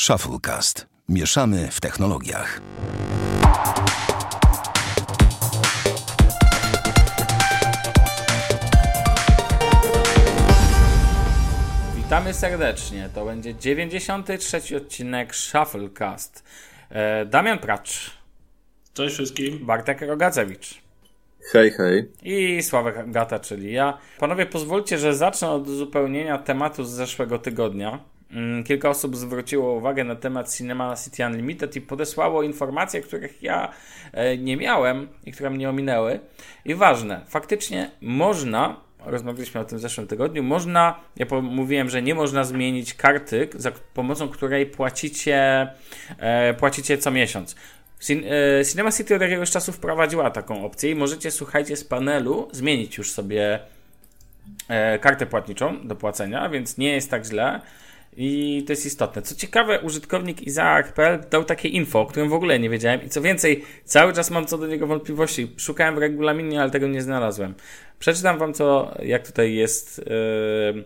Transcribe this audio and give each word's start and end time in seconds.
Shufflecast. 0.00 0.86
Mieszamy 1.08 1.68
w 1.70 1.80
technologiach. 1.80 2.60
Witamy 11.96 12.34
serdecznie. 12.34 13.08
To 13.14 13.24
będzie 13.24 13.54
93 13.54 14.76
odcinek 14.76 15.36
Shufflecast. 15.36 16.44
E, 16.90 17.26
Damian 17.26 17.58
Pracz, 17.58 18.10
Cześć 18.94 19.14
wszystkim. 19.14 19.66
Bartek 19.66 20.00
Rogacewicz 20.00 20.80
Hej, 21.52 21.70
hej. 21.70 22.10
i 22.22 22.62
Sławek 22.62 23.10
Gata, 23.10 23.38
czyli 23.38 23.72
ja. 23.72 23.98
Panowie, 24.18 24.46
pozwólcie, 24.46 24.98
że 24.98 25.14
zacznę 25.14 25.50
od 25.50 25.68
uzupełnienia 25.68 26.38
tematu 26.38 26.84
z 26.84 26.90
zeszłego 26.90 27.38
tygodnia. 27.38 27.98
Mm, 28.32 28.64
Kilka 28.64 28.88
osób 28.88 29.16
zwróciło 29.16 29.72
uwagę 29.72 30.04
na 30.04 30.16
temat 30.16 30.54
Cinema 30.56 30.96
City 30.96 31.26
Unlimited 31.26 31.76
i 31.76 31.80
podesłało 31.80 32.42
informacje, 32.42 33.00
których 33.00 33.42
ja 33.42 33.72
e, 34.12 34.38
nie 34.38 34.56
miałem 34.56 35.08
i 35.26 35.32
które 35.32 35.50
mnie 35.50 35.70
ominęły. 35.70 36.20
I 36.64 36.74
ważne, 36.74 37.20
faktycznie 37.28 37.90
można, 38.00 38.76
rozmawialiśmy 38.98 39.60
o 39.60 39.64
tym 39.64 39.78
w 39.78 39.80
zeszłym 39.80 40.06
tygodniu, 40.06 40.42
można, 40.42 41.00
ja 41.16 41.26
mówiłem, 41.42 41.90
że 41.90 42.02
nie 42.02 42.14
można 42.14 42.44
zmienić 42.44 42.94
karty, 42.94 43.48
za 43.54 43.72
pomocą 43.94 44.28
której 44.28 44.66
płacicie, 44.66 45.68
e, 46.18 46.54
płacicie 46.54 46.98
co 46.98 47.10
miesiąc. 47.10 47.56
E, 48.10 48.64
Cinema 48.64 48.92
City 48.92 49.14
od 49.14 49.22
jakiegoś 49.22 49.50
czasu 49.50 49.72
wprowadziła 49.72 50.30
taką 50.30 50.64
opcję 50.64 50.90
i 50.90 50.94
możecie, 50.94 51.30
słuchajcie, 51.30 51.76
z 51.76 51.84
panelu 51.84 52.48
zmienić 52.52 52.98
już 52.98 53.12
sobie 53.12 53.58
kartę 55.00 55.26
płatniczą 55.26 55.88
do 55.88 55.96
płacenia, 55.96 56.48
więc 56.48 56.78
nie 56.78 56.92
jest 56.92 57.10
tak 57.10 57.24
źle. 57.24 57.60
I 58.16 58.62
to 58.66 58.72
jest 58.72 58.86
istotne. 58.86 59.22
Co 59.22 59.34
ciekawe, 59.34 59.80
użytkownik 59.80 60.42
Izaak.pl 60.42 61.24
dał 61.30 61.44
takie 61.44 61.68
info, 61.68 62.00
o 62.00 62.06
którym 62.06 62.28
w 62.28 62.32
ogóle 62.32 62.58
nie 62.58 62.70
wiedziałem. 62.70 63.02
I 63.02 63.08
co 63.08 63.20
więcej, 63.20 63.64
cały 63.84 64.12
czas 64.12 64.30
mam 64.30 64.46
co 64.46 64.58
do 64.58 64.66
niego 64.66 64.86
wątpliwości. 64.86 65.52
Szukałem 65.56 65.94
w 65.94 65.98
regulaminie, 65.98 66.62
ale 66.62 66.70
tego 66.70 66.88
nie 66.88 67.02
znalazłem. 67.02 67.54
Przeczytam 67.98 68.38
wam 68.38 68.52
to, 68.52 68.98
jak 69.02 69.26
tutaj 69.26 69.54
jest. 69.54 69.98
Yy, 69.98 70.84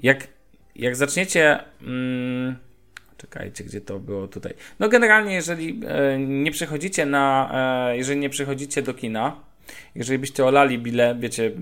jak, 0.00 0.28
jak 0.76 0.96
zaczniecie. 0.96 1.58
mm, 1.82 2.56
Czekajcie, 3.16 3.64
gdzie 3.64 3.80
to 3.80 3.98
było 3.98 4.28
tutaj. 4.28 4.54
No 4.80 4.88
generalnie, 4.88 5.34
jeżeli 5.34 5.80
e, 5.86 6.18
nie 6.18 6.50
przychodzicie 6.50 7.06
na, 7.06 7.50
e, 7.90 7.96
jeżeli 7.96 8.20
nie 8.20 8.30
przychodzicie 8.30 8.82
do 8.82 8.94
kina, 8.94 9.40
jeżeli 9.94 10.18
byście 10.18 10.44
olali 10.44 10.78
bilet, 10.78 11.20
wiecie, 11.20 11.52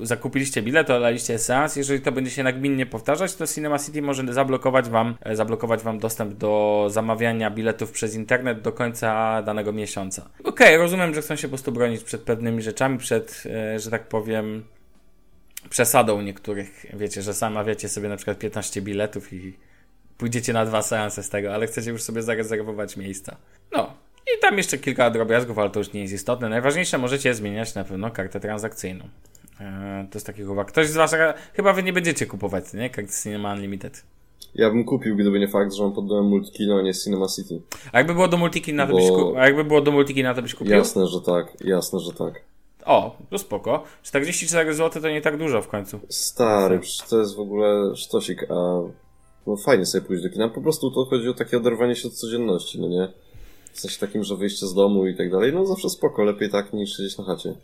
zakupiliście 0.00 0.62
bilet, 0.62 0.90
olaliście 0.90 1.38
seans, 1.38 1.76
jeżeli 1.76 2.00
to 2.00 2.12
będzie 2.12 2.30
się 2.30 2.42
nagminnie 2.42 2.86
powtarzać, 2.86 3.34
to 3.34 3.46
Cinema 3.46 3.78
City 3.78 4.02
może 4.02 4.32
zablokować 4.32 4.88
wam, 4.88 5.16
e, 5.20 5.36
zablokować 5.36 5.82
wam 5.82 5.98
dostęp 5.98 6.34
do 6.34 6.86
zamawiania 6.90 7.50
biletów 7.50 7.92
przez 7.92 8.14
internet 8.14 8.60
do 8.60 8.72
końca 8.72 9.42
danego 9.42 9.72
miesiąca. 9.72 10.28
Okej, 10.44 10.76
rozumiem, 10.76 11.14
że 11.14 11.22
chcą 11.22 11.36
się 11.36 11.48
po 11.48 11.52
prostu 11.52 11.72
bronić 11.72 12.04
przed 12.04 12.22
pewnymi 12.22 12.62
rzeczami, 12.62 12.98
przed, 12.98 13.42
e, 13.46 13.78
że 13.78 13.90
tak 13.90 14.08
powiem, 14.08 14.64
przesadą 15.68 16.22
niektórych. 16.22 16.86
Wiecie, 16.94 17.22
że 17.22 17.32
zamawiacie 17.32 17.88
sobie 17.88 18.08
na 18.08 18.16
przykład 18.16 18.38
15 18.38 18.82
biletów 18.82 19.32
i 19.32 19.56
pójdziecie 20.18 20.52
na 20.52 20.64
dwa 20.66 20.82
seanse 20.82 21.22
z 21.22 21.28
tego, 21.28 21.54
ale 21.54 21.66
chcecie 21.66 21.90
już 21.90 22.02
sobie 22.02 22.22
zarezerwować 22.22 22.96
miejsca. 22.96 23.36
No. 23.72 24.05
I 24.34 24.40
tam 24.40 24.56
jeszcze 24.56 24.78
kilka 24.78 25.10
drobiazgów, 25.10 25.58
ale 25.58 25.70
to 25.70 25.80
już 25.80 25.92
nie 25.92 26.00
jest 26.00 26.14
istotne. 26.14 26.48
Najważniejsze, 26.48 26.98
możecie 26.98 27.34
zmieniać 27.34 27.74
na 27.74 27.84
pewno 27.84 28.10
kartę 28.10 28.40
transakcyjną. 28.40 29.04
Eee, 29.60 30.08
to 30.08 30.16
jest 30.16 30.26
takich 30.26 30.50
uwag. 30.50 30.68
Ktoś 30.68 30.88
z 30.88 30.96
Was, 30.96 31.14
chyba 31.54 31.72
Wy 31.72 31.82
nie 31.82 31.92
będziecie 31.92 32.26
kupować, 32.26 32.72
nie? 32.72 32.90
Karty 32.90 33.12
Cinema 33.22 33.52
Unlimited. 33.52 34.04
Ja 34.54 34.70
bym 34.70 34.84
kupił, 34.84 35.16
gdyby 35.16 35.40
nie 35.40 35.48
fakt, 35.48 35.74
że 35.74 35.82
mam 35.82 35.92
pod 35.92 36.06
domem 36.06 36.24
multikino, 36.24 36.78
a 36.78 36.82
nie 36.82 36.94
Cinema 36.94 37.26
City. 37.36 37.60
A 37.92 37.98
jakby 37.98 38.14
było 38.14 38.28
do 38.28 38.36
multikina, 38.36 38.86
to 38.86 38.92
Bo- 38.92 38.98
byś. 38.98 39.38
A 39.38 39.44
jakby 39.46 39.64
było 39.64 39.80
do 39.80 39.92
multikina, 39.92 40.34
to 40.34 40.42
byś 40.42 40.54
kupił? 40.54 40.74
Jasne, 40.74 41.06
że 41.06 41.20
tak, 41.20 41.56
jasne, 41.64 42.00
że 42.00 42.12
tak. 42.12 42.40
O, 42.84 43.16
to 43.30 43.38
spoko. 43.38 43.82
44 44.02 44.74
zł 44.74 45.02
to 45.02 45.08
nie 45.08 45.20
tak 45.20 45.38
dużo 45.38 45.62
w 45.62 45.68
końcu. 45.68 46.00
Stary, 46.08 46.80
to 47.10 47.18
jest 47.18 47.36
w 47.36 47.40
ogóle 47.40 47.96
sztosik, 47.96 48.42
a 48.50 48.54
no 49.46 49.56
fajnie 49.56 49.86
sobie 49.86 50.06
pójść 50.06 50.22
do 50.22 50.30
kina. 50.30 50.48
Po 50.48 50.60
prostu 50.60 50.90
to 50.90 51.04
chodzi 51.04 51.28
o 51.28 51.34
takie 51.34 51.56
oderwanie 51.56 51.96
się 51.96 52.08
od 52.08 52.14
codzienności, 52.14 52.80
no 52.80 52.88
nie? 52.88 53.08
W 53.76 53.80
sensie 53.80 54.00
takim, 54.00 54.24
że 54.24 54.36
wyjście 54.36 54.66
z 54.66 54.74
domu 54.74 55.06
i 55.06 55.16
tak 55.16 55.30
dalej, 55.30 55.52
no 55.52 55.66
zawsze 55.66 55.90
spoko, 55.90 56.24
lepiej 56.24 56.50
tak 56.50 56.72
niż 56.72 56.96
siedzieć 56.96 57.18
na 57.18 57.24
chacie. 57.24 57.54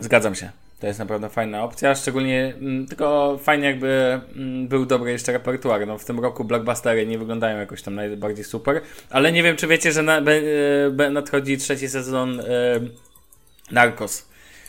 Zgadzam 0.00 0.34
się. 0.34 0.50
To 0.80 0.86
jest 0.86 0.98
naprawdę 0.98 1.28
fajna 1.28 1.64
opcja, 1.64 1.94
szczególnie 1.94 2.54
mm, 2.60 2.86
tylko 2.86 3.38
fajnie 3.42 3.66
jakby 3.66 4.20
mm, 4.36 4.68
był 4.68 4.86
dobry 4.86 5.10
jeszcze 5.10 5.32
repertuar. 5.32 5.86
No, 5.86 5.98
w 5.98 6.04
tym 6.04 6.20
roku 6.20 6.44
blockbustery 6.44 7.06
nie 7.06 7.18
wyglądają 7.18 7.58
jakoś 7.58 7.82
tam 7.82 7.94
najbardziej 7.94 8.44
super, 8.44 8.80
ale 9.10 9.32
nie 9.32 9.42
wiem 9.42 9.56
czy 9.56 9.66
wiecie, 9.66 9.92
że 9.92 10.02
na, 10.02 10.20
be, 10.20 10.32
e, 10.86 10.90
be, 10.90 11.10
nadchodzi 11.10 11.58
trzeci 11.58 11.88
sezon 11.88 12.40
e, 12.40 12.44
Narcos. 13.70 14.28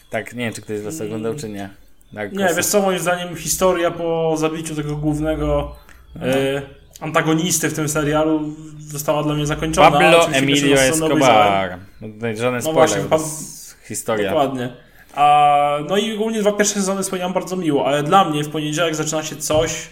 Tak, 0.09 0.33
nie 0.33 0.45
wiem 0.45 0.53
czy 0.53 0.61
ktoś 0.61 0.79
z 0.79 0.81
was 0.81 1.01
oglądał 1.01 1.35
czy 1.35 1.49
nie. 1.49 1.69
Narcos. 2.13 2.39
Nie, 2.39 2.49
wiesz 2.55 2.65
co, 2.65 2.81
moim 2.81 2.99
zdaniem 2.99 3.35
historia 3.35 3.91
po 3.91 4.35
zabiciu 4.37 4.75
tego 4.75 4.95
głównego 4.95 5.75
e, 6.21 6.61
antagonisty 7.01 7.69
w 7.69 7.73
tym 7.73 7.89
serialu 7.89 8.41
została 8.79 9.23
dla 9.23 9.33
mnie 9.33 9.45
zakończona. 9.45 9.91
Pablo 9.91 10.27
Emilio. 10.27 10.77
Escobar. 10.77 11.77
No, 12.01 12.07
żaden 12.35 12.61
No 12.63 12.73
właśnie, 12.73 13.01
s- 13.11 13.75
historia. 13.87 14.29
Dokładnie. 14.29 14.73
A, 15.15 15.77
no 15.89 15.97
i 15.97 16.15
ogólnie 16.15 16.41
dwa 16.41 16.51
pierwsze 16.51 16.73
sezony 16.75 17.03
wspomniałem 17.03 17.33
bardzo 17.33 17.55
miło, 17.55 17.85
ale 17.87 18.03
dla 18.03 18.25
mnie 18.25 18.43
w 18.43 18.49
poniedziałek 18.49 18.95
zaczyna 18.95 19.23
się 19.23 19.35
coś, 19.35 19.87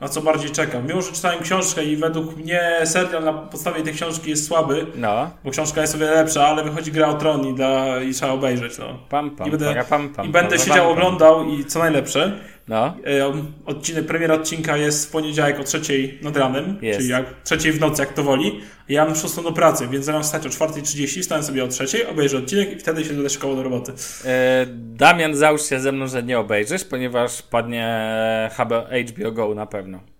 na 0.00 0.08
co 0.08 0.22
bardziej 0.22 0.50
czekam. 0.50 0.86
Mimo, 0.86 1.02
że 1.02 1.12
czytałem 1.12 1.42
książkę 1.42 1.84
i 1.84 1.96
według 1.96 2.36
mnie 2.36 2.60
serial 2.84 3.24
na 3.24 3.32
podstawie 3.32 3.82
tej 3.82 3.94
książki 3.94 4.30
jest 4.30 4.46
słaby, 4.48 4.86
No, 4.94 5.30
bo 5.44 5.50
książka 5.50 5.80
jest 5.80 5.98
wiele 5.98 6.14
lepsza, 6.14 6.46
ale 6.46 6.64
wychodzi 6.64 6.92
gra 6.92 7.08
o 7.08 7.14
tron 7.14 7.46
i, 7.46 7.54
dla, 7.54 8.02
i 8.02 8.14
trzeba 8.14 8.32
obejrzeć. 8.32 8.78
No. 8.78 8.98
pam 9.08 9.30
pam, 9.30 9.48
I 9.48 9.50
będę, 9.50 9.66
para, 9.66 9.84
pam, 9.84 10.08
pam, 10.08 10.26
i 10.26 10.28
będę 10.28 10.56
pam, 10.56 10.66
siedział, 10.66 10.90
oglądał 10.90 11.44
i 11.44 11.64
co 11.64 11.78
najlepsze, 11.78 12.38
No, 12.68 12.96
e, 13.06 13.32
odcinek, 13.66 14.06
premiera 14.06 14.34
odcinka 14.34 14.76
jest 14.76 15.08
w 15.08 15.10
poniedziałek 15.10 15.60
o 15.60 15.64
trzeciej 15.64 16.18
nad 16.22 16.36
ranem, 16.36 16.78
Jest. 16.82 16.98
czyli 16.98 17.10
jak 17.10 17.42
trzeciej 17.44 17.72
w 17.72 17.80
nocy, 17.80 18.02
jak 18.02 18.12
to 18.12 18.22
woli. 18.22 18.60
Ja 18.88 19.04
mam 19.04 19.16
szóstą 19.16 19.42
do 19.42 19.52
pracy, 19.52 19.88
więc 19.88 20.04
zamiast 20.04 20.28
stać 20.28 20.46
o 20.46 20.48
4.30, 20.48 21.22
wstałem 21.22 21.44
sobie 21.44 21.64
o 21.64 21.68
trzeciej, 21.68 22.06
obejrzę 22.06 22.38
odcinek 22.38 22.72
i 22.72 22.78
wtedy 22.78 23.04
się 23.04 23.14
będę 23.14 23.30
szkoły 23.30 23.56
do 23.56 23.62
roboty. 23.62 23.92
E, 24.24 24.66
Damian, 24.76 25.34
załóż 25.34 25.62
się 25.62 25.80
ze 25.80 25.92
mną, 25.92 26.06
że 26.06 26.22
nie 26.22 26.38
obejrzysz, 26.38 26.84
ponieważ 26.84 27.42
padnie 27.42 28.10
HBO 28.58 28.84
HBO 29.08 29.32
Go 29.32 29.54
na 29.54 29.66
pewno. 29.66 30.11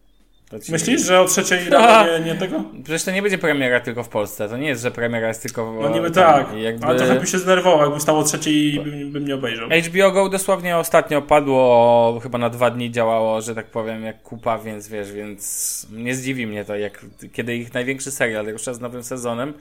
Ci- 0.60 0.72
Myślisz, 0.72 1.02
że 1.02 1.20
o 1.20 1.24
trzeciej 1.24 1.68
rano 1.70 2.18
nie, 2.18 2.24
nie 2.24 2.34
tego? 2.34 2.64
Przecież 2.84 3.04
to 3.04 3.10
nie 3.10 3.22
będzie 3.22 3.38
premiera 3.38 3.80
tylko 3.80 4.02
w 4.04 4.08
Polsce. 4.08 4.48
To 4.48 4.56
nie 4.56 4.68
jest, 4.68 4.82
że 4.82 4.90
premiera 4.90 5.28
jest 5.28 5.42
tylko 5.42 5.72
w 5.72 5.82
No 5.82 5.88
niby 5.88 6.10
tam, 6.10 6.44
tak, 6.44 6.56
Jakby... 6.58 6.86
ale 6.86 6.98
trochę 6.98 7.14
bym 7.14 7.26
się 7.26 7.38
zdenerwował, 7.38 7.80
jakbym 7.80 8.00
stał 8.00 8.18
o 8.18 8.22
trzeciej 8.22 8.74
i 8.74 8.80
bym, 8.80 9.12
bym 9.12 9.26
nie 9.26 9.34
obejrzał. 9.34 9.68
HBO 9.68 10.10
Go 10.12 10.28
dosłownie 10.28 10.76
ostatnio 10.76 11.22
padło, 11.22 12.20
chyba 12.22 12.38
na 12.38 12.50
dwa 12.50 12.70
dni 12.70 12.90
działało, 12.90 13.40
że 13.40 13.54
tak 13.54 13.66
powiem, 13.66 14.02
jak 14.02 14.22
kupa, 14.22 14.58
więc 14.58 14.88
wiesz, 14.88 15.12
więc 15.12 15.86
nie 15.92 16.14
zdziwi 16.14 16.46
mnie 16.46 16.64
to, 16.64 16.76
jak 16.76 17.06
kiedy 17.32 17.56
ich 17.56 17.74
największy 17.74 18.10
serial 18.10 18.46
rusza 18.46 18.74
z 18.74 18.80
nowym 18.80 19.02
sezonem, 19.02 19.54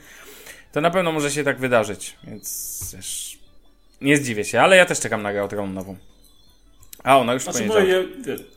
to 0.71 0.81
na 0.81 0.91
pewno 0.91 1.11
może 1.11 1.31
się 1.31 1.43
tak 1.43 1.59
wydarzyć, 1.59 2.17
więc 2.23 2.95
wiesz, 2.97 3.39
nie 4.01 4.17
zdziwię 4.17 4.45
się, 4.45 4.61
ale 4.61 4.75
ja 4.75 4.85
też 4.85 4.99
czekam 4.99 5.21
na 5.21 5.47
Tron 5.47 5.73
nową. 5.73 5.95
A 7.03 7.17
ona 7.19 7.33
już 7.33 7.43
Znaczy, 7.43 7.57
poniedziałek. 7.59 8.07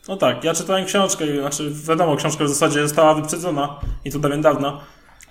no 0.07 0.17
tak, 0.17 0.43
ja 0.43 0.53
czytałem 0.53 0.85
książkę, 0.85 1.25
znaczy 1.39 1.71
wiadomo, 1.87 2.15
książka 2.15 2.43
w 2.43 2.49
zasadzie 2.49 2.81
została 2.81 3.13
wyprzedzona 3.13 3.79
i 4.05 4.11
to 4.11 4.19
dawien 4.19 4.41
dawna, 4.41 4.81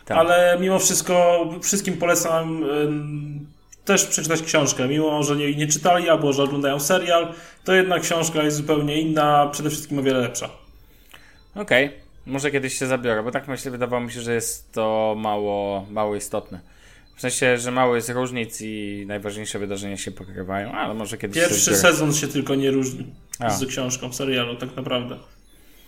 Tak. 0.04 0.18
ale 0.18 0.56
mimo 0.60 0.78
wszystko 0.78 1.46
wszystkim 1.62 1.96
polecam 1.96 2.62
ym, 2.62 3.46
też 3.84 4.04
przeczytać 4.04 4.42
książkę, 4.42 4.88
mimo 4.88 5.22
że 5.22 5.36
nie, 5.36 5.54
nie 5.56 5.66
czytali 5.66 6.08
albo 6.08 6.32
że 6.32 6.42
oglądają 6.42 6.80
serial, 6.80 7.32
to 7.64 7.72
jednak 7.74 8.02
książka 8.02 8.42
jest 8.42 8.56
zupełnie 8.56 9.00
inna, 9.00 9.48
przede 9.52 9.70
wszystkim 9.70 9.98
o 9.98 10.02
wiele 10.02 10.20
lepsza. 10.20 10.48
Okej, 11.54 11.90
może 12.26 12.50
kiedyś 12.50 12.78
się 12.78 12.86
zabiorę, 12.86 13.22
bo 13.22 13.30
tak 13.30 13.48
myślę, 13.48 13.70
wydawało 13.70 14.02
mi 14.02 14.12
się, 14.12 14.20
że 14.20 14.34
jest 14.34 14.72
to 14.72 15.14
mało, 15.18 15.86
mało 15.90 16.16
istotne. 16.16 16.60
W 17.16 17.20
sensie, 17.20 17.58
że 17.58 17.70
mało 17.70 17.96
jest 17.96 18.08
różnic 18.08 18.60
i 18.60 19.04
najważniejsze 19.06 19.58
wydarzenia 19.58 19.96
się 19.96 20.10
pokrywają, 20.10 20.72
ale 20.72 20.94
może 20.94 21.18
kiedyś 21.18 21.42
Pierwszy 21.42 21.76
sezon 21.76 22.14
się 22.14 22.28
tylko 22.28 22.54
nie 22.54 22.70
różni 22.70 23.06
A. 23.38 23.50
z 23.50 23.66
książką, 23.66 24.12
serialu 24.12 24.56
tak 24.56 24.76
naprawdę. 24.76 25.16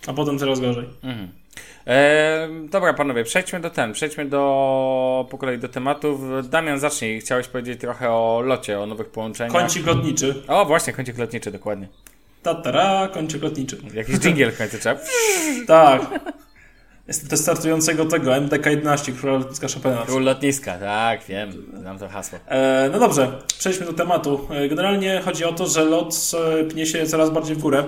A 0.07 0.13
potem 0.13 0.39
coraz 0.39 0.59
gorzej. 0.59 0.85
Mhm. 1.03 1.29
E, 1.87 2.49
dobra, 2.69 2.93
panowie, 2.93 3.23
przejdźmy 3.23 3.59
do 3.59 3.69
ten, 3.69 3.93
przejdźmy 3.93 4.25
do 4.25 5.27
po 5.31 5.37
kolei 5.37 5.57
do 5.57 5.67
tematów. 5.69 6.19
Damian, 6.49 6.79
zacznij. 6.79 7.21
Chciałeś 7.21 7.47
powiedzieć 7.47 7.81
trochę 7.81 8.09
o 8.09 8.41
locie, 8.45 8.79
o 8.79 8.85
nowych 8.85 9.09
połączeniach. 9.09 9.53
Kącik 9.53 9.85
lotniczy. 9.85 10.43
O, 10.47 10.65
właśnie, 10.65 10.93
kącik 10.93 11.17
lotniczy, 11.17 11.51
dokładnie. 11.51 11.87
Tatara, 12.43 13.07
kącik 13.13 13.43
lotniczy. 13.43 13.77
Jakiś 13.93 14.15
dżingiel 14.19 14.51
w 14.51 14.57
końcu 14.57 14.77
trzeba. 14.79 14.99
Tak. 15.67 16.01
Jest 17.07 17.29
to 17.29 17.37
startującego 17.37 18.05
tego 18.05 18.31
MDK-11, 18.31 19.19
króla 19.19 19.37
lotniska 19.37 19.67
Chopina. 19.67 20.03
Król 20.05 20.23
lotniska, 20.23 20.77
tak, 20.77 21.23
wiem, 21.23 21.51
znam 21.79 21.99
to 21.99 22.09
hasło. 22.09 22.39
E, 22.47 22.89
no 22.91 22.99
dobrze, 22.99 23.31
przejdźmy 23.59 23.85
do 23.85 23.93
tematu. 23.93 24.47
E, 24.49 24.67
generalnie 24.69 25.21
chodzi 25.25 25.45
o 25.45 25.53
to, 25.53 25.67
że 25.67 25.85
lot 25.85 26.31
e, 26.33 26.63
pnie 26.63 26.85
się 26.85 27.05
coraz 27.05 27.29
bardziej 27.29 27.55
w 27.55 27.59
górę, 27.59 27.83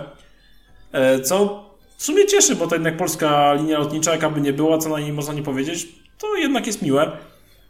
e, 0.92 1.19
co 1.19 1.66
w 1.98 2.04
sumie 2.04 2.25
cieszy, 2.25 2.56
bo 2.56 2.68
to 2.68 2.75
jednak 2.75 2.98
polska 2.98 3.54
linia 3.54 3.80
lotnicza, 3.80 4.12
jaka 4.12 4.30
by 4.30 4.42
nie 4.42 4.54
była, 4.54 4.77
co 4.77 4.89
na 4.89 5.00
niej 5.00 5.13
można 5.13 5.33
nie 5.33 5.44
powiedzieć, 5.44 5.88
to 6.18 6.36
jednak 6.36 6.68
jest 6.68 6.81
miłe. 6.81 7.12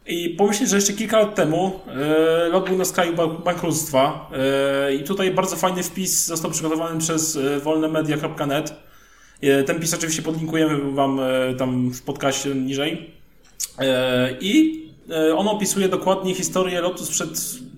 I 0.06 0.30
pomyśleć, 0.30 0.70
że 0.70 0.76
jeszcze 0.76 0.92
kilka 0.92 1.18
lat 1.18 1.34
temu 1.34 1.80
e, 1.88 2.48
lot 2.48 2.68
był 2.68 2.78
na 2.78 2.84
skraju 2.84 3.16
bankructwa 3.44 4.30
e, 4.32 4.94
i 4.94 5.04
tutaj 5.04 5.30
bardzo 5.30 5.56
fajny 5.56 5.82
wpis 5.82 6.26
został 6.26 6.50
przygotowany 6.50 7.00
przez 7.00 7.38
wolnemedia.net. 7.62 8.89
E, 9.42 9.62
ten 9.64 9.76
wpis 9.76 9.94
oczywiście 9.94 10.22
podlinkujemy 10.22 10.92
Wam 10.92 11.20
e, 11.20 11.54
tam 11.54 11.90
w 11.90 12.02
podcaście 12.02 12.54
niżej. 12.54 13.10
E, 13.78 14.36
I 14.40 14.82
e, 15.10 15.36
on 15.36 15.48
opisuje 15.48 15.88
dokładnie 15.88 16.34
historię 16.34 16.80
lotu 16.80 17.04
sprzed, 17.04 17.30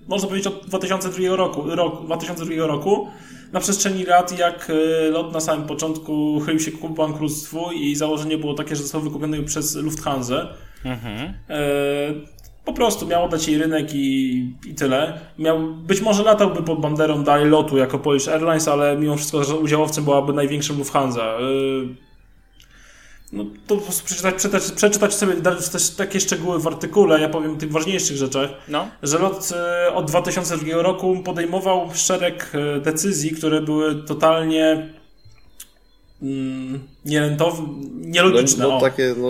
można 0.07 0.27
powiedzieć, 0.27 0.47
od 0.47 0.65
2002 0.65 1.35
roku, 1.35 1.63
rok, 1.75 2.05
2002 2.05 2.67
roku 2.67 3.07
na 3.51 3.59
przestrzeni 3.59 4.03
lat, 4.03 4.39
jak 4.39 4.71
lot 5.11 5.33
na 5.33 5.39
samym 5.39 5.67
początku 5.67 6.39
chylił 6.45 6.59
się 6.59 6.71
ku 6.71 6.89
bankructwu 6.89 7.71
i 7.71 7.95
założenie 7.95 8.37
było 8.37 8.53
takie, 8.53 8.75
że 8.75 8.81
został 8.81 9.01
wykupiony 9.01 9.43
przez 9.43 9.75
Lufthansa. 9.75 10.47
Mhm. 10.85 11.33
Po 12.65 12.73
prostu 12.73 13.07
miało 13.07 13.29
dać 13.29 13.47
jej 13.47 13.57
rynek 13.57 13.93
i, 13.93 14.37
i 14.65 14.73
tyle. 14.73 15.19
Miał, 15.39 15.59
być 15.73 16.01
może 16.01 16.23
latałby 16.23 16.63
pod 16.63 16.81
banderą 16.81 17.23
dalej 17.23 17.49
lotu 17.49 17.77
jako 17.77 17.99
Polish 17.99 18.27
Airlines, 18.27 18.67
ale 18.67 18.97
mimo 18.97 19.17
wszystko 19.17 19.43
że 19.43 19.55
udziałowcem 19.55 20.03
byłaby 20.03 20.33
największym 20.33 20.77
Lufthansa. 20.77 21.37
No 23.31 23.45
to 23.67 23.75
po 23.75 23.81
prostu 23.81 24.05
przeczytać, 24.05 24.35
przeczytać, 24.35 24.71
przeczytać 24.71 25.13
sobie 25.13 25.33
też 25.71 25.89
takie 25.89 26.19
szczegóły 26.19 26.59
w 26.59 26.67
artykule, 26.67 27.21
ja 27.21 27.29
powiem 27.29 27.53
o 27.53 27.57
tych 27.57 27.71
ważniejszych 27.71 28.17
rzeczach, 28.17 28.49
no. 28.67 28.87
że 29.03 29.19
lot 29.19 29.49
od 29.93 30.05
2002 30.05 30.81
roku 30.81 31.17
podejmował 31.25 31.89
szereg 31.93 32.51
decyzji, 32.81 33.31
które 33.31 33.61
były 33.61 33.95
totalnie 33.95 34.89
mm, 36.23 36.79
nierentowne, 37.05 37.67
nielogiczne. 37.93 38.63
No, 38.63 38.69
no 38.69 38.81
takie 38.81 39.15
no, 39.17 39.29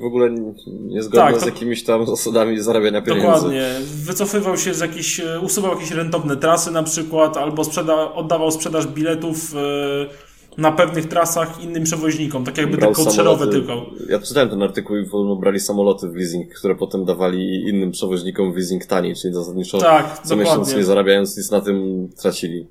w 0.00 0.04
ogóle 0.04 0.30
niezgodne 0.66 1.20
tak, 1.20 1.34
to... 1.34 1.40
z 1.40 1.46
jakimiś 1.46 1.84
tam 1.84 2.06
zasadami 2.06 2.60
zarabiania 2.60 3.02
pieniędzy. 3.02 3.26
Dokładnie. 3.26 3.70
Wycofywał 4.04 4.56
się 4.56 4.74
z 4.74 4.80
jakichś, 4.80 5.20
usuwał 5.42 5.74
jakieś 5.74 5.90
rentowne 5.90 6.36
trasy 6.36 6.70
na 6.70 6.82
przykład, 6.82 7.36
albo 7.36 7.64
sprzeda 7.64 8.12
oddawał 8.12 8.50
sprzedaż 8.50 8.86
biletów 8.86 9.54
e, 9.54 10.34
na 10.58 10.72
pewnych 10.72 11.08
trasach 11.08 11.62
innym 11.62 11.84
przewoźnikom, 11.84 12.44
tak 12.44 12.58
jakby 12.58 12.78
tylko 12.78 13.10
szerowe 13.10 13.46
tylko. 13.46 13.86
Ja 14.08 14.18
czytałem 14.18 14.48
ten 14.48 14.62
artykuł 14.62 14.96
i 14.96 15.06
brali 15.40 15.60
samoloty 15.60 16.08
w 16.08 16.14
leasing, 16.14 16.54
które 16.54 16.74
potem 16.74 17.04
dawali 17.04 17.68
innym 17.68 17.90
przewoźnikom 17.90 18.52
w 18.52 18.56
leasing 18.56 18.86
taniej, 18.86 19.14
czyli 19.14 19.34
zasadniczo 19.34 19.78
tak, 19.78 20.06
co 20.06 20.22
dokładnie. 20.22 20.44
miesiąc 20.44 20.76
nie 20.76 20.84
zarabiając 20.84 21.36
nic 21.36 21.50
na 21.50 21.60
tym 21.60 22.08
tracili. 22.22 22.66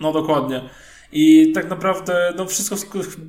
No 0.00 0.12
dokładnie. 0.12 0.62
I 1.12 1.52
tak 1.52 1.70
naprawdę 1.70 2.34
no 2.36 2.46
wszystko 2.46 2.76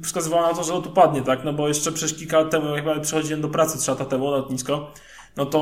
wskazywało 0.04 0.42
na 0.42 0.54
to, 0.54 0.64
że 0.64 0.74
lot 0.74 0.88
upadnie, 0.88 1.22
tak? 1.22 1.44
No 1.46 1.54
bo 1.54 1.68
jeszcze 1.68 1.92
przecież 1.92 2.18
kilka 2.18 2.40
lat 2.40 2.52
temu, 2.52 2.76
jak 2.76 3.02
przychodziłem 3.02 3.42
do 3.42 3.50
pracy 3.50 3.80
trzy 3.80 3.92
lata 3.92 4.06
temu 4.06 4.31
na 4.31 4.38
lotnisko, 4.38 4.92
no 5.38 5.46
to 5.46 5.60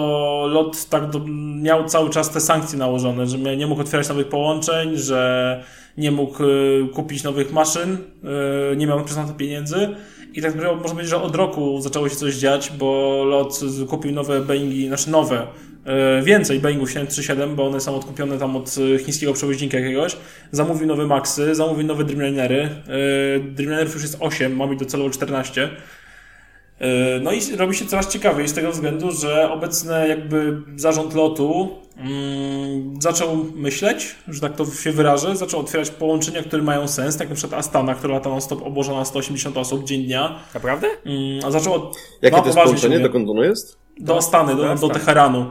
lot 0.52 0.86
tak 0.90 1.10
do, 1.10 1.20
miał 1.62 1.86
cały 1.86 2.10
czas 2.10 2.30
te 2.30 2.42
sankcje 2.42 2.80
nałożone, 2.80 3.28
że 3.28 3.38
nie 3.38 3.68
mógł 3.68 3.82
otwierać 3.82 4.10
nowych 4.10 4.28
połączeń, 4.28 4.98
że 4.98 5.64
nie 5.98 6.12
mógł 6.12 6.44
y, 6.44 6.90
kupić 6.94 7.24
nowych 7.24 7.54
maszyn, 7.54 7.98
y, 8.74 8.78
nie 8.78 8.88
miał 8.88 9.04
przez 9.04 9.18
to 9.18 9.34
pieniędzy. 9.34 9.96
I 10.34 10.42
tak 10.42 10.56
naprawdę 10.56 10.76
można 10.76 10.90
powiedzieć, 10.90 11.10
że 11.10 11.22
od 11.22 11.36
roku 11.36 11.82
zaczęło 11.82 12.10
się 12.10 12.16
coś 12.16 12.36
dziać, 12.36 12.72
bo 12.80 13.24
lot 13.26 13.60
kupił 13.90 14.12
nowe 14.12 14.42
Boeingi, 14.42 14.88
znaczy 14.88 15.10
nowe, 15.10 15.48
więcej 16.24 16.60
Boeingów 16.60 16.92
737, 16.92 17.56
bo 17.56 17.68
one 17.68 17.80
są 17.80 17.96
odkupione 17.96 18.38
tam 18.38 18.56
od 18.56 18.76
e, 18.96 19.00
chińskiego 19.00 19.34
przewoźnika 19.34 19.80
jakiegoś. 19.80 20.18
Zamówił 20.52 20.88
nowe 20.88 21.08
Maxy, 21.08 21.56
zamówił 21.56 21.88
nowe 21.88 22.04
Dreamlinery. 22.04 22.62
E, 22.62 22.70
Dreamlinerów 23.40 23.94
już 23.94 24.04
jest 24.04 24.18
8, 24.20 24.56
ma 24.56 24.68
być 24.68 24.80
docelowo 24.80 25.10
14. 25.10 25.70
No 27.22 27.32
i 27.32 27.56
robi 27.56 27.76
się 27.76 27.86
coraz 27.86 28.08
ciekawiej 28.08 28.48
z 28.48 28.54
tego 28.54 28.72
względu, 28.72 29.12
że 29.12 29.52
obecny 29.52 30.08
jakby 30.08 30.62
zarząd 30.76 31.14
lotu 31.14 31.70
mm, 31.98 33.02
zaczął 33.02 33.46
myśleć, 33.56 34.16
że 34.28 34.42
tak 34.42 34.56
to 34.56 34.66
się 34.66 34.92
wyrażę, 34.92 35.36
zaczął 35.36 35.60
otwierać 35.60 35.90
połączenia, 35.90 36.44
które 36.44 36.64
mają 36.64 36.88
sens, 36.88 37.18
tak 37.18 37.30
na 37.30 37.36
przykład 37.36 37.60
Astana, 37.60 37.96
która 37.96 38.14
lata 38.14 38.30
non-stop 38.30 38.62
obłożona 38.62 39.00
na 39.00 39.06
180 39.06 39.58
osób 39.58 39.84
dzień 39.84 40.06
dnia. 40.06 40.40
Naprawdę? 40.54 40.88
Mm, 41.06 41.46
a 41.46 41.52
zaczął 41.52 41.74
od... 41.74 41.98
Jakie 42.22 42.38
to 42.38 42.46
jest 42.46 42.58
połączenie? 42.58 43.00
Dokąd 43.00 43.30
ono 43.30 43.44
jest? 43.44 43.78
Do 44.00 44.18
Astany, 44.18 44.56
do, 44.56 44.76
do 44.76 44.90
Teheranu 44.90 45.46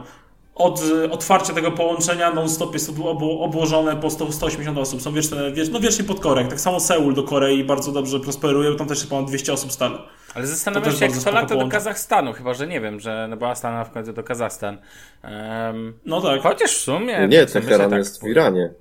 od 0.57 0.81
otwarcia 1.11 1.53
tego 1.53 1.71
połączenia 1.71 2.33
non-stop 2.33 2.73
jest 2.73 2.91
obłożone 3.19 3.95
po 3.95 4.09
100, 4.09 4.31
180 4.31 4.77
osób. 4.77 5.01
Są 5.01 5.13
wieczne, 5.13 5.51
wiecz, 5.51 5.69
no 5.69 5.79
wiecznie 5.79 6.05
pod 6.05 6.19
korek. 6.19 6.47
Tak 6.47 6.59
samo 6.59 6.79
Seul 6.79 7.13
do 7.13 7.23
Korei 7.23 7.63
bardzo 7.63 7.91
dobrze 7.91 8.19
prosperuje, 8.19 8.75
tam 8.75 8.87
też 8.87 8.97
jest 8.97 9.09
ponad 9.09 9.29
200 9.29 9.53
osób 9.53 9.71
stale. 9.71 9.99
Ale 10.35 10.47
zastanawiam 10.47 10.95
się, 10.95 11.05
jak 11.05 11.17
to 11.17 11.31
lata 11.31 11.55
do 11.55 11.67
Kazachstanu, 11.67 12.33
chyba 12.33 12.53
że 12.53 12.67
nie 12.67 12.81
wiem, 12.81 12.99
że 12.99 13.27
no 13.29 13.37
bo 13.37 13.49
Astana 13.49 13.83
w 13.83 13.91
końcu 13.91 14.13
do 14.13 14.23
Kazachstan. 14.23 14.77
Um, 15.23 15.99
no 16.05 16.21
tak. 16.21 16.41
Chociaż 16.41 16.71
w 16.71 16.81
sumie... 16.81 17.27
Nie, 17.27 17.45
Teheran 17.45 17.89
tak, 17.89 17.99
jest 17.99 18.23
w 18.23 18.27
Iranie. 18.27 18.73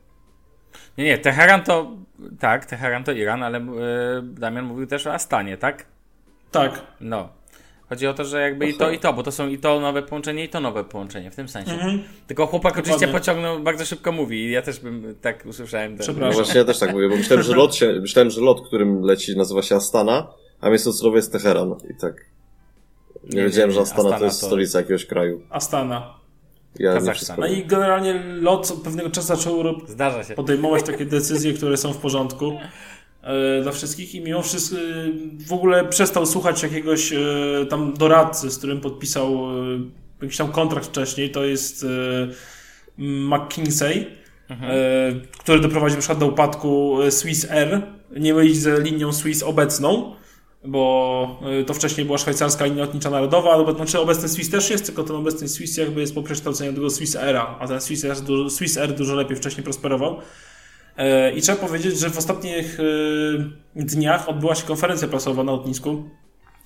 Nie, 0.99 1.05
nie, 1.05 1.19
Teheran 1.19 1.63
to... 1.63 1.93
Tak, 2.41 2.67
Teheran 2.67 3.05
to 3.05 3.13
Iran, 3.13 3.43
ale 3.43 3.59
yy, 3.59 3.67
Damian 4.23 4.65
mówił 4.65 4.87
też 4.87 5.07
o 5.07 5.15
Astanie, 5.15 5.57
tak? 5.57 5.87
Tak. 6.51 6.83
No. 7.01 7.29
Chodzi 7.89 8.07
o 8.07 8.15
to, 8.15 8.25
że 8.25 8.41
jakby 8.41 8.69
i 8.69 8.75
to, 8.75 8.91
i 8.91 8.99
to, 8.99 9.13
bo 9.13 9.23
to 9.23 9.33
są 9.33 9.49
i 9.49 9.59
to 9.59 9.81
nowe 9.81 10.03
połączenie, 10.03 10.45
i 10.45 10.49
to 10.49 10.61
nowe 10.61 10.85
połączenie, 10.85 11.31
w 11.31 11.37
tym 11.37 11.49
sensie. 11.49 11.73
Mhm. 11.73 12.03
Tylko 12.27 12.47
chłopak 12.47 12.73
Dokładnie. 12.73 12.95
oczywiście 12.95 13.19
pociągnął, 13.19 13.61
bardzo 13.61 13.85
szybko 13.85 14.13
mówi 14.13 14.39
i 14.39 14.51
ja 14.51 14.63
też 14.63 14.81
bym 14.81 15.15
tak 15.21 15.47
usłyszałem. 15.47 15.99
Przepraszam. 15.99 16.29
No 16.29 16.35
właśnie 16.35 16.59
ja 16.59 16.65
też 16.65 16.79
tak 16.79 16.93
mówię, 16.93 17.09
bo 17.09 17.17
myślałem, 17.17 17.45
że 17.45 17.57
lot, 17.57 17.75
się, 17.75 17.93
myślałem, 18.01 18.31
że 18.31 18.41
lot, 18.41 18.67
którym 18.67 19.03
leci 19.03 19.37
nazywa 19.37 19.63
się 19.63 19.77
Astana, 19.77 20.29
a 20.61 20.69
miejsce 20.69 20.91
docelowe 20.91 21.17
jest 21.17 21.33
Teheran 21.33 21.75
i 21.91 22.01
tak. 22.01 22.15
Nie, 23.25 23.37
nie 23.37 23.45
wiedziałem, 23.45 23.71
nie, 23.71 23.75
że 23.75 23.81
Astana, 23.81 24.03
Astana 24.03 24.19
to 24.19 24.25
jest 24.25 24.41
to... 24.41 24.47
stolica 24.47 24.79
jakiegoś 24.79 25.07
kraju. 25.07 25.43
Astana. 25.51 26.15
Ja 26.79 26.93
Kazachstan. 26.93 27.37
No 27.41 27.47
i 27.47 27.65
generalnie 27.65 28.23
lot 28.41 28.71
od 28.71 28.83
pewnego 28.83 29.11
czasu 29.11 29.27
zaczął 29.27 29.65
podejmować 30.37 30.83
takie 30.83 31.07
decyzje, 31.07 31.53
które 31.53 31.77
są 31.77 31.93
w 31.93 31.97
porządku. 31.97 32.59
E, 33.27 33.63
dla 33.63 33.73
wszystkich 33.73 34.15
i 34.15 34.21
mimo 34.21 34.43
wszystko 34.43 34.77
w 35.47 35.53
ogóle 35.53 35.85
przestał 35.85 36.27
słuchać 36.27 36.63
jakiegoś 36.63 37.13
e, 37.13 37.19
tam 37.71 37.95
doradcy, 37.95 38.51
z 38.51 38.59
którym 38.59 38.81
podpisał 38.81 39.35
e, 39.35 39.81
jakiś 40.23 40.37
tam 40.37 40.53
kontrakt 40.53 40.87
wcześniej, 40.87 41.31
to 41.31 41.45
jest 41.45 41.87
McKinsey, 42.99 44.07
mhm. 44.49 44.73
który 45.39 45.61
doprowadził 45.61 45.97
na 45.97 46.01
przykład 46.01 46.19
do 46.19 46.27
upadku 46.27 46.99
Swiss 47.11 47.51
Air, 47.51 47.83
nie 48.17 48.35
mylić 48.35 48.57
z 48.57 48.85
linią 48.85 49.13
Swiss 49.13 49.43
obecną, 49.43 50.15
bo 50.65 51.41
to 51.67 51.75
wcześniej 51.75 52.07
była 52.07 52.19
szwajcarska 52.19 52.65
linia 52.65 52.81
lotnicza 52.81 53.11
narodowa, 53.11 53.53
ale 53.53 53.73
znaczy 53.73 54.01
obecny 54.01 54.29
Swiss 54.29 54.51
też 54.51 54.71
jest, 54.71 54.87
tylko 54.87 55.05
ten 55.05 55.17
obecny 55.17 55.49
Swiss 55.49 55.77
jakby 55.77 56.01
jest 56.01 56.15
po 56.15 56.23
przekształceniu 56.23 56.73
tego 56.73 56.91
Swiss 56.91 57.17
Aira, 57.17 57.57
a 57.61 57.69
ten 57.69 57.81
Swiss 57.81 58.05
Air, 58.05 58.17
Swiss 58.49 58.79
Air 58.79 58.95
dużo 58.95 59.15
lepiej 59.15 59.37
wcześniej 59.37 59.65
prosperował. 59.65 60.21
E, 60.97 61.33
I 61.33 61.43
trzeba 61.43 61.59
powiedzieć, 61.59 61.99
że 61.99 62.11
w 62.11 62.19
ostatnich 62.19 62.81
e, 62.81 63.85
dniach 63.85 64.29
odbyła 64.29 64.55
się 64.55 64.67
konferencja 64.67 65.09
prasowa 65.09 65.45
na 65.45 65.53
lotnisku 65.53 66.05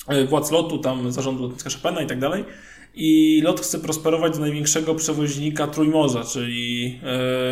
e, 0.09 0.25
władz 0.25 0.51
lotu, 0.51 0.79
tam 0.79 1.13
zarządu 1.13 1.43
lotniska 1.43 1.71
Chopina 1.71 2.03
i 2.03 2.07
tak 2.07 2.19
dalej. 2.19 2.45
I 2.95 3.41
lot 3.45 3.61
chce 3.61 3.79
prosperować 3.79 4.33
do 4.35 4.41
największego 4.41 4.95
przewoźnika 4.95 5.67
Trójmorza, 5.67 6.25
czyli 6.25 7.01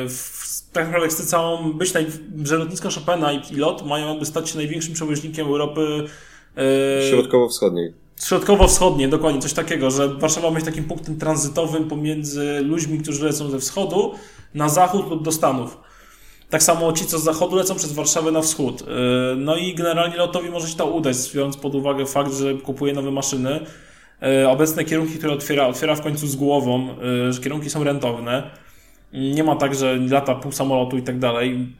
w, 0.08 0.70
tak 0.72 0.86
naprawdę 0.86 1.08
chce 1.08 1.26
całą 1.26 1.72
być, 1.72 1.94
naj, 1.94 2.06
że 2.44 2.56
lotnisko 2.56 2.88
Chopina 2.90 3.32
i, 3.32 3.52
i 3.52 3.56
lot 3.56 3.86
mają 3.86 4.08
jakby 4.08 4.26
stać 4.26 4.50
się 4.50 4.56
największym 4.56 4.94
przewoźnikiem 4.94 5.46
Europy 5.46 6.04
Środkowo-wschodniej. 7.10 7.92
Środkowo-wschodnie, 8.24 9.08
dokładnie, 9.08 9.40
coś 9.40 9.52
takiego, 9.52 9.90
że 9.90 10.08
Warszawa 10.08 10.48
ma 10.48 10.54
być 10.54 10.64
takim 10.64 10.84
punktem 10.84 11.18
tranzytowym 11.18 11.88
pomiędzy 11.88 12.60
ludźmi, 12.60 12.98
którzy 12.98 13.24
lecą 13.24 13.50
ze 13.50 13.58
wschodu 13.58 14.14
na 14.54 14.68
zachód 14.68 15.10
lub 15.10 15.24
do 15.24 15.32
Stanów. 15.32 15.78
Tak 16.50 16.62
samo 16.62 16.92
ci, 16.92 17.06
co 17.06 17.18
z 17.18 17.24
zachodu 17.24 17.56
lecą 17.56 17.74
przez 17.74 17.92
Warszawę 17.92 18.30
na 18.30 18.40
wschód. 18.40 18.82
Y, 18.82 18.84
no 19.36 19.56
i 19.56 19.74
generalnie 19.74 20.16
lotowi 20.16 20.50
może 20.50 20.68
się 20.68 20.76
to 20.76 20.86
udać, 20.86 21.16
biorąc 21.34 21.56
pod 21.56 21.74
uwagę 21.74 22.06
fakt, 22.06 22.32
że 22.32 22.54
kupuje 22.54 22.92
nowe 22.92 23.10
maszyny. 23.10 23.60
Y, 24.42 24.48
obecne 24.48 24.84
kierunki, 24.84 25.18
które 25.18 25.32
otwiera, 25.32 25.66
otwiera 25.66 25.94
w 25.94 26.00
końcu 26.00 26.26
z 26.26 26.36
głową, 26.36 26.88
y, 27.28 27.32
że 27.32 27.40
kierunki 27.40 27.70
są 27.70 27.84
rentowne. 27.84 28.50
Nie 29.12 29.44
ma 29.44 29.56
tak, 29.56 29.74
że 29.74 29.96
lata 29.96 30.34
pół 30.34 30.52
samolotu 30.52 30.96
i 30.96 31.02
tak 31.02 31.18
dalej. 31.18 31.76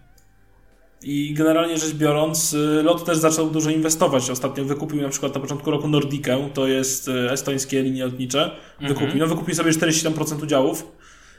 I 1.03 1.35
generalnie 1.35 1.79
rzecz 1.79 1.95
biorąc, 1.95 2.57
LOT 2.83 3.05
też 3.05 3.19
zaczął 3.19 3.51
dużo 3.51 3.71
inwestować. 3.71 4.31
Ostatnio 4.31 4.65
wykupił 4.65 5.03
na 5.03 5.09
przykład 5.09 5.35
na 5.35 5.41
początku 5.41 5.71
roku 5.71 5.89
Nordikę, 5.89 6.49
to 6.55 6.67
jest 6.67 7.11
estońskie 7.31 7.83
linie 7.83 8.05
lotnicze. 8.05 8.51
Wykupił, 8.81 9.05
mhm. 9.05 9.19
no 9.19 9.27
wykupił 9.27 9.55
sobie 9.55 9.71
47% 9.71 10.43
udziałów 10.43 10.85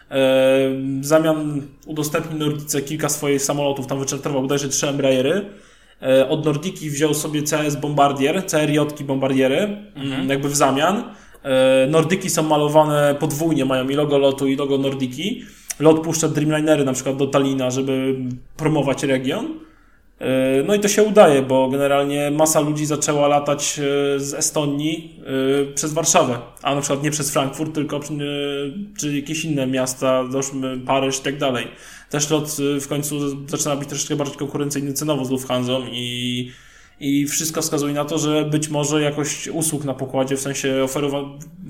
w 0.10 1.00
zamian 1.02 1.62
udostępnił 1.86 2.40
Nordice 2.40 2.82
kilka 2.82 3.10
swoich 3.10 3.42
samolotów, 3.42 3.88
tam 3.88 4.00
wyczerpał 4.00 4.42
bodajże 4.42 4.70
trzy 4.70 4.88
Embraery. 4.88 5.46
E, 6.02 6.30
od 6.30 6.46
Nordiki 6.46 6.90
wziął 6.90 7.14
sobie 7.14 7.42
CS 7.42 7.76
Bombardier, 7.76 8.46
CRJ 8.46 9.04
Bombardiery, 9.04 9.78
mhm. 9.96 10.30
jakby 10.30 10.50
w 10.50 10.56
zamian. 10.56 11.04
E, 11.44 11.88
Nordyki 11.90 12.30
są 12.30 12.44
malowane 12.44 13.16
podwójnie, 13.20 13.66
mają 13.66 13.90
i 13.90 13.96
logo 13.96 14.18
lotu, 14.18 14.48
i 14.48 14.56
logo 14.56 14.78
Nordiki. 14.78 15.44
Lot 15.80 16.04
puszcza 16.04 16.28
Dreamlinery 16.28 16.86
na 16.86 16.94
przykład 16.94 17.18
do 17.18 17.28
Talina, 17.28 17.72
żeby 17.72 18.16
promować 18.58 19.04
region. 19.04 19.60
E, 20.20 20.64
no 20.64 20.76
i 20.76 20.80
to 20.80 20.88
się 20.88 21.04
udaje, 21.04 21.42
bo 21.42 21.70
generalnie 21.70 22.32
masa 22.32 22.60
ludzi 22.60 22.86
zaczęła 22.86 23.28
latać 23.28 23.80
e, 23.80 24.20
z 24.20 24.34
Estonii 24.34 25.20
e, 25.70 25.74
przez 25.74 25.94
Warszawę, 25.94 26.40
a 26.62 26.76
na 26.76 26.82
przykład 26.82 27.04
nie 27.04 27.12
przez 27.12 27.32
Frankfurt, 27.32 27.76
tylko 27.76 28.00
czy 28.98 29.16
jakieś 29.16 29.46
inne 29.46 29.68
miasta, 29.68 30.24
Paryż 30.86 31.20
i 31.20 31.22
tak 31.22 31.38
dalej. 31.38 31.68
Też 32.10 32.30
lot 32.30 32.58
w 32.82 32.88
końcu 32.88 33.48
zaczyna 33.48 33.76
być 33.76 33.90
troszeczkę 33.90 34.16
bardziej 34.16 34.38
konkurencyjny 34.38 34.94
cenowo 34.94 35.26
z 35.26 35.32
Lufthansa 35.32 35.74
i, 35.92 36.52
i 37.00 37.28
wszystko 37.28 37.62
wskazuje 37.62 37.94
na 37.94 38.06
to, 38.06 38.18
że 38.18 38.46
być 38.46 38.70
może 38.70 39.02
jakość 39.02 39.48
usług 39.48 39.84
na 39.84 39.94
pokładzie, 39.94 40.38
w 40.38 40.42
sensie 40.42 40.84
oferowa 40.84 41.18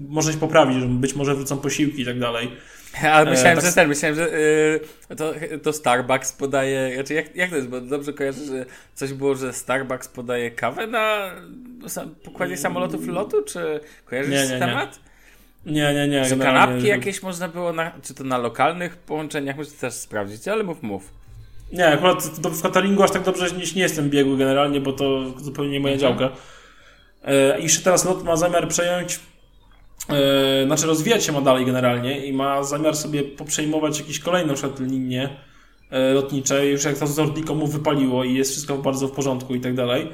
może 0.10 0.32
się 0.34 0.38
poprawić, 0.38 0.86
być 0.86 1.16
może 1.16 1.36
wrócą 1.36 1.58
posiłki 1.58 2.02
i 2.02 2.06
tak 2.06 2.20
dalej. 2.20 2.48
Ale 3.14 3.32
myślałem, 3.32 3.58
e, 3.58 3.62
tak... 3.62 3.70
że 3.70 3.76
ten, 3.76 3.88
myślałem, 3.88 4.16
że 4.16 4.30
yy, 4.30 5.16
to, 5.16 5.34
to 5.64 5.74
Starbucks 5.74 6.34
podaje, 6.34 6.96
znaczy 6.96 7.14
jak, 7.14 7.36
jak 7.36 7.50
to 7.50 7.56
jest, 7.56 7.68
bo 7.68 7.82
dobrze 7.82 8.14
kojarzę, 8.14 8.46
że 8.46 8.66
coś 8.96 9.14
było, 9.14 9.36
że 9.36 9.54
Starbucks 9.54 10.08
podaje 10.08 10.52
kawę 10.52 10.88
na 10.88 11.32
pokładzie 12.24 12.58
samolotów 12.58 13.08
lotu, 13.08 13.42
czy 13.42 13.80
kojarzysz 14.06 14.32
nie, 14.32 14.48
nie, 14.48 14.60
temat? 14.60 15.00
Nie, 15.66 15.94
nie, 15.94 16.08
nie. 16.08 16.26
Czy 16.26 16.38
kanapki 16.38 16.88
jakieś 16.88 17.24
można 17.24 17.48
było, 17.48 17.74
na, 17.74 17.92
czy 18.04 18.14
to 18.14 18.24
na 18.24 18.38
lokalnych 18.38 18.98
połączeniach, 18.98 19.58
muszę 19.58 19.72
też 19.72 19.94
sprawdzić, 19.94 20.48
ale 20.48 20.64
mów, 20.64 20.84
mów. 20.84 21.12
Nie, 21.74 21.88
akurat 21.88 22.24
w 22.24 22.62
cateringu 22.62 23.04
aż 23.04 23.12
tak 23.12 23.24
dobrze 23.24 23.52
nie, 23.52 23.64
nie 23.76 23.82
jestem 23.82 24.10
biegły 24.10 24.38
generalnie, 24.38 24.82
bo 24.82 24.94
to 24.94 25.30
zupełnie 25.38 25.72
nie 25.72 25.80
moja 25.80 25.94
mhm. 25.94 26.12
działka. 26.12 26.36
E, 27.24 27.60
I 27.60 27.64
jeszcze 27.64 27.82
teraz 27.82 28.06
lot 28.06 28.24
ma 28.24 28.36
zamiar 28.36 28.68
przejąć 28.68 29.20
Yy, 30.10 30.66
znaczy 30.66 30.88
rozwijać 30.88 31.24
się 31.24 31.32
ma 31.32 31.42
dalej 31.42 31.66
generalnie 31.66 32.26
i 32.26 32.34
ma 32.34 32.64
zamiar 32.64 32.96
sobie 32.96 33.24
poprzejmować 33.24 34.00
jakieś 34.00 34.20
kolejne 34.20 34.54
przykład 34.54 34.80
linie 34.80 35.30
yy, 35.92 36.14
lotnicze, 36.14 36.68
już 36.68 36.84
jak 36.84 36.98
to 36.98 37.08
z 37.08 37.48
mu 37.50 37.68
wypaliło 37.68 38.24
i 38.24 38.34
jest 38.34 38.52
wszystko 38.52 38.78
bardzo 38.78 39.08
w 39.08 39.12
porządku 39.12 39.56
i 39.56 39.60
tak 39.60 39.76
dalej, 39.76 40.08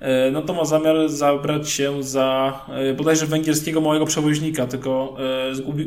yy, 0.00 0.06
no 0.32 0.42
to 0.42 0.54
ma 0.54 0.64
zamiar 0.64 1.08
zabrać 1.08 1.70
się 1.70 2.02
za 2.02 2.60
bodajże 2.96 3.26
węgierskiego 3.26 3.80
małego 3.80 4.06
przewoźnika, 4.06 4.66
tylko 4.66 5.16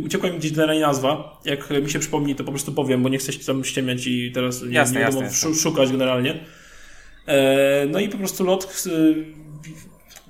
uciekła 0.05 0.29
mi 0.29 0.37
gdzieś 0.37 0.51
dalej 0.51 0.79
nazwa. 0.79 1.39
Jak 1.45 1.69
mi 1.69 1.89
się 1.89 1.99
przypomni, 1.99 2.35
to 2.35 2.43
po 2.43 2.51
prostu 2.51 2.71
powiem, 2.71 3.03
bo 3.03 3.09
nie 3.09 3.17
chcę 3.17 3.33
się 3.33 3.39
tam 3.39 3.63
ściemiać 3.63 4.07
i 4.07 4.31
teraz 4.31 4.63
nie, 4.63 4.73
jasne, 4.73 4.99
nie 4.99 5.05
wiadomo 5.05 5.21
jasne, 5.21 5.53
szukać 5.55 5.91
generalnie. 5.91 6.39
No 7.89 7.99
i 7.99 8.09
po 8.09 8.17
prostu 8.17 8.43
lot 8.43 8.85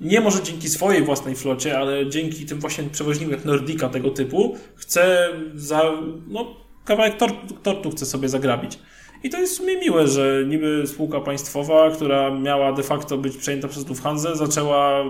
nie 0.00 0.20
może 0.20 0.42
dzięki 0.42 0.68
swojej 0.68 1.04
własnej 1.04 1.36
flocie, 1.36 1.78
ale 1.78 2.10
dzięki 2.10 2.46
tym 2.46 2.60
właśnie 2.60 2.84
przewoźnikom 2.84 3.32
jak 3.32 3.44
Nordica 3.44 3.88
tego 3.88 4.10
typu, 4.10 4.56
chce 4.76 5.28
za, 5.54 5.82
no, 6.28 6.56
kawałek 6.84 7.16
tortu, 7.16 7.54
tortu 7.62 7.90
chce 7.90 8.06
sobie 8.06 8.28
zagrabić. 8.28 8.78
I 9.22 9.30
to 9.30 9.38
jest 9.38 9.52
w 9.52 9.56
sumie 9.56 9.76
miłe, 9.76 10.08
że 10.08 10.44
niby 10.48 10.82
spółka 10.86 11.20
państwowa, 11.20 11.90
która 11.90 12.30
miała 12.30 12.72
de 12.72 12.82
facto 12.82 13.18
być 13.18 13.36
przejęta 13.36 13.68
przez 13.68 13.88
Lufthansa, 13.88 14.34
zaczęła 14.34 15.04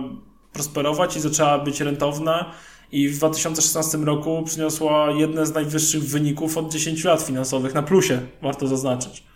prosperować 0.52 1.16
i 1.16 1.20
zaczęła 1.20 1.58
być 1.58 1.80
rentowna 1.80 2.52
i 2.92 3.08
w 3.08 3.16
2016 3.16 3.98
roku 3.98 4.42
przyniosła 4.46 5.10
jedne 5.10 5.46
z 5.46 5.54
najwyższych 5.54 6.02
wyników 6.02 6.58
od 6.58 6.72
10 6.72 7.04
lat 7.04 7.22
finansowych 7.22 7.74
na 7.74 7.82
plusie, 7.82 8.20
warto 8.42 8.66
zaznaczyć. 8.66 9.29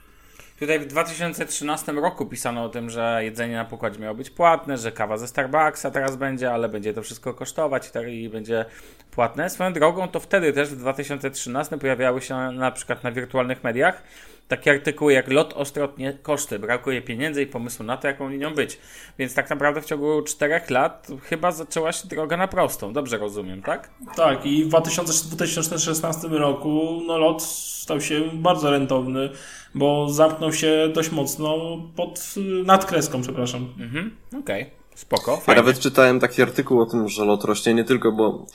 Tutaj 0.64 0.80
w 0.80 0.86
2013 0.86 1.92
roku 1.92 2.26
pisano 2.26 2.64
o 2.64 2.68
tym, 2.68 2.90
że 2.90 3.20
jedzenie 3.22 3.54
na 3.54 3.64
pokładzie 3.64 4.00
miało 4.00 4.14
być 4.14 4.30
płatne, 4.30 4.78
że 4.78 4.92
kawa 4.92 5.16
ze 5.16 5.28
Starbucksa 5.28 5.90
teraz 5.90 6.16
będzie, 6.16 6.52
ale 6.52 6.68
będzie 6.68 6.94
to 6.94 7.02
wszystko 7.02 7.34
kosztować 7.34 7.88
i, 7.88 7.90
tak, 7.90 8.06
będzie 8.32 8.64
płatne. 9.10 9.50
Swoją 9.50 9.72
drogą 9.72 10.08
to 10.08 10.20
wtedy 10.20 10.52
też 10.52 10.68
w 10.68 10.76
2013 10.76 11.78
pojawiały 11.78 12.22
się 12.22 12.34
na 12.36 12.70
przykład 12.70 13.04
na 13.04 13.12
wirtualnych 13.12 13.64
mediach 13.64 14.02
takie 14.48 14.70
artykuły 14.70 15.12
jak 15.12 15.30
lot 15.30 15.52
ostrotnie 15.52 16.18
koszty, 16.22 16.58
brakuje 16.58 17.02
pieniędzy 17.02 17.42
i 17.42 17.46
pomysłu 17.46 17.86
na 17.86 17.96
to, 17.96 18.08
jaką 18.08 18.28
linią 18.28 18.54
być. 18.54 18.78
Więc 19.18 19.34
tak 19.34 19.50
naprawdę 19.50 19.80
w 19.80 19.84
ciągu 19.84 20.22
czterech 20.22 20.70
lat 20.70 21.08
chyba 21.22 21.52
zaczęła 21.52 21.92
się 21.92 22.08
droga 22.08 22.36
na 22.36 22.48
prostą. 22.48 22.92
Dobrze 22.92 23.18
rozumiem, 23.18 23.62
tak? 23.62 23.90
Tak 24.16 24.46
i 24.46 24.64
w 24.64 24.68
2016 24.68 26.28
roku 26.28 27.00
no, 27.06 27.18
lot 27.18 27.42
stał 27.42 28.00
się 28.00 28.22
bardzo 28.32 28.70
rentowny, 28.70 29.30
bo 29.74 30.10
zamknął 30.10 30.52
się 30.52 30.88
dość 30.94 31.10
mocno 31.10 31.78
pod 31.96 32.34
nadkreską, 32.64 33.22
przepraszam. 33.22 33.74
Mhm, 33.80 34.16
okej. 34.28 34.62
Okay. 34.62 34.84
Spoko, 34.94 35.36
fajnie. 35.36 35.60
Ja 35.60 35.66
nawet 35.66 35.78
czytałem 35.78 36.20
taki 36.20 36.42
artykuł 36.42 36.80
o 36.80 36.86
tym, 36.86 37.08
że 37.08 37.24
lot 37.24 37.44
rośnie 37.44 37.74
nie 37.74 37.84
tylko, 37.84 38.12
bo 38.12 38.46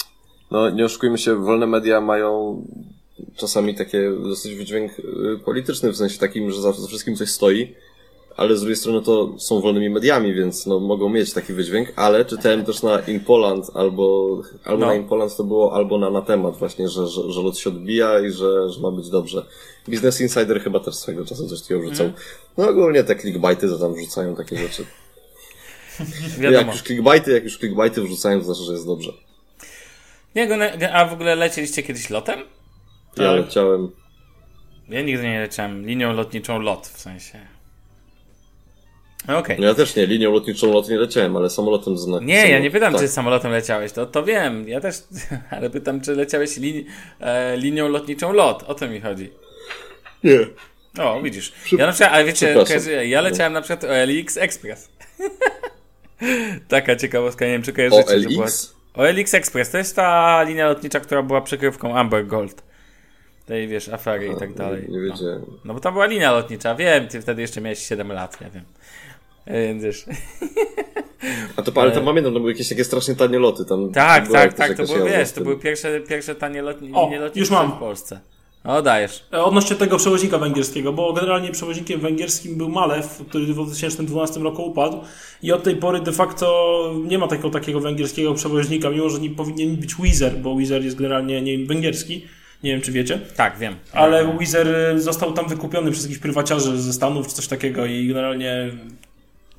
no 0.51 0.69
nie 0.69 0.85
oszukujmy 0.85 1.17
się, 1.17 1.35
wolne 1.35 1.67
media 1.67 2.01
mają 2.01 2.61
czasami 3.35 3.75
takie 3.75 4.11
dosyć 4.23 4.55
wydźwięk 4.55 4.99
y, 4.99 5.03
polityczny, 5.45 5.91
w 5.91 5.97
sensie 5.97 6.19
takim, 6.19 6.51
że 6.51 6.61
za, 6.61 6.71
za 6.71 6.87
wszystkim 6.87 7.15
coś 7.15 7.29
stoi, 7.29 7.75
ale 8.37 8.57
z 8.57 8.59
drugiej 8.59 8.75
strony 8.75 9.01
to 9.01 9.35
są 9.37 9.61
wolnymi 9.61 9.89
mediami, 9.89 10.33
więc 10.33 10.65
no, 10.65 10.79
mogą 10.79 11.09
mieć 11.09 11.33
taki 11.33 11.53
wydźwięk, 11.53 11.93
ale 11.95 12.25
czytałem 12.25 12.65
też 12.65 12.83
na 12.83 12.99
In 12.99 13.19
Poland 13.19 13.65
albo, 13.73 14.37
albo 14.63 14.79
no. 14.79 14.87
na 14.87 14.95
In 14.95 15.07
Poland 15.07 15.35
to 15.35 15.43
było, 15.43 15.75
albo 15.75 15.97
na, 15.97 16.09
na 16.09 16.21
temat 16.21 16.57
właśnie, 16.57 16.89
że, 16.89 17.07
że, 17.07 17.31
że 17.31 17.41
lot 17.41 17.57
się 17.57 17.69
odbija 17.69 18.19
i 18.19 18.31
że, 18.31 18.69
że 18.69 18.81
ma 18.81 18.91
być 18.91 19.09
dobrze. 19.09 19.45
Business 19.87 20.21
Insider 20.21 20.61
chyba 20.61 20.79
też 20.79 20.95
swego 20.95 21.25
czasu 21.25 21.47
coś 21.47 21.61
takiego 21.61 21.81
wrzucał. 21.81 22.05
Mm. 22.05 22.17
No 22.57 22.69
ogólnie 22.69 23.03
te 23.03 23.15
clickbaity, 23.15 23.69
to 23.69 23.79
tam 23.79 23.93
wrzucają 23.93 24.35
takie 24.35 24.57
rzeczy. 24.57 24.85
jak 26.51 26.67
już 26.67 26.83
clickbaity, 26.83 27.31
jak 27.31 27.43
już 27.43 27.57
clickbaity 27.57 28.01
wrzucają, 28.01 28.39
to 28.39 28.45
znaczy, 28.45 28.63
że 28.63 28.73
jest 28.73 28.85
dobrze. 28.85 29.11
Nie, 30.35 30.93
a 30.93 31.05
w 31.05 31.13
ogóle 31.13 31.35
lecieliście 31.35 31.83
kiedyś 31.83 32.09
lotem? 32.09 32.39
Ja 33.19 33.29
tak. 33.29 33.45
leciałem. 33.45 33.91
Ja 34.89 35.01
nigdy 35.01 35.23
nie 35.23 35.39
leciałem 35.39 35.85
linią 35.85 36.13
lotniczą 36.13 36.59
lot, 36.59 36.87
w 36.87 36.99
sensie. 36.99 37.39
Okej. 39.23 39.37
Okay. 39.37 39.57
No 39.59 39.67
ja 39.67 39.73
też 39.73 39.95
nie, 39.95 40.05
linią 40.05 40.31
lotniczą 40.31 40.73
lot 40.73 40.89
nie 40.89 40.97
leciałem, 40.97 41.37
ale 41.37 41.49
samolotem 41.49 41.97
znak. 41.97 42.21
Nie, 42.21 42.35
samolot, 42.35 42.51
ja 42.51 42.59
nie 42.59 42.71
pytam, 42.71 42.93
tak. 42.93 43.01
czy 43.01 43.07
samolotem 43.07 43.51
leciałeś, 43.51 43.91
to, 43.91 44.05
to 44.05 44.23
wiem, 44.23 44.69
ja 44.69 44.81
też, 44.81 44.95
ale 45.51 45.69
pytam, 45.69 46.01
czy 46.01 46.15
leciałeś 46.15 46.57
lini, 46.57 46.85
e, 47.19 47.57
linią 47.57 47.87
lotniczą 47.87 48.33
lot, 48.33 48.63
o 48.63 48.73
to 48.73 48.87
mi 48.87 49.01
chodzi. 49.01 49.29
Nie. 50.23 50.39
O, 50.99 51.21
widzisz. 51.21 51.53
Ja 51.71 51.85
na 51.85 51.91
przykład, 51.91 52.13
ale 52.13 52.25
wiecie, 52.25 52.55
ja 53.03 53.21
leciałem 53.21 53.53
na 53.53 53.61
przykład 53.61 53.91
OLX 53.91 54.37
Express. 54.37 54.89
Taka 56.67 56.95
ciekawostka, 56.95 57.45
nie 57.45 57.51
wiem, 57.51 57.63
czy 57.63 57.73
kojarzycie. 57.73 58.39
OLX? 58.39 58.75
OLX 58.93 59.33
Express, 59.33 59.69
to 59.69 59.77
jest 59.77 59.95
ta 59.95 60.43
linia 60.43 60.67
lotnicza, 60.67 60.99
która 60.99 61.23
była 61.23 61.41
przykrywką 61.41 61.97
Amber 61.97 62.27
Gold 62.27 62.68
tej, 63.49 63.67
wiesz, 63.67 63.89
afery 63.89 64.27
i 64.27 64.39
tak 64.39 64.53
dalej. 64.53 64.85
Nie, 64.89 64.97
nie 64.97 65.09
wiedziałem. 65.09 65.41
No. 65.47 65.57
no 65.65 65.73
bo 65.73 65.79
to 65.79 65.91
była 65.91 66.05
linia 66.05 66.31
lotnicza, 66.31 66.75
wiem, 66.75 67.07
ty 67.07 67.21
wtedy 67.21 67.41
jeszcze 67.41 67.61
miałeś 67.61 67.79
7 67.79 68.11
lat, 68.11 68.41
nie 68.41 68.49
wiem. 68.49 68.63
E, 69.45 69.67
więc 69.67 69.83
wiesz. 69.83 70.05
A 71.55 71.61
to, 71.61 71.81
ale 71.81 71.91
to 71.91 72.01
pamiętam, 72.01 72.33
to 72.33 72.39
były 72.39 72.51
jakieś 72.51 72.69
takie 72.69 72.83
strasznie 72.83 73.15
tanie 73.15 73.39
loty 73.39 73.65
tam. 73.65 73.91
Tak, 73.91 74.31
tak, 74.31 74.53
tak, 74.53 74.77
to 74.77 74.83
były, 74.83 75.09
wiesz, 75.09 75.31
to 75.31 75.41
były 75.41 75.59
pierwsze, 75.59 75.99
pierwsze 75.99 76.35
tanie 76.35 76.61
lot, 76.61 76.81
linie 76.81 77.19
lotnicze 77.19 77.39
już 77.39 77.49
mam. 77.49 77.71
w 77.71 77.75
Polsce. 77.75 78.19
O, 78.63 78.81
dajesz. 78.81 79.23
E, 79.33 79.43
odnośnie 79.43 79.75
tego 79.75 79.97
przewoźnika 79.97 80.37
węgierskiego, 80.37 80.93
bo 80.93 81.13
generalnie 81.13 81.51
przewoźnikiem 81.51 81.99
węgierskim 81.99 82.57
był 82.57 82.69
Malew, 82.69 83.23
który 83.29 83.45
w 83.45 83.53
2012 83.53 84.39
roku 84.39 84.63
upadł 84.63 84.97
i 85.43 85.51
od 85.51 85.63
tej 85.63 85.75
pory 85.75 85.99
de 85.99 86.11
facto 86.11 86.93
nie 87.05 87.17
ma 87.17 87.27
takiego, 87.27 87.49
takiego 87.49 87.79
węgierskiego 87.79 88.33
przewoźnika, 88.33 88.89
mimo 88.89 89.09
że 89.09 89.19
nie 89.19 89.29
powinien 89.29 89.75
być 89.75 89.95
Wizer, 89.95 90.37
bo 90.37 90.55
Wizer 90.55 90.83
jest 90.83 90.97
generalnie 90.97 91.41
nie 91.41 91.65
węgierski. 91.65 92.27
Nie 92.63 92.71
wiem, 92.71 92.81
czy 92.81 92.91
wiecie. 92.91 93.19
Tak, 93.35 93.57
wiem. 93.59 93.75
Ale 93.93 94.37
Wizer 94.39 94.67
został 94.95 95.33
tam 95.33 95.49
wykupiony 95.49 95.91
przez 95.91 96.03
jakichś 96.03 96.19
prywaciarzy 96.19 96.81
ze 96.81 96.93
Stanów, 96.93 97.27
czy 97.27 97.33
coś 97.33 97.47
takiego 97.47 97.85
i 97.85 98.07
generalnie 98.07 98.71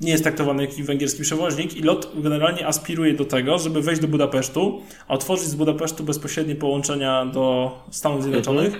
nie 0.01 0.11
jest 0.11 0.23
traktowany 0.23 0.65
jak 0.65 0.85
węgierski 0.85 1.21
przewoźnik 1.21 1.77
i 1.77 1.81
LOT 1.81 2.11
generalnie 2.15 2.67
aspiruje 2.67 3.13
do 3.13 3.25
tego, 3.25 3.59
żeby 3.59 3.81
wejść 3.81 4.01
do 4.01 4.07
Budapesztu, 4.07 4.81
a 5.07 5.13
otworzyć 5.13 5.47
z 5.47 5.55
Budapesztu 5.55 6.03
bezpośrednie 6.03 6.55
połączenia 6.55 7.25
do 7.25 7.77
Stanów 7.91 8.23
Zjednoczonych. 8.23 8.73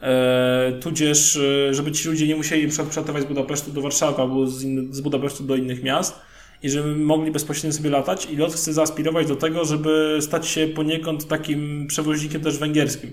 E, 0.00 0.72
tudzież, 0.80 1.36
e, 1.36 1.74
żeby 1.74 1.92
ci 1.92 2.08
ludzie 2.08 2.26
nie 2.26 2.36
musieli 2.36 2.68
przelatywać 2.68 3.22
z 3.22 3.26
Budapesztu 3.26 3.70
do 3.72 3.82
Warszawy 3.82 4.22
albo 4.22 4.46
z, 4.46 4.64
z 4.90 5.00
Budapesztu 5.00 5.44
do 5.44 5.56
innych 5.56 5.82
miast 5.82 6.20
i 6.62 6.70
żeby 6.70 6.96
mogli 6.96 7.30
bezpośrednio 7.30 7.72
sobie 7.72 7.90
latać 7.90 8.26
i 8.30 8.36
LOT 8.36 8.52
chce 8.52 8.72
zaaspirować 8.72 9.26
do 9.26 9.36
tego, 9.36 9.64
żeby 9.64 10.18
stać 10.20 10.48
się 10.48 10.66
poniekąd 10.66 11.28
takim 11.28 11.86
przewoźnikiem 11.86 12.40
też 12.40 12.58
węgierskim 12.58 13.10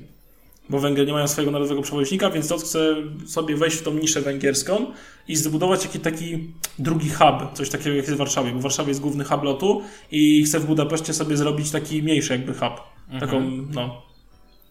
bo 0.69 0.79
Węgry 0.79 1.05
nie 1.05 1.13
mają 1.13 1.27
swojego 1.27 1.51
narodowego 1.51 1.81
przewoźnika, 1.81 2.29
więc 2.29 2.49
LOT 2.49 2.61
chce 2.61 2.95
sobie 3.27 3.57
wejść 3.57 3.77
w 3.77 3.83
tą 3.83 3.93
niszę 3.93 4.21
węgierską 4.21 4.85
i 5.27 5.35
zbudować 5.35 5.85
jakiś 5.85 6.01
taki 6.01 6.53
drugi 6.79 7.09
hub, 7.09 7.53
coś 7.53 7.69
takiego 7.69 7.95
jak 7.95 8.05
jest 8.05 8.15
w 8.15 8.17
Warszawie, 8.17 8.51
bo 8.51 8.59
w 8.59 8.63
Warszawie 8.63 8.89
jest 8.89 9.01
główny 9.01 9.23
hub 9.23 9.43
lotu 9.43 9.81
i 10.11 10.43
chce 10.43 10.59
w 10.59 10.65
Budapeszcie 10.65 11.13
sobie 11.13 11.37
zrobić 11.37 11.71
taki 11.71 12.03
mniejszy 12.03 12.33
jakby 12.33 12.53
hub. 12.53 12.73
Mhm. 13.09 13.19
Taką, 13.19 13.41
no. 13.73 14.01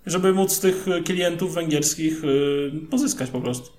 Żeby 0.07 0.33
móc 0.33 0.61
tych 0.61 0.87
klientów 1.05 1.55
węgierskich 1.55 2.25
y, 2.25 2.73
pozyskać 2.91 3.31
po 3.31 3.41
prostu. 3.41 3.71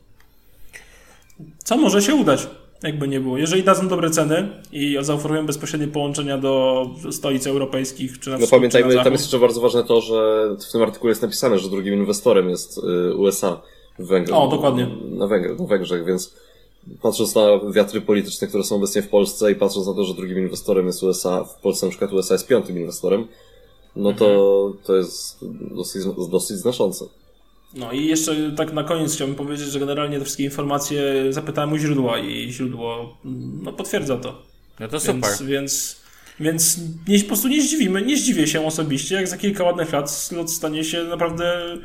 Co 1.58 1.78
może 1.78 2.02
się 2.02 2.16
udać? 2.16 2.48
Jakby 2.86 3.08
nie 3.08 3.20
było. 3.20 3.38
Jeżeli 3.38 3.64
dadzą 3.64 3.88
dobre 3.88 4.10
ceny 4.10 4.50
i 4.72 4.98
zaoferują 5.02 5.46
bezpośrednie 5.46 5.88
połączenia 5.88 6.38
do 6.38 6.86
stolic 7.12 7.48
europejskich 7.48 8.20
czy 8.20 8.30
na 8.30 8.38
No 8.38 8.48
pamiętajmy, 8.48 8.96
na 8.96 9.04
tam 9.04 9.14
jest 9.14 9.26
jeszcze 9.26 9.40
bardzo 9.40 9.62
ważne 9.62 9.84
to, 9.84 10.02
że 10.02 10.50
w 10.70 10.72
tym 10.72 10.82
artykule 10.82 11.12
jest 11.12 11.22
napisane, 11.22 11.60
że 11.60 11.70
drugim 11.70 11.94
inwestorem 11.94 12.50
jest 12.50 12.78
y, 12.78 13.16
USA 13.16 13.62
w 14.00 14.08
Węgrzech. 14.08 14.36
O, 14.36 14.48
dokładnie. 14.48 14.88
Na, 15.12 15.28
Węgrzech, 15.28 15.60
na 15.60 15.66
Węgrzech, 15.66 16.06
więc 16.06 16.34
patrząc 17.02 17.36
na 17.36 17.72
wiatry 17.72 18.02
polityczne, 18.02 18.48
które 18.48 18.64
są 18.64 18.76
obecnie 18.76 19.02
w 19.02 19.10
Polsce 19.10 19.52
i 19.52 19.56
patrząc 19.56 19.88
na 19.88 19.94
to, 19.94 20.04
że 20.04 20.14
drugim 20.14 20.38
inwestorem 20.38 20.86
jest 20.88 21.04
USA, 21.04 21.44
w 21.44 21.62
Polsce 21.62 21.86
na 21.86 21.90
przykład 21.90 22.14
USA 22.14 22.34
jest 22.34 22.48
piątym 22.48 22.80
inwestorem, 22.80 23.28
no 23.96 24.14
to 24.14 24.74
to 24.84 24.96
jest 24.96 25.38
dosyć, 25.76 26.04
dosyć 26.30 26.58
znaczące. 26.58 27.06
No 27.76 27.92
i 27.92 28.06
jeszcze 28.06 28.52
tak 28.58 28.74
na 28.74 28.84
koniec 28.84 29.16
chciałbym 29.16 29.36
powiedzieć, 29.36 29.68
że 29.68 29.80
generalnie 29.80 30.18
te 30.18 30.24
wszystkie 30.24 30.44
informacje 30.44 31.04
zapytałem 31.30 31.74
u 31.74 31.78
źródła 31.78 32.20
i 32.20 32.52
źródło 32.52 33.18
no, 33.64 33.74
potwierdza 33.74 34.18
to. 34.18 34.42
No 34.80 34.88
to 34.88 35.00
super. 35.00 35.16
Więc, 35.16 35.42
więc, 35.42 36.02
więc 36.40 36.80
nie, 37.08 37.20
po 37.20 37.28
prostu 37.28 37.48
nie 37.48 37.62
zdziwimy, 37.62 38.02
nie 38.02 38.18
zdziwię 38.18 38.48
się 38.48 38.66
osobiście, 38.66 39.16
jak 39.16 39.28
za 39.28 39.38
kilka 39.38 39.64
ładnych 39.64 39.94
lat 39.94 40.12
slot 40.12 40.52
stanie 40.52 40.84
się 40.84 41.04
naprawdę 41.04 41.78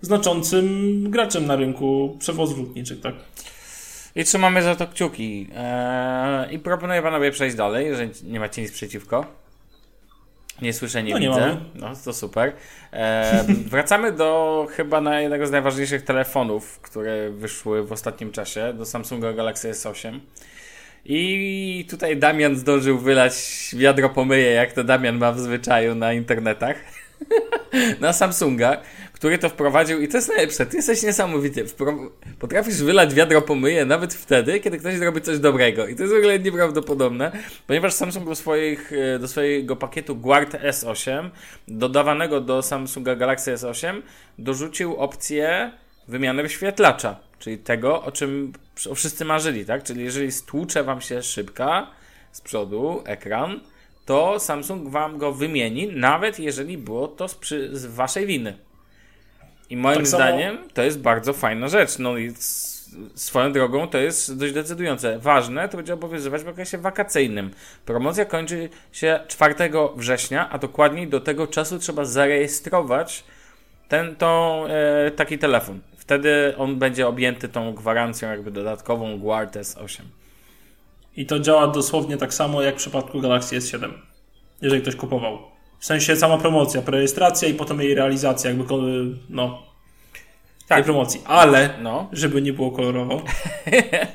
znaczącym 0.00 1.10
graczem 1.10 1.46
na 1.46 1.56
rynku 1.56 2.16
przewozów 2.20 2.58
lotniczych, 2.58 3.00
tak? 3.00 3.14
I 4.16 4.24
trzymamy 4.24 4.62
za 4.62 4.76
to 4.76 4.86
kciuki. 4.86 5.48
Eee, 5.56 6.54
I 6.54 6.58
proponuję 6.58 7.02
panowie 7.02 7.30
przejść 7.30 7.56
dalej, 7.56 7.86
jeżeli 7.86 8.10
nie 8.24 8.40
macie 8.40 8.62
nic 8.62 8.72
przeciwko. 8.72 9.45
Nie 10.62 10.72
słyszę, 10.72 11.02
nie 11.02 11.12
No, 11.12 11.18
nie 11.18 11.28
widzę. 11.28 11.40
mamy. 11.40 11.60
no 11.74 11.92
to 12.04 12.12
super. 12.12 12.52
Eee, 12.92 13.44
wracamy 13.70 14.12
do 14.12 14.66
chyba 14.70 15.00
na 15.00 15.20
jednego 15.20 15.46
z 15.46 15.50
najważniejszych 15.50 16.02
telefonów, 16.02 16.78
które 16.80 17.30
wyszły 17.30 17.86
w 17.86 17.92
ostatnim 17.92 18.32
czasie, 18.32 18.72
do 18.78 18.84
Samsunga 18.86 19.32
Galaxy 19.32 19.70
S8. 19.70 20.20
I 21.04 21.86
tutaj 21.90 22.16
Damian 22.16 22.56
zdążył 22.56 22.98
wylać 22.98 23.34
wiadro 23.76 24.10
pomyje, 24.10 24.50
jak 24.50 24.72
to 24.72 24.84
Damian 24.84 25.18
ma 25.18 25.32
w 25.32 25.40
zwyczaju 25.40 25.94
na 25.94 26.12
internetach. 26.12 26.76
na 28.00 28.12
Samsunga, 28.12 28.80
który 29.16 29.38
to 29.38 29.48
wprowadził 29.48 30.00
i 30.00 30.08
to 30.08 30.16
jest 30.16 30.28
najlepsze, 30.28 30.66
ty 30.66 30.76
jesteś 30.76 31.02
niesamowity. 31.02 31.66
Wpro... 31.66 31.98
Potrafisz 32.38 32.82
wylać 32.82 33.14
wiadro 33.14 33.42
pomyje 33.42 33.84
nawet 33.84 34.14
wtedy, 34.14 34.60
kiedy 34.60 34.78
ktoś 34.78 34.98
zrobi 34.98 35.20
coś 35.20 35.38
dobrego. 35.38 35.86
I 35.86 35.94
to 35.96 36.02
jest 36.02 36.14
w 36.14 36.16
ogóle 36.16 36.38
nieprawdopodobne, 36.38 37.32
ponieważ 37.66 37.92
Samsung 37.92 38.28
do, 38.28 38.34
swoich, 38.34 38.92
e, 38.92 39.18
do 39.18 39.28
swojego 39.28 39.76
pakietu 39.76 40.16
Guard 40.16 40.54
S8, 40.54 41.30
dodawanego 41.68 42.40
do 42.40 42.62
Samsunga 42.62 43.16
Galaxy 43.16 43.54
S8, 43.54 44.02
dorzucił 44.38 44.96
opcję 44.96 45.72
wymiany 46.08 46.42
wyświetlacza, 46.42 47.16
czyli 47.38 47.58
tego, 47.58 48.02
o 48.02 48.12
czym 48.12 48.52
wszyscy 48.94 49.24
marzyli, 49.24 49.66
tak? 49.66 49.82
Czyli 49.82 50.04
jeżeli 50.04 50.32
stłucze 50.32 50.84
wam 50.84 51.00
się 51.00 51.22
szybka 51.22 51.90
z 52.32 52.40
przodu, 52.40 53.02
ekran, 53.04 53.60
to 54.06 54.40
Samsung 54.40 54.88
wam 54.88 55.18
go 55.18 55.32
wymieni, 55.32 55.86
nawet 55.86 56.38
jeżeli 56.38 56.78
było 56.78 57.08
to 57.08 57.28
z, 57.28 57.38
z 57.72 57.86
waszej 57.86 58.26
winy. 58.26 58.65
I 59.70 59.76
moim 59.76 59.96
Tak 59.96 60.06
samo- 60.06 60.24
zdaniem 60.24 60.58
to 60.74 60.82
jest 60.82 61.00
bardzo 61.00 61.32
fajna 61.32 61.68
rzecz. 61.68 61.98
No 61.98 62.18
i 62.18 62.32
swoją 63.14 63.52
drogą 63.52 63.88
to 63.88 63.98
jest 63.98 64.38
dość 64.38 64.52
decydujące. 64.52 65.18
Ważne 65.18 65.68
to 65.68 65.76
będzie 65.76 65.94
obowiązywać 65.94 66.42
w 66.42 66.48
okresie 66.48 66.78
wakacyjnym. 66.78 67.50
Promocja 67.84 68.24
kończy 68.24 68.68
się 68.92 69.20
4 69.28 69.54
września, 69.96 70.50
a 70.50 70.58
dokładniej 70.58 71.08
do 71.08 71.20
tego 71.20 71.46
czasu 71.46 71.78
trzeba 71.78 72.04
zarejestrować 72.04 73.24
ten, 73.88 74.16
e, 74.68 75.10
taki 75.10 75.38
telefon. 75.38 75.80
Wtedy 75.96 76.54
on 76.58 76.76
będzie 76.76 77.06
objęty 77.08 77.48
tą 77.48 77.74
gwarancją 77.74 78.30
jakby 78.30 78.50
dodatkową 78.50 79.18
Guard 79.18 79.56
S8. 79.56 80.00
I 81.16 81.26
to 81.26 81.38
działa 81.40 81.66
dosłownie 81.66 82.16
tak 82.16 82.34
samo 82.34 82.62
jak 82.62 82.74
w 82.74 82.78
przypadku 82.78 83.20
Galaxy 83.20 83.58
S7. 83.58 83.92
Jeżeli 84.62 84.82
ktoś 84.82 84.96
kupował. 84.96 85.55
W 85.78 85.86
sensie 85.86 86.16
sama 86.16 86.38
promocja, 86.38 86.82
prerejestracja 86.82 87.48
i 87.48 87.54
potem 87.54 87.80
jej 87.80 87.94
realizacja, 87.94 88.50
jakby 88.50 88.64
no, 89.28 89.62
tej 90.58 90.68
Tak, 90.68 90.84
promocji. 90.84 91.20
Ale, 91.24 91.70
no, 91.82 92.08
żeby 92.12 92.42
nie 92.42 92.52
było 92.52 92.70
kolorowo, 92.70 93.22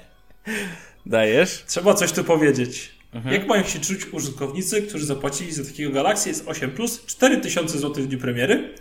dajesz. 1.06 1.64
trzeba 1.68 1.94
coś 1.94 2.12
tu 2.12 2.24
powiedzieć. 2.24 2.92
Jak 3.32 3.48
mają 3.48 3.64
się 3.64 3.80
czuć 3.80 4.14
użytkownicy, 4.14 4.82
którzy 4.82 5.06
zapłacili 5.06 5.52
za 5.52 5.64
takiego 5.72 5.92
Galaxy 5.92 6.32
S8 6.34 6.70
Plus 6.70 7.06
4000 7.06 7.80
zł 7.80 8.04
w 8.04 8.08
dniu 8.08 8.20
premiery 8.20 8.74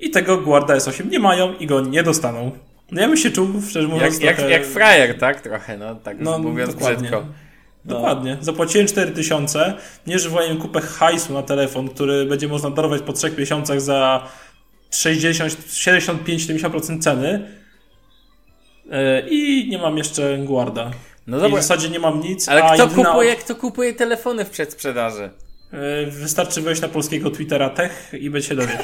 i 0.00 0.10
tego 0.10 0.38
Guarda 0.38 0.74
S8 0.76 1.10
nie 1.10 1.18
mają 1.18 1.54
i 1.54 1.66
go 1.66 1.80
nie 1.80 2.02
dostaną? 2.02 2.50
No 2.90 3.00
ja 3.00 3.08
bym 3.08 3.16
się 3.16 3.30
czuł, 3.30 3.48
szczerze 3.68 3.88
mówiąc, 3.88 4.14
Jak, 4.14 4.22
jak, 4.22 4.36
trochę... 4.36 4.50
jak 4.52 4.64
frajer, 4.66 5.18
tak? 5.18 5.40
Trochę, 5.40 5.78
no, 5.78 5.94
tak 5.94 6.20
No, 6.20 6.38
mówiąc 6.38 6.74
dokładnie. 6.74 6.98
brzydko. 7.08 7.26
Dokładnie. 7.84 8.36
Zapłaciłem 8.40 8.86
4000, 8.86 9.74
nie 10.06 10.18
żywałem 10.18 10.58
kupę 10.58 10.80
hajsu 10.80 11.32
na 11.32 11.42
telefon, 11.42 11.88
który 11.88 12.24
będzie 12.26 12.48
można 12.48 12.70
darować 12.70 13.02
po 13.02 13.12
3 13.12 13.34
miesiącach 13.38 13.80
za 13.80 14.28
60, 14.90 15.52
75-70% 15.52 17.00
ceny. 17.02 17.48
Yy, 18.86 18.92
I 19.30 19.68
nie 19.68 19.78
mam 19.78 19.98
jeszcze 19.98 20.38
Guarda. 20.38 20.90
No 21.26 21.36
I 21.36 21.40
w 21.40 21.42
dobra, 21.42 21.62
zasadzie 21.62 21.88
nie 21.88 21.98
mam 21.98 22.20
nic. 22.20 22.48
ale 22.48 22.62
a 22.62 22.74
kto 22.74 22.86
jedyna- 22.86 23.04
kupuje, 23.04 23.36
kto 23.36 23.54
kupuje 23.54 23.92
telefony 23.94 24.44
w 24.44 24.50
przedsprzedaży? 24.50 25.30
Yy, 25.72 26.10
Wystarczy 26.10 26.60
wejść 26.60 26.82
na 26.82 26.88
polskiego 26.88 27.30
Twittera 27.30 27.70
Tech 27.70 28.12
i 28.20 28.30
będzie 28.30 28.48
się 28.48 28.54
dowiesz. 28.54 28.80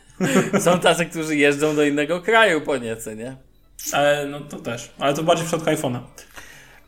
Są 0.64 0.78
tacy, 0.78 1.06
którzy 1.06 1.36
jeżdżą 1.36 1.76
do 1.76 1.84
innego 1.84 2.20
kraju 2.22 2.60
po 2.60 2.76
nieco, 2.76 3.14
nie? 3.14 3.36
Ale 3.92 4.26
no 4.26 4.40
to 4.40 4.56
też. 4.56 4.90
Ale 4.98 5.14
to 5.14 5.22
bardziej 5.22 5.46
w 5.46 5.48
przypadku 5.48 5.70
iPhone'a. 5.70 5.98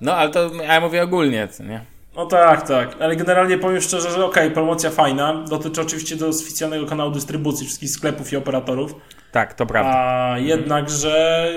No, 0.00 0.14
ale 0.14 0.30
to 0.30 0.54
ja 0.54 0.80
mówię 0.80 1.02
ogólnie, 1.02 1.48
co 1.48 1.64
nie? 1.64 1.84
No 2.16 2.26
tak, 2.26 2.68
tak. 2.68 2.96
Ale 3.00 3.16
generalnie 3.16 3.58
powiem 3.58 3.80
szczerze, 3.80 4.10
że 4.10 4.24
okej, 4.24 4.50
promocja 4.50 4.90
fajna. 4.90 5.44
Dotyczy 5.48 5.80
oczywiście 5.80 6.16
do 6.16 6.28
oficjalnego 6.28 6.86
kanału 6.86 7.10
dystrybucji 7.10 7.66
wszystkich 7.66 7.90
sklepów 7.90 8.32
i 8.32 8.36
operatorów. 8.36 8.94
Tak, 9.32 9.54
to 9.54 9.66
prawda. 9.66 9.92
A 9.92 10.38
jednakże 10.38 11.48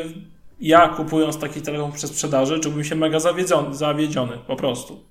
ja 0.61 0.87
kupując 0.87 1.39
taki 1.39 1.61
telefon 1.61 1.91
przez 1.91 2.09
sprzedaży, 2.09 2.59
czułbym 2.59 2.83
się 2.83 2.95
mega 2.95 3.19
zawiedziony, 3.19 3.75
zawiedziony, 3.75 4.37
po 4.47 4.55
prostu. 4.55 5.03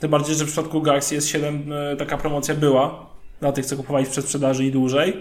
Tym 0.00 0.10
bardziej, 0.10 0.34
że 0.34 0.44
w 0.44 0.46
przypadku 0.46 0.82
Galaxy 0.82 1.18
S7 1.18 1.72
e, 1.72 1.96
taka 1.96 2.18
promocja 2.18 2.54
była 2.54 3.06
dla 3.40 3.52
tych, 3.52 3.66
co 3.66 3.76
kupowali 3.76 4.06
w 4.06 4.10
przedsprzedaży 4.10 4.64
i 4.64 4.72
dłużej. 4.72 5.16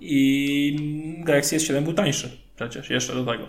I 0.00 1.22
Galaxy 1.24 1.56
S7 1.56 1.82
był 1.82 1.92
tańszy 1.92 2.38
przecież, 2.56 2.90
jeszcze 2.90 3.14
do 3.14 3.32
tego. 3.32 3.44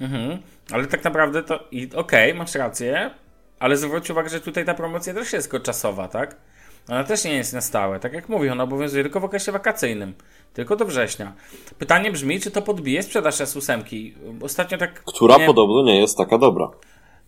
Mhm. 0.00 0.38
Ale 0.72 0.86
tak 0.86 1.04
naprawdę 1.04 1.42
to 1.42 1.60
i 1.70 1.88
okej, 1.94 2.34
masz 2.34 2.54
rację, 2.54 3.10
ale 3.58 3.76
zwróć 3.76 4.10
uwagę, 4.10 4.28
że 4.28 4.40
tutaj 4.40 4.64
ta 4.64 4.74
promocja 4.74 5.14
też 5.14 5.32
jest 5.32 5.50
tylko 5.50 5.64
czasowa, 5.64 6.08
tak? 6.08 6.36
Ona 6.88 7.04
też 7.04 7.24
nie 7.24 7.34
jest 7.34 7.52
na 7.52 7.60
stałe. 7.60 8.00
Tak 8.00 8.12
jak 8.12 8.28
mówię, 8.28 8.52
ona 8.52 8.64
obowiązuje 8.64 9.02
tylko 9.02 9.20
w 9.20 9.24
okresie 9.24 9.52
wakacyjnym. 9.52 10.14
Tylko 10.52 10.76
do 10.76 10.84
września. 10.84 11.32
Pytanie 11.78 12.12
brzmi, 12.12 12.40
czy 12.40 12.50
to 12.50 12.62
podbije 12.62 13.02
sprzedaż 13.02 13.34
S8? 13.34 14.12
Ostatnio 14.42 14.78
tak... 14.78 15.02
Która 15.04 15.36
nie- 15.36 15.46
podobno 15.46 15.82
nie 15.82 16.00
jest 16.00 16.18
taka 16.18 16.38
dobra. 16.38 16.68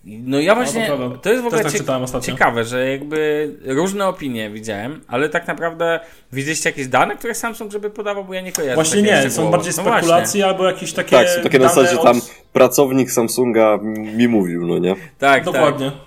No 0.04 0.40
ja 0.40 0.54
właśnie, 0.54 0.90
to 1.22 1.30
jest 1.30 1.42
w 1.42 1.46
ogóle 1.46 1.62
tak 1.62 2.22
ciekawe, 2.22 2.64
że 2.64 2.90
jakby 2.90 3.50
różne 3.64 4.06
opinie 4.06 4.50
widziałem, 4.50 5.00
ale 5.08 5.28
tak 5.28 5.48
naprawdę 5.48 6.00
widzieliście 6.32 6.70
jakieś 6.70 6.88
dane, 6.88 7.16
które 7.16 7.34
Samsung 7.34 7.72
żeby 7.72 7.90
podawał, 7.90 8.24
bo 8.24 8.34
ja 8.34 8.40
nie 8.40 8.52
kojarzę. 8.52 8.74
Właśnie 8.74 9.02
nie, 9.02 9.30
są 9.30 9.50
bardziej 9.50 9.72
No 9.76 9.82
spekulacje 9.82 10.46
albo 10.46 10.66
jakieś 10.66 10.92
takie. 10.92 11.10
Tak, 11.10 11.28
są 11.28 11.42
takie 11.42 11.58
na 11.58 11.68
zasadzie 11.68 11.98
od- 11.98 12.04
tam 12.04 12.20
pracownik 12.52 13.10
Samsunga 13.10 13.78
mi 14.16 14.28
mówił, 14.28 14.66
no 14.66 14.78
nie? 14.78 14.94
Tak, 15.18 15.44
Dokładnie. 15.44 15.90
tak. 15.90 16.00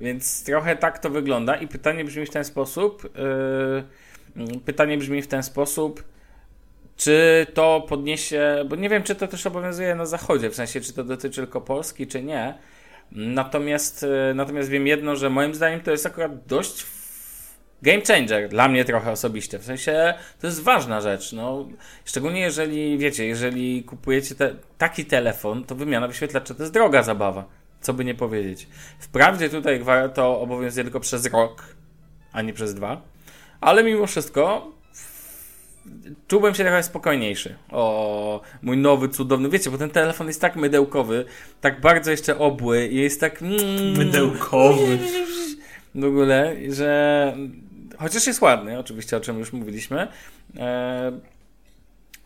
Więc 0.00 0.44
trochę 0.44 0.76
tak 0.76 0.98
to 0.98 1.10
wygląda 1.10 1.56
i 1.56 1.68
pytanie 1.68 2.04
brzmi 2.04 2.26
w 2.26 2.30
ten 2.30 2.44
sposób. 2.44 3.10
Yy, 4.36 4.60
pytanie 4.64 4.98
brzmi 4.98 5.22
w 5.22 5.26
ten 5.26 5.42
sposób, 5.42 6.04
czy 6.96 7.46
to 7.54 7.86
podniesie, 7.88 8.64
bo 8.68 8.76
nie 8.76 8.88
wiem, 8.88 9.02
czy 9.02 9.14
to 9.14 9.28
też 9.28 9.46
obowiązuje 9.46 9.94
na 9.94 10.06
zachodzie, 10.06 10.50
w 10.50 10.54
sensie, 10.54 10.80
czy 10.80 10.92
to 10.92 11.04
dotyczy 11.04 11.40
tylko 11.40 11.60
Polski, 11.60 12.06
czy 12.06 12.22
nie. 12.22 12.54
Natomiast, 13.14 14.02
yy, 14.02 14.34
natomiast 14.34 14.68
wiem 14.68 14.86
jedno, 14.86 15.16
że 15.16 15.30
moim 15.30 15.54
zdaniem 15.54 15.80
to 15.80 15.90
jest 15.90 16.06
akurat 16.06 16.46
dość 16.46 16.86
game 17.82 18.00
changer 18.08 18.48
dla 18.48 18.68
mnie 18.68 18.84
trochę 18.84 19.10
osobiście. 19.10 19.58
W 19.58 19.64
sensie 19.64 20.14
to 20.40 20.46
jest 20.46 20.62
ważna 20.62 21.00
rzecz. 21.00 21.32
No, 21.32 21.68
szczególnie 22.04 22.40
jeżeli, 22.40 22.98
wiecie, 22.98 23.26
jeżeli 23.26 23.84
kupujecie 23.84 24.34
te, 24.34 24.54
taki 24.78 25.04
telefon, 25.04 25.64
to 25.64 25.74
wymiana 25.74 26.08
wyświetlacza 26.08 26.54
to 26.54 26.62
jest 26.62 26.72
droga 26.72 27.02
zabawa. 27.02 27.44
Co 27.80 27.92
by 27.92 28.04
nie 28.04 28.14
powiedzieć. 28.14 28.68
Wprawdzie 28.98 29.48
tutaj 29.48 29.82
to 30.14 30.40
obowiązuje 30.40 30.84
tylko 30.84 31.00
przez 31.00 31.32
rok, 31.32 31.64
a 32.32 32.42
nie 32.42 32.52
przez 32.52 32.74
dwa, 32.74 33.02
ale 33.60 33.84
mimo 33.84 34.06
wszystko 34.06 34.72
czułbym 36.28 36.54
się 36.54 36.64
trochę 36.64 36.82
spokojniejszy. 36.82 37.54
O 37.70 38.40
mój 38.62 38.76
nowy, 38.76 39.08
cudowny. 39.08 39.48
Wiecie, 39.48 39.70
bo 39.70 39.78
ten 39.78 39.90
telefon 39.90 40.26
jest 40.26 40.40
tak 40.40 40.56
mydełkowy, 40.56 41.24
tak 41.60 41.80
bardzo 41.80 42.10
jeszcze 42.10 42.38
obły 42.38 42.86
i 42.86 42.96
jest 42.96 43.20
tak. 43.20 43.42
Mm, 43.42 43.98
Mydełkowy. 43.98 44.98
w 45.94 46.04
ogóle, 46.04 46.56
że 46.68 47.36
chociaż 47.98 48.26
jest 48.26 48.40
ładny, 48.42 48.78
oczywiście, 48.78 49.16
o 49.16 49.20
czym 49.20 49.38
już 49.38 49.52
mówiliśmy, 49.52 50.08
e, 50.56 51.12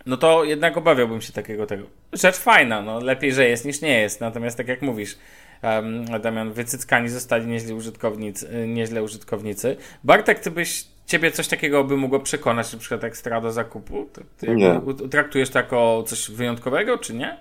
no 0.06 0.16
to 0.16 0.44
jednak 0.44 0.76
obawiałbym 0.76 1.20
się 1.20 1.32
takiego 1.32 1.66
tego. 1.66 1.86
Rzecz 2.12 2.36
fajna, 2.36 2.82
no 2.82 3.00
lepiej, 3.00 3.32
że 3.32 3.48
jest 3.48 3.64
niż 3.64 3.80
nie 3.80 4.00
jest. 4.00 4.20
Natomiast 4.20 4.56
tak 4.56 4.68
jak 4.68 4.82
mówisz, 4.82 5.16
um, 5.62 6.04
Damian, 6.20 6.52
wycyckani 6.52 7.08
zostali 7.08 7.46
nieźli 7.46 7.74
użytkownicy, 7.74 8.48
y, 8.48 8.68
nieźle 8.68 9.02
użytkownicy. 9.02 9.76
Bartek, 10.04 10.38
ty 10.40 10.50
byś, 10.50 10.84
ciebie 11.06 11.30
coś 11.30 11.48
takiego 11.48 11.84
by 11.84 11.96
mogło 11.96 12.20
przekonać, 12.20 12.72
na 12.72 12.78
przykład 12.78 13.04
ekstra 13.04 13.40
do 13.40 13.52
zakupu? 13.52 14.06
Ty, 14.38 14.54
Nie. 14.54 14.80
Traktujesz 15.10 15.50
to 15.50 15.58
jako 15.58 16.02
coś 16.06 16.30
wyjątkowego, 16.30 16.98
czy 16.98 17.14
nie? 17.14 17.40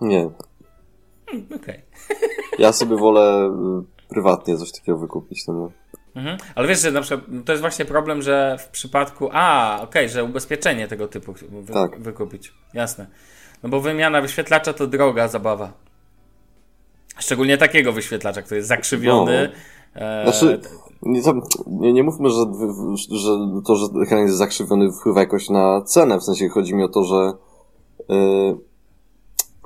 Nie. 0.00 0.30
Okej. 1.56 1.82
Ja 2.58 2.72
sobie 2.72 2.96
wolę 2.96 3.50
y, 3.82 4.08
prywatnie 4.08 4.56
coś 4.56 4.72
takiego 4.72 4.98
wykupić, 4.98 5.46
no 5.48 5.54
nie? 5.54 5.68
Mhm. 6.20 6.38
Ale 6.54 6.68
wiesz, 6.68 6.80
że 6.82 6.90
na 6.90 7.00
przykład 7.00 7.30
to 7.44 7.52
jest 7.52 7.60
właśnie 7.60 7.84
problem, 7.84 8.22
że 8.22 8.56
w 8.60 8.68
przypadku. 8.68 9.28
A, 9.32 9.78
okej, 9.82 10.08
że 10.08 10.24
ubezpieczenie 10.24 10.88
tego 10.88 11.08
typu 11.08 11.34
wy, 11.48 11.72
Tak. 11.72 12.00
wykupić. 12.00 12.52
Jasne. 12.74 13.06
No 13.62 13.68
bo 13.68 13.80
wymiana 13.80 14.20
wyświetlacza 14.20 14.72
to 14.72 14.86
droga 14.86 15.28
zabawa. 15.28 15.72
Szczególnie 17.18 17.58
takiego 17.58 17.92
wyświetlacza, 17.92 18.42
który 18.42 18.56
jest 18.56 18.68
zakrzywiony. 18.68 19.52
E, 19.94 20.22
Znaczy, 20.24 20.60
nie, 21.02 21.22
tam, 21.22 21.42
nie, 21.66 21.92
nie 21.92 22.02
mówmy, 22.02 22.28
że, 22.30 22.36
że 23.10 23.30
to, 23.66 23.76
że 23.76 23.86
ekran 24.02 24.20
jest 24.22 24.36
zakrzywiony 24.36 24.92
wpływa 24.92 25.20
jakoś 25.20 25.50
na 25.50 25.82
cenę, 25.82 26.18
w 26.18 26.24
sensie 26.24 26.48
chodzi 26.48 26.74
mi 26.74 26.82
o 26.84 26.88
to, 26.88 27.04
że 27.04 27.32
yy, 28.08 28.58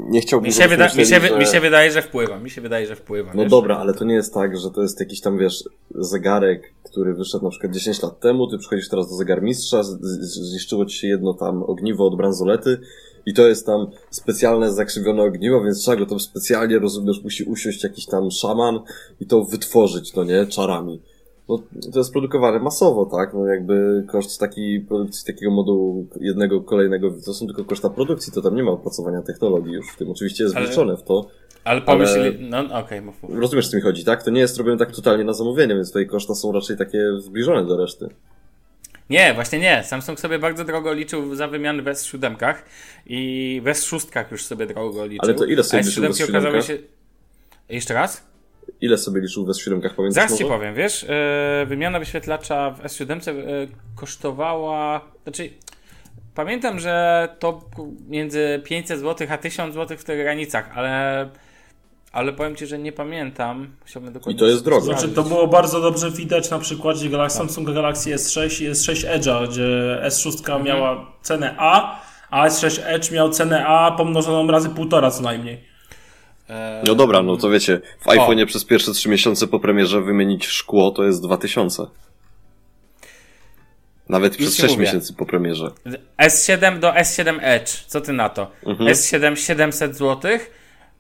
nie 0.01 0.21
chciałbym... 0.21 0.47
mi, 0.47 0.53
się 0.53 0.69
wyda- 0.69 0.89
żebyśmy 0.89 1.01
mi, 1.01 1.07
się, 1.07 1.15
wy- 1.15 1.21
myśleli, 1.21 1.41
mi 1.41 1.47
że- 1.47 1.53
się 1.53 1.61
wydaje, 1.61 1.91
że 1.91 2.03
wpływa. 2.03 2.39
Mi 2.39 2.51
się 2.51 2.61
wydaje, 2.61 2.87
że 2.87 2.97
wpływa. 2.97 3.33
No 3.35 3.43
wiesz? 3.43 3.51
dobra, 3.51 3.77
ale 3.77 3.95
to 3.95 4.05
nie 4.05 4.15
jest 4.15 4.35
tak, 4.35 4.59
że 4.59 4.71
to 4.71 4.83
jest 4.83 5.01
jakiś 5.01 5.21
tam, 5.21 5.39
wiesz, 5.39 5.65
zegarek, 5.95 6.63
który 6.85 7.15
wyszedł 7.15 7.45
na 7.45 7.51
przykład 7.51 7.73
10 7.73 8.03
lat 8.03 8.21
temu, 8.21 8.47
ty 8.51 8.59
przychodzisz 8.59 8.89
teraz 8.89 9.09
do 9.11 9.15
zegarmistrza, 9.17 9.83
zniszczyło 9.83 10.85
ci 10.87 10.99
się 10.99 11.07
jedno 11.07 11.35
tam 11.35 11.63
ogniwo 11.63 12.07
od 12.07 12.17
bransolety 12.17 12.81
i 13.27 13.35
to 13.35 13.49
jest 13.49 13.67
tam 13.67 13.87
specjalne 14.11 14.73
zakrzywione 14.73 15.23
ogniwo, 15.23 15.65
więc 15.65 15.81
trzeba 15.81 15.97
go 15.97 16.07
tam 16.07 16.21
specjalnie, 16.21 16.79
rozumiesz, 16.79 17.23
musi 17.25 17.45
usiąść 17.45 17.85
jakiś 17.85 18.07
tam 18.07 18.31
szaman 18.31 18.81
i 19.21 19.27
to 19.27 19.45
wytworzyć, 19.45 20.15
no 20.15 20.25
nie, 20.25 20.47
czarami. 20.47 21.03
No, 21.49 21.59
to 21.93 21.99
jest 21.99 22.13
produkowane 22.13 22.59
masowo, 22.59 23.07
tak? 23.07 23.35
No 23.35 23.47
jakby 23.47 24.05
koszt 24.09 24.41
takiej 24.41 24.81
produkcji 24.81 25.35
takiego 25.35 25.51
modułu 25.53 26.07
jednego, 26.21 26.61
kolejnego, 26.61 27.11
to 27.25 27.35
są 27.35 27.47
tylko 27.47 27.65
koszta 27.65 27.91
produkcji, 27.91 28.33
to 28.33 28.43
tam 28.43 28.57
nie 28.57 28.63
ma 28.63 28.71
opracowania 28.71 29.23
technologii 29.23 29.73
już 29.73 29.89
w 29.89 29.97
tym. 29.97 30.11
Oczywiście 30.11 30.45
jest 30.45 30.57
Ale- 30.57 30.67
wliczone 30.67 30.97
w 30.97 31.03
to, 31.03 31.29
Ale 31.65 31.81
pomyśleli. 31.81 32.51
No, 32.51 32.79
okej, 32.79 33.03
mów, 33.03 33.23
mów. 33.23 33.39
Rozumiesz, 33.39 33.69
co 33.69 33.77
mi 33.77 33.83
chodzi, 33.83 34.05
tak? 34.05 34.23
To 34.23 34.31
nie 34.31 34.41
jest 34.41 34.59
robione 34.59 34.79
tak 34.79 34.93
totalnie 34.93 35.25
na 35.25 35.33
zamówienie, 35.33 35.75
więc 35.75 35.89
tutaj 35.89 36.07
koszta 36.07 36.35
są 36.35 36.53
raczej 36.53 36.77
takie 36.77 36.99
zbliżone 37.19 37.67
do 37.67 37.77
reszty. 37.77 38.09
Nie, 39.11 39.35
właśnie 39.35 39.59
nie. 39.59 39.85
Samsung 39.85 40.21
sobie 40.21 40.39
bardzo 40.39 40.65
drogo 40.65 40.93
liczył 40.93 41.35
za 41.35 41.49
wymiany 41.49 41.83
w 41.83 41.87
S7 41.87 42.55
i 43.07 43.61
w 43.65 43.67
S6 43.67 44.25
już 44.33 44.45
sobie 44.45 44.67
drogo 44.67 45.07
liczył. 45.07 45.25
Ale 45.25 45.35
to 45.35 45.45
ile 45.45 45.65
sobie 45.65 45.83
liczył 45.83 46.05
w 46.05 46.07
S7 46.07 46.29
okazały 46.31 46.59
S7? 46.59 46.67
się. 46.67 46.79
Jeszcze 47.69 47.95
raz? 47.95 48.32
Ile 48.81 48.99
sobie 48.99 49.21
liczył 49.21 49.47
w 49.47 49.49
S7, 49.49 49.81
pamiętasz 49.97 50.15
Zaraz 50.15 50.39
ci 50.39 50.45
powiem, 50.45 50.75
wiesz, 50.75 51.03
yy, 51.03 51.67
wymiana 51.67 51.99
wyświetlacza 51.99 52.71
w 52.71 52.83
S7 52.83 53.37
yy, 53.37 53.69
kosztowała, 53.97 55.01
znaczy 55.23 55.51
pamiętam, 56.35 56.81
że 56.81 57.29
to 57.39 57.61
między 58.09 58.61
500 58.65 59.01
zł 59.01 59.27
a 59.31 59.39
1000 59.39 59.75
zł 59.75 59.99
w 59.99 60.05
tych 60.05 60.19
granicach, 60.19 60.79
ale 60.79 61.29
ale 62.13 62.33
powiem 62.33 62.57
ci, 62.57 62.67
że 62.67 62.79
nie 62.79 62.93
pamiętam. 62.93 63.69
Musiałbym 63.83 64.13
dokładnie 64.13 64.37
I 64.37 64.39
to 64.39 64.47
jest 64.47 64.65
drogo. 64.65 64.85
Znaczy, 64.87 65.09
to 65.09 65.23
było 65.23 65.47
bardzo 65.47 65.81
dobrze 65.81 66.11
widać 66.11 66.51
na 66.51 66.59
przykładzie 66.59 67.09
Galaxy, 67.09 67.39
Samsung 67.39 67.71
Galaxy 67.71 68.11
S6 68.11 68.63
i 68.65 68.71
S6 68.71 69.19
Edge'a, 69.19 69.49
gdzie 69.49 70.01
S6 70.07 70.65
miała 70.65 71.13
cenę 71.23 71.55
A, 71.59 72.01
a 72.31 72.49
S6 72.49 72.81
Edge 72.85 73.11
miał 73.11 73.31
cenę 73.31 73.67
A 73.67 73.91
pomnożoną 73.91 74.53
razy 74.53 74.69
półtora 74.69 75.11
co 75.11 75.23
najmniej. 75.23 75.72
E, 76.51 76.83
No 76.87 76.95
dobra, 76.95 77.23
no 77.23 77.37
to 77.37 77.51
wiecie, 77.51 77.81
w 78.01 78.07
iPhone'ie 78.07 78.47
przez 78.47 78.65
pierwsze 78.65 78.93
3 78.93 79.09
miesiące 79.09 79.47
po 79.47 79.61
premierze 79.61 80.01
wymienić 80.01 80.47
szkło 80.47 80.91
to 80.91 81.05
jest 81.05 81.23
2000. 81.23 81.87
Nawet 84.09 84.37
przez 84.37 84.57
ci 84.57 84.63
6 84.63 84.75
mówię. 84.75 84.87
miesięcy 84.87 85.15
po 85.15 85.27
premierze. 85.27 85.71
S7 86.23 86.79
do 86.79 86.93
S7 86.93 87.39
Edge, 87.41 87.71
co 87.87 88.01
ty 88.01 88.13
na 88.13 88.29
to? 88.29 88.51
Mhm. 88.67 88.91
S7 88.91 89.35
700 89.37 89.97
zł, 89.97 90.31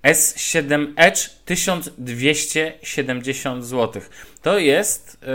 S7 0.04 0.86
Edge 0.96 1.18
1270 1.44 3.64
zł. 3.64 4.02
To 4.42 4.58
jest 4.58 5.18
yy, 5.22 5.28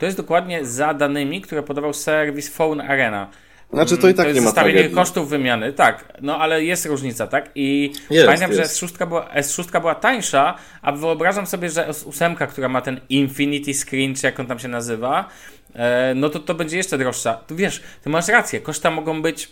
to 0.00 0.06
jest 0.06 0.16
dokładnie 0.16 0.64
za 0.64 0.94
danymi, 0.94 1.40
które 1.40 1.62
podawał 1.62 1.92
serwis 1.92 2.48
Phone 2.48 2.80
Arena. 2.80 3.30
Znaczy 3.72 3.98
to 3.98 4.08
i 4.08 4.14
tak 4.14 4.24
to 4.24 4.28
jest 4.28 4.34
nie 4.34 4.40
ma 4.40 4.46
zestawienie 4.50 4.88
kosztów 4.90 5.28
wymiany, 5.28 5.72
tak, 5.72 6.12
no 6.20 6.38
ale 6.38 6.64
jest 6.64 6.86
różnica, 6.86 7.26
tak? 7.26 7.50
I 7.54 7.92
Jest, 8.10 8.26
pamiętam, 8.26 8.52
jest. 8.52 8.80
że 8.80 8.86
S6 8.86 9.06
była, 9.06 9.28
S6 9.34 9.80
była 9.80 9.94
tańsza, 9.94 10.54
a 10.82 10.92
wyobrażam 10.92 11.46
sobie, 11.46 11.70
że 11.70 11.88
S8, 11.88 12.46
która 12.46 12.68
ma 12.68 12.80
ten 12.80 13.00
Infinity 13.08 13.74
Screen, 13.74 14.14
czy 14.14 14.26
jak 14.26 14.40
on 14.40 14.46
tam 14.46 14.58
się 14.58 14.68
nazywa, 14.68 15.28
e, 15.74 16.12
no 16.16 16.28
to 16.28 16.38
to 16.38 16.54
będzie 16.54 16.76
jeszcze 16.76 16.98
droższa. 16.98 17.34
Tu 17.34 17.56
wiesz, 17.56 17.82
ty 18.04 18.10
masz 18.10 18.28
rację, 18.28 18.60
koszta 18.60 18.90
mogą 18.90 19.22
być 19.22 19.48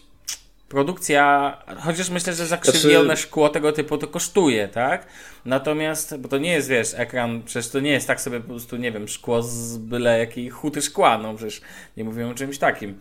produkcja, 0.69 1.57
chociaż 1.79 2.11
myślę, 2.11 2.33
że 2.33 2.47
zakrzywione 2.47 3.05
Znaczy- 3.05 3.23
szkło 3.23 3.49
tego 3.49 3.73
typu 3.73 3.99
to 3.99 4.07
kosztuje, 4.07 4.69
tak? 4.69 5.07
Natomiast, 5.45 6.17
bo 6.17 6.29
to 6.29 6.39
nie 6.39 6.53
jest, 6.53 6.69
wiesz, 6.69 6.89
ekran, 6.97 7.43
przecież 7.43 7.71
to 7.71 7.81
nie 7.81 7.91
jest 7.91 8.07
tak 8.07 8.21
sobie 8.21 8.41
po 8.41 8.49
prostu, 8.49 8.77
nie 8.77 8.93
wiem, 8.93 9.09
szkło 9.09 9.43
z 9.43 9.77
byle 9.77 10.19
jakiej 10.19 10.51
huty 10.51 10.83
szkła, 10.83 11.19
no 11.19 11.35
przecież 11.35 11.61
nie 11.97 12.05
mówimy 12.05 12.31
o 12.31 12.35
czymś 12.35 12.59
takim. 12.59 13.01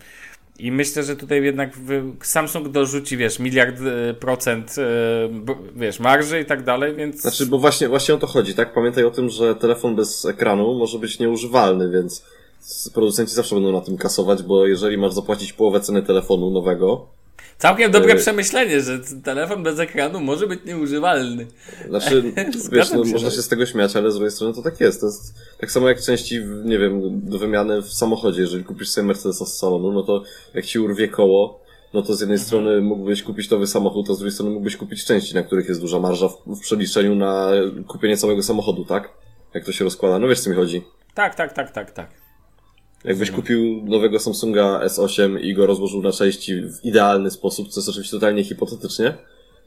I 0.59 0.71
myślę, 0.71 1.03
że 1.03 1.15
tutaj 1.15 1.43
jednak 1.43 1.69
Samsung 2.21 2.69
dorzuci, 2.69 3.17
wiesz, 3.17 3.39
miliard 3.39 3.75
e, 3.81 4.13
procent, 4.13 4.75
e, 4.77 4.83
wiesz, 5.75 5.99
marży 5.99 6.41
i 6.41 6.45
tak 6.45 6.63
dalej, 6.63 6.95
więc... 6.95 7.21
Znaczy, 7.21 7.45
bo 7.45 7.59
właśnie, 7.59 7.89
właśnie 7.89 8.15
o 8.15 8.17
to 8.17 8.27
chodzi, 8.27 8.53
tak? 8.53 8.73
Pamiętaj 8.73 9.03
o 9.03 9.11
tym, 9.11 9.29
że 9.29 9.55
telefon 9.55 9.95
bez 9.95 10.25
ekranu 10.25 10.79
może 10.79 10.99
być 10.99 11.19
nieużywalny, 11.19 11.89
więc 11.89 12.25
producenci 12.93 13.33
zawsze 13.33 13.55
będą 13.55 13.71
na 13.71 13.81
tym 13.81 13.97
kasować, 13.97 14.43
bo 14.43 14.67
jeżeli 14.67 14.97
masz 14.97 15.13
zapłacić 15.13 15.53
połowę 15.53 15.79
ceny 15.79 16.03
telefonu 16.03 16.49
nowego, 16.49 17.07
Całkiem 17.59 17.91
dobre 17.91 18.13
e, 18.13 18.15
przemyślenie, 18.15 18.81
że 18.81 18.99
telefon 19.23 19.63
bez 19.63 19.79
ekranu 19.79 20.19
może 20.19 20.47
być 20.47 20.59
nieużywalny. 20.65 21.47
Znaczy, 21.89 22.23
wiesz, 22.71 22.91
no, 22.91 23.05
się, 23.05 23.11
można 23.11 23.31
się 23.31 23.41
z 23.41 23.47
tego 23.47 23.65
śmiać, 23.65 23.95
ale 23.95 24.11
z 24.11 24.13
drugiej 24.13 24.31
strony 24.31 24.53
to 24.53 24.61
tak 24.61 24.79
jest. 24.79 24.99
To 25.01 25.05
jest 25.05 25.33
tak 25.59 25.71
samo 25.71 25.89
jak 25.89 26.01
części, 26.01 26.39
nie 26.63 26.79
wiem, 26.79 27.01
do 27.29 27.39
wymiany 27.39 27.81
w 27.81 27.93
samochodzie. 27.93 28.41
Jeżeli 28.41 28.63
kupisz 28.63 28.89
sobie 28.89 29.07
Mercedesa 29.07 29.45
z 29.45 29.57
salonu, 29.57 29.91
no 29.91 30.03
to 30.03 30.23
jak 30.53 30.65
ci 30.65 30.79
urwie 30.79 31.07
koło, 31.07 31.59
no 31.93 32.01
to 32.01 32.15
z 32.15 32.19
jednej 32.19 32.39
strony 32.39 32.81
mógłbyś 32.81 33.23
kupić 33.23 33.49
nowy 33.49 33.67
samochód, 33.67 34.09
a 34.09 34.13
z 34.13 34.17
drugiej 34.17 34.33
strony 34.33 34.51
mógłbyś 34.51 34.77
kupić 34.77 35.05
części, 35.05 35.35
na 35.35 35.43
których 35.43 35.67
jest 35.67 35.81
duża 35.81 35.99
marża 35.99 36.29
w, 36.29 36.37
w 36.45 36.59
przeliczeniu 36.59 37.15
na 37.15 37.51
kupienie 37.87 38.17
całego 38.17 38.43
samochodu, 38.43 38.85
tak? 38.85 39.09
Jak 39.53 39.65
to 39.65 39.71
się 39.71 39.83
rozkłada. 39.83 40.19
No 40.19 40.27
wiesz, 40.27 40.39
co 40.39 40.49
mi 40.49 40.55
chodzi. 40.55 40.83
Tak, 41.13 41.35
tak, 41.35 41.53
tak, 41.53 41.71
tak, 41.71 41.91
tak. 41.91 42.18
Jakbyś 43.03 43.31
kupił 43.31 43.81
nowego 43.85 44.19
Samsunga 44.19 44.79
S8 44.87 45.39
i 45.41 45.53
go 45.53 45.65
rozłożył 45.65 46.01
na 46.01 46.11
części 46.11 46.61
w 46.61 46.85
idealny 46.85 47.31
sposób, 47.31 47.69
co 47.69 47.79
jest 47.79 47.89
oczywiście 47.89 48.11
totalnie 48.17 48.43
hipotetycznie, 48.43 49.13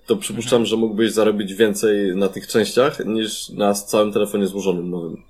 to 0.07 0.17
przypuszczam, 0.17 0.67
że 0.67 0.77
mógłbyś 0.77 1.13
zarobić 1.13 1.55
więcej 1.55 2.17
na 2.17 2.29
tych 2.29 2.47
częściach 2.47 3.07
niż 3.07 3.49
na 3.49 3.75
całym 3.75 4.13
telefonie 4.13 4.47
złożonym 4.47 4.91
nowym. 4.91 5.23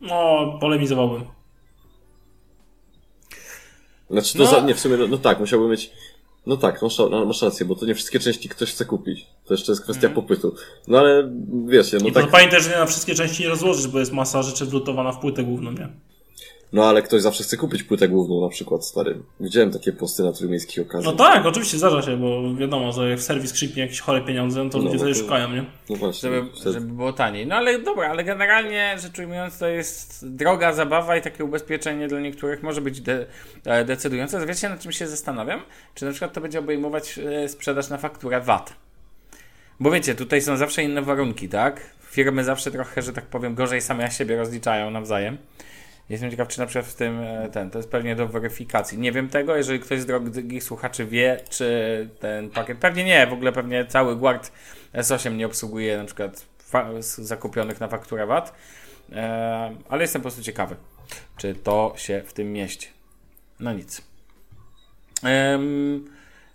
No, 0.00 0.58
polemizowałbym. 0.60 1.24
Znaczy 4.10 4.32
to 4.38 4.44
No. 4.44 4.50
za, 4.50 4.60
nie, 4.60 4.74
w 4.74 4.80
sumie, 4.80 4.96
no, 4.96 5.06
no 5.06 5.18
tak, 5.18 5.40
musiałby 5.40 5.68
mieć, 5.68 5.90
no 6.46 6.56
tak, 6.56 6.82
masz, 6.82 6.98
no, 6.98 7.24
masz 7.24 7.42
rację, 7.42 7.66
bo 7.66 7.74
to 7.74 7.86
nie 7.86 7.94
wszystkie 7.94 8.18
części 8.20 8.48
ktoś 8.48 8.72
chce 8.72 8.84
kupić. 8.84 9.26
To 9.46 9.54
jeszcze 9.54 9.72
jest 9.72 9.82
kwestia 9.82 10.08
popytu. 10.08 10.54
No 10.88 10.98
ale, 10.98 11.32
wiesz, 11.66 11.92
no 11.92 12.08
I 12.08 12.12
tak, 12.12 12.30
pamiętaj, 12.30 12.60
że 12.62 12.70
nie 12.70 12.76
na 12.76 12.86
wszystkie 12.86 13.14
części 13.14 13.42
nie 13.42 13.48
rozłożysz, 13.48 13.88
bo 13.88 13.98
jest 13.98 14.12
masa 14.12 14.42
rzeczy 14.42 14.66
wlutowana 14.66 15.12
w 15.12 15.20
płytę 15.20 15.42
główną, 15.44 15.72
nie? 15.72 15.88
No 16.72 16.84
ale 16.88 17.02
ktoś 17.02 17.22
zawsze 17.22 17.44
chce 17.44 17.56
kupić 17.56 17.82
płytę 17.82 18.08
główną 18.08 18.40
na 18.40 18.48
przykład, 18.48 18.86
stary. 18.86 19.18
Widziałem 19.40 19.70
takie 19.70 19.92
posty 19.92 20.22
na 20.22 20.32
trójmiejskich 20.32 20.78
No 20.78 20.84
okazjach. 20.84 21.16
tak, 21.16 21.46
oczywiście 21.46 21.78
zdarza 21.78 22.02
się, 22.02 22.16
bo 22.16 22.54
wiadomo, 22.54 22.92
że 22.92 23.10
jak 23.10 23.18
w 23.18 23.22
serwis 23.22 23.52
krzyknie 23.52 23.82
jakieś 23.82 24.00
chore 24.00 24.20
pieniądze, 24.20 24.64
no 24.64 24.70
to 24.70 24.78
No, 24.78 24.84
ludzie 24.84 24.96
no 24.96 25.00
sobie 25.02 25.12
to- 25.14 25.20
szukają, 25.20 25.50
nie? 25.52 25.64
No 25.90 25.96
właśnie. 25.96 26.30
Żeby, 26.30 26.50
wtedy- 26.60 26.72
żeby 26.72 26.86
było 26.86 27.12
taniej. 27.12 27.46
No 27.46 27.54
ale 27.54 27.78
dobra, 27.78 28.08
ale 28.10 28.24
generalnie 28.24 28.96
rzecz 29.02 29.18
ujmując, 29.18 29.58
to 29.58 29.68
jest 29.68 30.28
droga 30.36 30.72
zabawa 30.72 31.16
i 31.16 31.22
takie 31.22 31.44
ubezpieczenie 31.44 32.08
dla 32.08 32.20
niektórych 32.20 32.62
może 32.62 32.80
być 32.80 33.00
de, 33.00 33.26
e, 33.64 33.84
decydujące. 33.84 34.46
Wiecie, 34.46 34.68
nad 34.68 34.80
czym 34.80 34.92
się 34.92 35.06
zastanawiam? 35.08 35.60
Czy 35.94 36.04
na 36.04 36.10
przykład 36.10 36.32
to 36.32 36.40
będzie 36.40 36.58
obejmować 36.58 37.18
e, 37.18 37.48
sprzedaż 37.48 37.88
na 37.88 37.98
fakturę 37.98 38.40
VAT? 38.40 38.72
Bo 39.80 39.90
wiecie, 39.90 40.14
tutaj 40.14 40.42
są 40.42 40.56
zawsze 40.56 40.82
inne 40.82 41.02
warunki, 41.02 41.48
tak? 41.48 41.80
Firmy 42.10 42.44
zawsze 42.44 42.70
trochę, 42.70 43.02
że 43.02 43.12
tak 43.12 43.26
powiem, 43.26 43.54
gorzej 43.54 43.80
same 43.80 44.10
siebie 44.10 44.36
rozliczają 44.36 44.90
nawzajem. 44.90 45.38
Jestem 46.08 46.30
ciekaw, 46.30 46.48
czy 46.48 46.58
na 46.58 46.66
przykład 46.66 46.86
w 46.86 46.94
tym 46.94 47.20
e, 47.20 47.48
ten, 47.52 47.70
to 47.70 47.78
jest 47.78 47.90
pewnie 47.90 48.16
do 48.16 48.28
weryfikacji. 48.28 48.98
Nie 48.98 49.12
wiem 49.12 49.28
tego, 49.28 49.56
jeżeli 49.56 49.80
ktoś 49.80 50.00
z 50.00 50.06
drogich 50.06 50.64
słuchaczy 50.64 51.06
wie, 51.06 51.40
czy 51.50 52.08
ten 52.20 52.50
pakiet, 52.50 52.78
pewnie 52.78 53.04
nie, 53.04 53.26
w 53.26 53.32
ogóle 53.32 53.52
pewnie 53.52 53.86
cały 53.86 54.16
Guard 54.16 54.52
S8 54.94 55.36
nie 55.36 55.46
obsługuje 55.46 55.98
na 55.98 56.04
przykład 56.04 56.46
zakupionych 57.18 57.80
na 57.80 57.88
fakturę 57.88 58.26
VAT, 58.26 58.54
e, 59.12 59.76
ale 59.88 60.02
jestem 60.02 60.22
po 60.22 60.24
prostu 60.24 60.42
ciekawy, 60.42 60.76
czy 61.36 61.54
to 61.54 61.94
się 61.96 62.22
w 62.26 62.32
tym 62.32 62.52
mieści. 62.52 62.88
No 63.60 63.72
nic. 63.72 64.02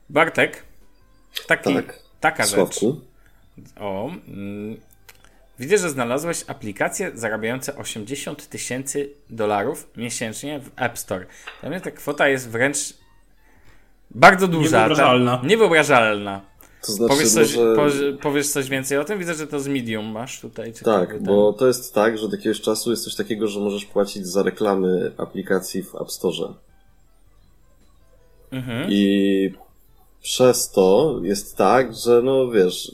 Bartek, 0.09 0.63
taki, 1.47 1.75
Tak. 1.75 1.99
taka 2.19 2.43
rzecz. 2.43 2.55
Sławku. 2.55 3.01
O, 3.79 4.09
mm, 4.27 4.77
widzę, 5.59 5.77
że 5.77 5.89
znalazłeś 5.89 6.43
aplikacje 6.47 7.11
zarabiające 7.13 7.75
80 7.75 8.49
tysięcy 8.49 9.09
dolarów 9.29 9.87
miesięcznie 9.97 10.59
w 10.59 10.69
App 10.75 10.97
Store. 10.97 11.25
Dla 11.61 11.69
mnie 11.69 11.81
ta 11.81 11.91
kwota 11.91 12.27
jest 12.27 12.49
wręcz 12.49 12.77
bardzo 14.11 14.47
duża. 14.47 14.77
Niewyobrażalna. 14.77 15.37
Ta, 15.37 15.47
niewyobrażalna. 15.47 16.41
To 16.85 16.91
znaczy, 16.91 17.13
Powiesz 17.13 17.29
coś, 17.31 17.55
może... 17.55 17.75
powie- 17.75 18.17
powiesz 18.17 18.47
coś 18.49 18.69
więcej 18.69 18.97
o 18.97 19.03
tym? 19.03 19.19
Widzę, 19.19 19.33
że 19.33 19.47
to 19.47 19.59
z 19.59 19.67
Medium 19.67 20.05
masz 20.05 20.41
tutaj. 20.41 20.73
Tak, 20.73 21.23
bo 21.23 21.53
to 21.53 21.67
jest 21.67 21.93
tak, 21.93 22.17
że 22.17 22.25
od 22.25 22.31
jakiegoś 22.31 22.61
czasu 22.61 22.91
jest 22.91 23.03
coś 23.03 23.15
takiego, 23.15 23.47
że 23.47 23.59
możesz 23.59 23.85
płacić 23.85 24.27
za 24.27 24.43
reklamy 24.43 25.11
aplikacji 25.17 25.83
w 25.83 25.95
App 25.95 26.11
Store. 26.11 26.53
Mhm. 28.51 28.87
I 28.91 29.53
przez 30.23 30.71
to 30.71 31.19
jest 31.23 31.57
tak, 31.57 31.95
że 31.95 32.21
no 32.21 32.51
wiesz, 32.51 32.91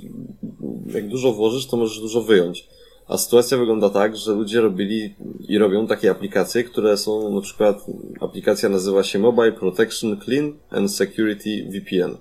jak 0.87 1.07
dużo 1.07 1.33
włożysz, 1.33 1.67
to 1.67 1.77
możesz 1.77 1.99
dużo 1.99 2.21
wyjąć. 2.21 2.67
A 3.07 3.17
sytuacja 3.17 3.57
wygląda 3.57 3.89
tak, 3.89 4.17
że 4.17 4.33
ludzie 4.33 4.61
robili 4.61 5.15
i 5.47 5.57
robią 5.57 5.87
takie 5.87 6.11
aplikacje, 6.11 6.63
które 6.63 6.97
są 6.97 7.35
na 7.35 7.41
przykład, 7.41 7.85
aplikacja 8.21 8.69
nazywa 8.69 9.03
się 9.03 9.19
Mobile 9.19 9.51
Protection 9.51 10.21
Clean 10.21 10.53
and 10.69 10.95
Security 10.95 11.69
VPN. 11.71 12.17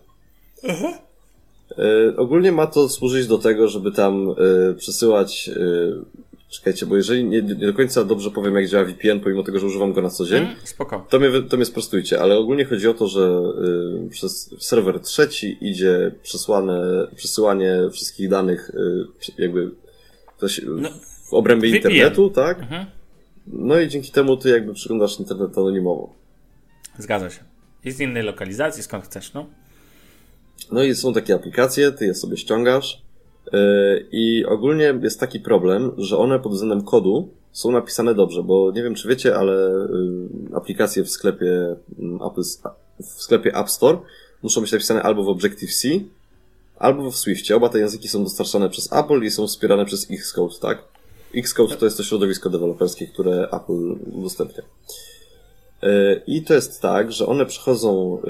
E, 1.79 2.17
ogólnie 2.17 2.53
ma 2.53 2.67
to 2.67 2.89
służyć 2.89 3.27
do 3.27 3.39
tego, 3.39 3.69
żeby 3.69 3.93
tam 3.93 4.31
e, 4.31 4.75
przesyłać. 4.75 5.51
E, 5.57 6.28
czekajcie, 6.49 6.87
bo 6.87 6.97
jeżeli 6.97 7.25
nie, 7.25 7.43
nie 7.43 7.55
do 7.55 7.75
końca 7.75 8.05
dobrze 8.05 8.31
powiem, 8.31 8.55
jak 8.55 8.69
działa 8.69 8.85
VPN, 8.85 9.21
pomimo 9.21 9.43
tego, 9.43 9.59
że 9.61 9.67
używam 9.67 9.93
go 9.93 10.03
na 10.03 10.11
co 10.11 10.27
dzień, 10.27 10.43
Mm, 10.45 10.57
Spoko. 10.65 11.07
to 11.11 11.19
mnie, 11.19 11.29
to 11.43 11.57
mnie 11.57 11.65
sprostujcie, 11.67 12.21
ale 12.21 12.37
ogólnie 12.39 12.65
chodzi 12.65 12.89
o 12.89 12.95
to, 12.95 13.09
że 13.09 13.43
y, 14.07 14.11
przez 14.11 14.55
serwer 14.59 15.01
trzeci 15.01 15.59
idzie 15.61 16.13
przesłane, 16.23 17.09
przesyłanie 17.17 17.79
wszystkich 17.93 18.29
danych 18.29 18.71
y, 18.71 19.43
jakby 19.43 19.71
coś, 20.37 20.61
No, 20.67 20.89
w 21.31 21.35
obrębie 21.35 21.69
VPN. 21.69 21.77
internetu, 21.93 22.31
tak? 22.31 22.59
Mhm. 22.59 22.87
No 23.47 23.81
i 23.81 23.89
dzięki 23.89 24.13
temu 24.13 24.37
ty 24.37 24.49
jakby 24.49 24.75
przeglądasz 24.75 25.21
internet 25.21 25.59
anonimowo. 25.59 26.15
Zgadza 26.99 27.31
się. 27.31 27.41
I 27.85 27.91
z 27.91 28.01
innej 28.01 28.23
lokalizacji, 28.23 28.83
skąd 28.83 29.05
chcesz, 29.05 29.33
no. 29.35 29.47
No 30.73 30.83
i 30.83 30.95
są 30.95 31.13
takie 31.13 31.35
aplikacje, 31.35 31.93
ty 31.93 32.07
je 32.07 32.15
sobie 32.15 32.37
ściągasz 32.37 33.03
i 34.13 34.45
ogólnie 34.49 34.99
jest 35.03 35.21
taki 35.21 35.41
problem, 35.41 35.93
że 35.99 36.19
one 36.19 36.41
pod 36.41 36.53
względem 36.53 36.83
kodu 36.83 37.29
są 37.53 37.71
napisane 37.71 38.15
dobrze, 38.15 38.43
bo 38.43 38.73
nie 38.75 38.83
wiem 38.83 38.95
czy 38.95 39.09
wiecie, 39.09 39.37
ale 39.37 39.53
yy, 39.53 40.57
aplikacje 40.57 41.05
w 41.05 41.11
sklepie 41.11 41.77
mm, 41.99 42.19
Apple, 42.23 42.43
w 43.03 43.23
sklepie 43.23 43.57
App 43.57 43.71
Store 43.71 43.99
muszą 44.43 44.61
być 44.61 44.73
napisane 44.73 45.03
albo 45.03 45.25
w 45.25 45.29
Objective-C, 45.29 45.89
albo 46.79 47.11
w 47.11 47.17
Swiftie. 47.17 47.57
Oba 47.57 47.69
te 47.69 47.79
języki 47.79 48.09
są 48.09 48.25
dostarczane 48.25 48.71
przez 48.71 48.93
Apple 48.93 49.23
i 49.23 49.31
są 49.31 49.47
wspierane 49.47 49.85
przez 49.85 50.11
Xcode, 50.11 50.55
tak? 50.61 50.85
Xcode 51.35 51.77
to 51.77 51.85
jest 51.85 51.97
to 51.97 52.03
środowisko 52.03 52.51
deweloperskie, 52.51 53.07
które 53.07 53.49
Apple 53.53 53.97
udostępnia. 54.13 54.63
Yy, 55.83 56.23
I 56.27 56.43
to 56.43 56.55
jest 56.55 56.83
tak, 56.83 57.13
że 57.13 57.27
one 57.27 57.47
przechodzą, 57.47 58.23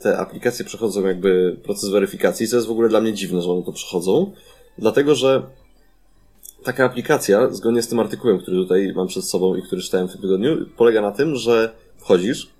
te 0.00 0.18
aplikacje 0.18 0.64
przechodzą 0.64 1.06
jakby 1.06 1.56
proces 1.62 1.90
weryfikacji, 1.90 2.48
co 2.48 2.56
jest 2.56 2.68
w 2.68 2.70
ogóle 2.70 2.88
dla 2.88 3.00
mnie 3.00 3.12
dziwne, 3.12 3.42
że 3.42 3.50
one 3.50 3.62
to 3.62 3.72
przechodzą, 3.72 4.32
dlatego 4.78 5.14
że 5.14 5.42
taka 6.64 6.84
aplikacja, 6.84 7.50
zgodnie 7.50 7.82
z 7.82 7.88
tym 7.88 8.00
artykułem, 8.00 8.38
który 8.38 8.56
tutaj 8.56 8.92
mam 8.96 9.06
przed 9.06 9.24
sobą 9.24 9.54
i 9.54 9.62
który 9.62 9.82
czytałem 9.82 10.08
w 10.08 10.12
tym 10.12 10.20
tygodniu, 10.20 10.66
polega 10.76 11.00
na 11.00 11.12
tym, 11.12 11.36
że 11.36 11.74
wchodzisz, 11.96 12.50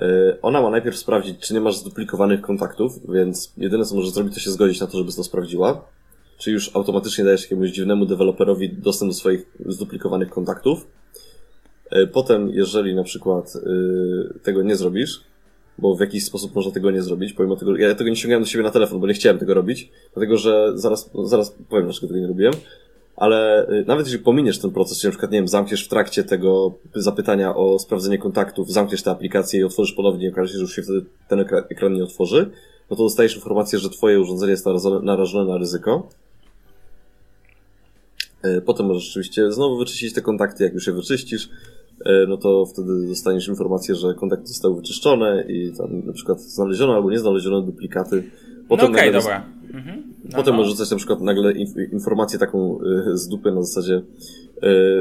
yy, 0.00 0.38
ona 0.42 0.62
ma 0.62 0.70
najpierw 0.70 0.96
sprawdzić, 0.96 1.38
czy 1.40 1.54
nie 1.54 1.60
masz 1.60 1.76
zduplikowanych 1.76 2.40
kontaktów, 2.40 2.92
więc 3.08 3.52
jedyne 3.56 3.84
co 3.84 3.94
możesz 3.94 4.10
zrobić, 4.10 4.34
to 4.34 4.40
się 4.40 4.50
zgodzić 4.50 4.80
na 4.80 4.86
to, 4.86 4.98
żeby 4.98 5.12
to 5.12 5.24
sprawdziła. 5.24 5.84
Czyli 6.38 6.54
już 6.54 6.76
automatycznie 6.76 7.24
dajesz 7.24 7.42
jakiemuś 7.42 7.70
dziwnemu 7.70 8.06
deweloperowi 8.06 8.72
dostęp 8.72 9.10
do 9.10 9.14
swoich 9.14 9.46
zduplikowanych 9.66 10.30
kontaktów. 10.30 10.86
E, 11.90 12.06
Potem, 12.06 12.50
jeżeli 12.50 12.94
na 12.94 13.04
przykład 13.04 13.56
y, 13.56 14.40
tego 14.42 14.62
nie 14.62 14.76
zrobisz, 14.76 15.20
bo 15.78 15.96
w 15.96 16.00
jakiś 16.00 16.24
sposób 16.24 16.54
można 16.54 16.72
tego 16.72 16.90
nie 16.90 17.02
zrobić, 17.02 17.32
pomimo 17.32 17.56
tego, 17.56 17.76
ja 17.76 17.94
tego 17.94 18.10
nie 18.10 18.16
ściągałem 18.16 18.42
do 18.42 18.48
siebie 18.48 18.64
na 18.64 18.70
telefon, 18.70 19.00
bo 19.00 19.06
nie 19.06 19.14
chciałem 19.14 19.38
tego 19.38 19.54
robić, 19.54 19.90
dlatego 20.14 20.36
że 20.36 20.72
zaraz, 20.74 21.10
zaraz 21.24 21.50
powiem, 21.68 21.84
dlaczego 21.84 22.06
tego 22.06 22.20
nie 22.20 22.26
robiłem, 22.26 22.54
ale 23.16 23.68
y, 23.70 23.84
nawet 23.86 24.06
jeżeli 24.06 24.24
pominiesz 24.24 24.58
ten 24.58 24.70
proces, 24.70 24.98
czyli 24.98 25.08
na 25.08 25.12
przykład, 25.12 25.32
nie 25.32 25.38
wiem, 25.38 25.48
zamkniesz 25.48 25.84
w 25.84 25.88
trakcie 25.88 26.24
tego 26.24 26.74
zapytania 26.94 27.56
o 27.56 27.78
sprawdzenie 27.78 28.18
kontaktów, 28.18 28.72
zamkniesz 28.72 29.02
tę 29.02 29.10
aplikację 29.10 29.60
i 29.60 29.64
otworzysz 29.64 29.92
ponownie 29.94 30.26
i 30.26 30.30
okaże 30.30 30.52
się, 30.52 30.58
że 30.58 30.62
już 30.62 30.76
się 30.76 30.82
wtedy 30.82 31.04
ten 31.28 31.40
ekran, 31.70 31.92
nie 31.92 32.04
otworzy, 32.04 32.50
no 32.90 32.96
to 32.96 33.02
dostajesz 33.02 33.36
informację, 33.36 33.78
że 33.78 33.90
twoje 33.90 34.20
urządzenie 34.20 34.50
jest 34.50 34.66
narażone, 35.02 35.52
na 35.52 35.58
ryzyko. 35.58 36.08
E, 38.42 38.60
Potem 38.60 38.86
możesz 38.86 39.04
rzeczywiście 39.04 39.52
znowu 39.52 39.78
wyczyścić 39.78 40.14
te 40.14 40.22
kontakty, 40.22 40.64
jak 40.64 40.74
już 40.74 40.86
je 40.86 40.92
wyczyścisz, 40.92 41.50
no 42.28 42.36
to 42.36 42.66
wtedy 42.66 43.06
dostaniesz 43.08 43.48
informację, 43.48 43.94
że 43.94 44.14
kontakty 44.14 44.46
zostały 44.46 44.76
wyczyszczone 44.76 45.44
i 45.48 45.72
tam 45.78 46.06
na 46.06 46.12
przykład 46.12 46.40
znaleziono 46.40 46.94
albo 46.94 47.10
nie 47.10 47.18
znaleziono 47.18 47.60
duplikaty. 47.60 48.30
No 48.70 48.76
okej, 48.76 48.90
nagle- 48.90 49.12
dobra. 49.12 49.44
Mhm. 49.74 50.14
No, 50.24 50.36
Potem 50.36 50.54
no. 50.54 50.58
możesz 50.58 50.72
rzucać 50.72 50.90
na 50.90 50.96
przykład 50.96 51.20
nagle 51.20 51.52
inf- 51.52 51.92
informację 51.92 52.38
taką 52.38 52.78
y, 53.12 53.16
z 53.18 53.28
dupy 53.28 53.52
na 53.52 53.62
zasadzie 53.62 53.94
y, 53.94 54.02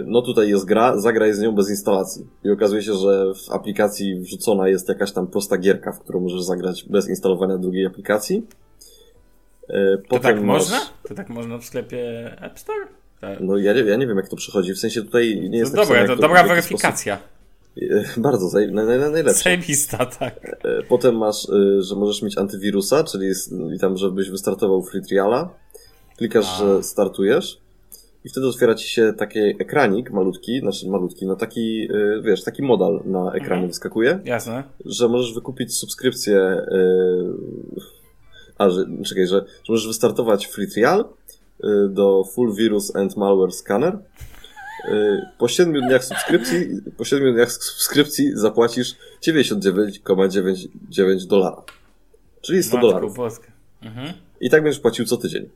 no 0.06 0.22
tutaj 0.22 0.50
jest 0.50 0.66
gra, 0.66 0.98
zagraj 1.00 1.34
z 1.34 1.40
nią 1.42 1.56
bez 1.56 1.70
instalacji. 1.70 2.26
I 2.44 2.50
okazuje 2.50 2.82
się, 2.84 2.94
że 2.94 3.34
w 3.34 3.52
aplikacji 3.52 4.20
wrzucona 4.20 4.68
jest 4.70 4.90
jakaś 4.90 5.12
tam 5.12 5.28
prosta 5.28 5.58
gierka, 5.58 5.92
w 5.92 6.00
którą 6.00 6.20
możesz 6.20 6.42
zagrać 6.44 6.86
bez 6.90 7.10
instalowania 7.10 7.58
drugiej 7.58 7.86
aplikacji. 7.86 8.44
Y, 9.70 9.74
To 10.10 10.20
tak 10.20 10.36
masz- 10.36 10.46
można? 10.46 10.78
To 11.08 11.16
tak 11.16 11.30
można 11.30 11.58
w 11.58 11.66
sklepie 11.66 12.32
App 12.42 12.60
Store? 12.60 12.86
Tak. 13.22 13.40
No 13.42 13.58
ja 13.58 13.74
nie, 13.74 13.82
ja 13.82 13.96
nie 13.96 14.08
wiem 14.08 14.18
jak 14.18 14.28
to 14.30 14.36
przychodzi, 14.36 14.74
w 14.74 14.80
sensie 14.80 15.02
tutaj 15.04 15.50
nie 15.50 15.58
jest 15.58 15.74
No 15.74 15.82
dobra, 15.82 15.96
napisane, 15.96 16.16
to 16.16 16.22
dobra 16.22 16.44
weryfikacja. 16.44 17.18
Sposób... 17.18 17.38
Bardzo, 18.24 18.50
zaj... 18.50 18.72
naj, 18.72 18.86
naj, 18.86 19.12
najlepsze. 19.12 19.44
Zajebista, 19.44 20.06
tak. 20.06 20.46
E, 20.64 20.84
Potem 20.84 21.18
masz, 21.18 21.50
y, 21.50 21.82
że 21.84 21.96
możesz 21.96 22.22
mieć 22.22 22.38
antywirusa, 22.38 23.04
czyli 23.04 23.28
i 23.76 23.80
tam, 23.80 23.98
żebyś 23.98 24.30
wystartował 24.30 24.84
free 24.84 25.02
triala. 25.02 25.50
Klikasz, 26.18 26.46
A. 26.46 26.58
że 26.58 26.84
startujesz 26.84 27.62
i 28.24 28.30
wtedy 28.30 28.48
otwiera 28.48 28.76
ci 28.76 28.90
się 28.90 29.14
taki 29.18 29.40
ekranik 29.40 30.12
malutki, 30.12 30.60
znaczy 30.60 30.90
malutki, 30.90 31.26
no 31.28 31.36
taki, 31.36 31.90
wiesz, 32.24 32.44
taki 32.44 32.62
modal 32.64 33.02
na 33.06 33.28
ekranie 33.28 33.44
Mhm. 33.54 33.68
wyskakuje, 33.68 34.20
Jasne. 34.26 34.64
że 34.86 35.08
możesz 35.08 35.34
wykupić 35.34 35.78
subskrypcję, 35.78 36.38
y, 36.38 37.82
a, 38.58 38.70
że, 38.70 38.86
czekaj, 39.06 39.28
że, 39.28 39.36
że 39.64 39.74
możesz 39.74 39.88
wystartować 39.88 40.46
free 40.48 40.68
trial 40.68 41.06
do 41.90 42.24
Full 42.24 42.56
Virus 42.56 42.96
and 42.96 43.18
Malware 43.18 43.52
Scanner. 43.52 44.00
Y, 44.86 45.22
Po 45.38 45.48
7 45.48 45.82
dniach 45.82 46.06
subskrypcji, 46.06 46.68
po 46.98 47.06
7 47.06 47.34
dniach 47.34 47.52
subskrypcji 47.52 48.32
zapłacisz 48.34 48.96
99,99 49.28 51.28
dolara. 51.28 51.62
Czyli 52.42 52.64
100 52.64 52.78
Matko 52.78 52.88
dolarów. 52.88 53.18
Mhm. 53.82 54.14
I 54.42 54.50
tak 54.50 54.64
będziesz 54.64 54.82
płacił 54.82 55.06
co 55.06 55.18
tydzień. 55.18 55.50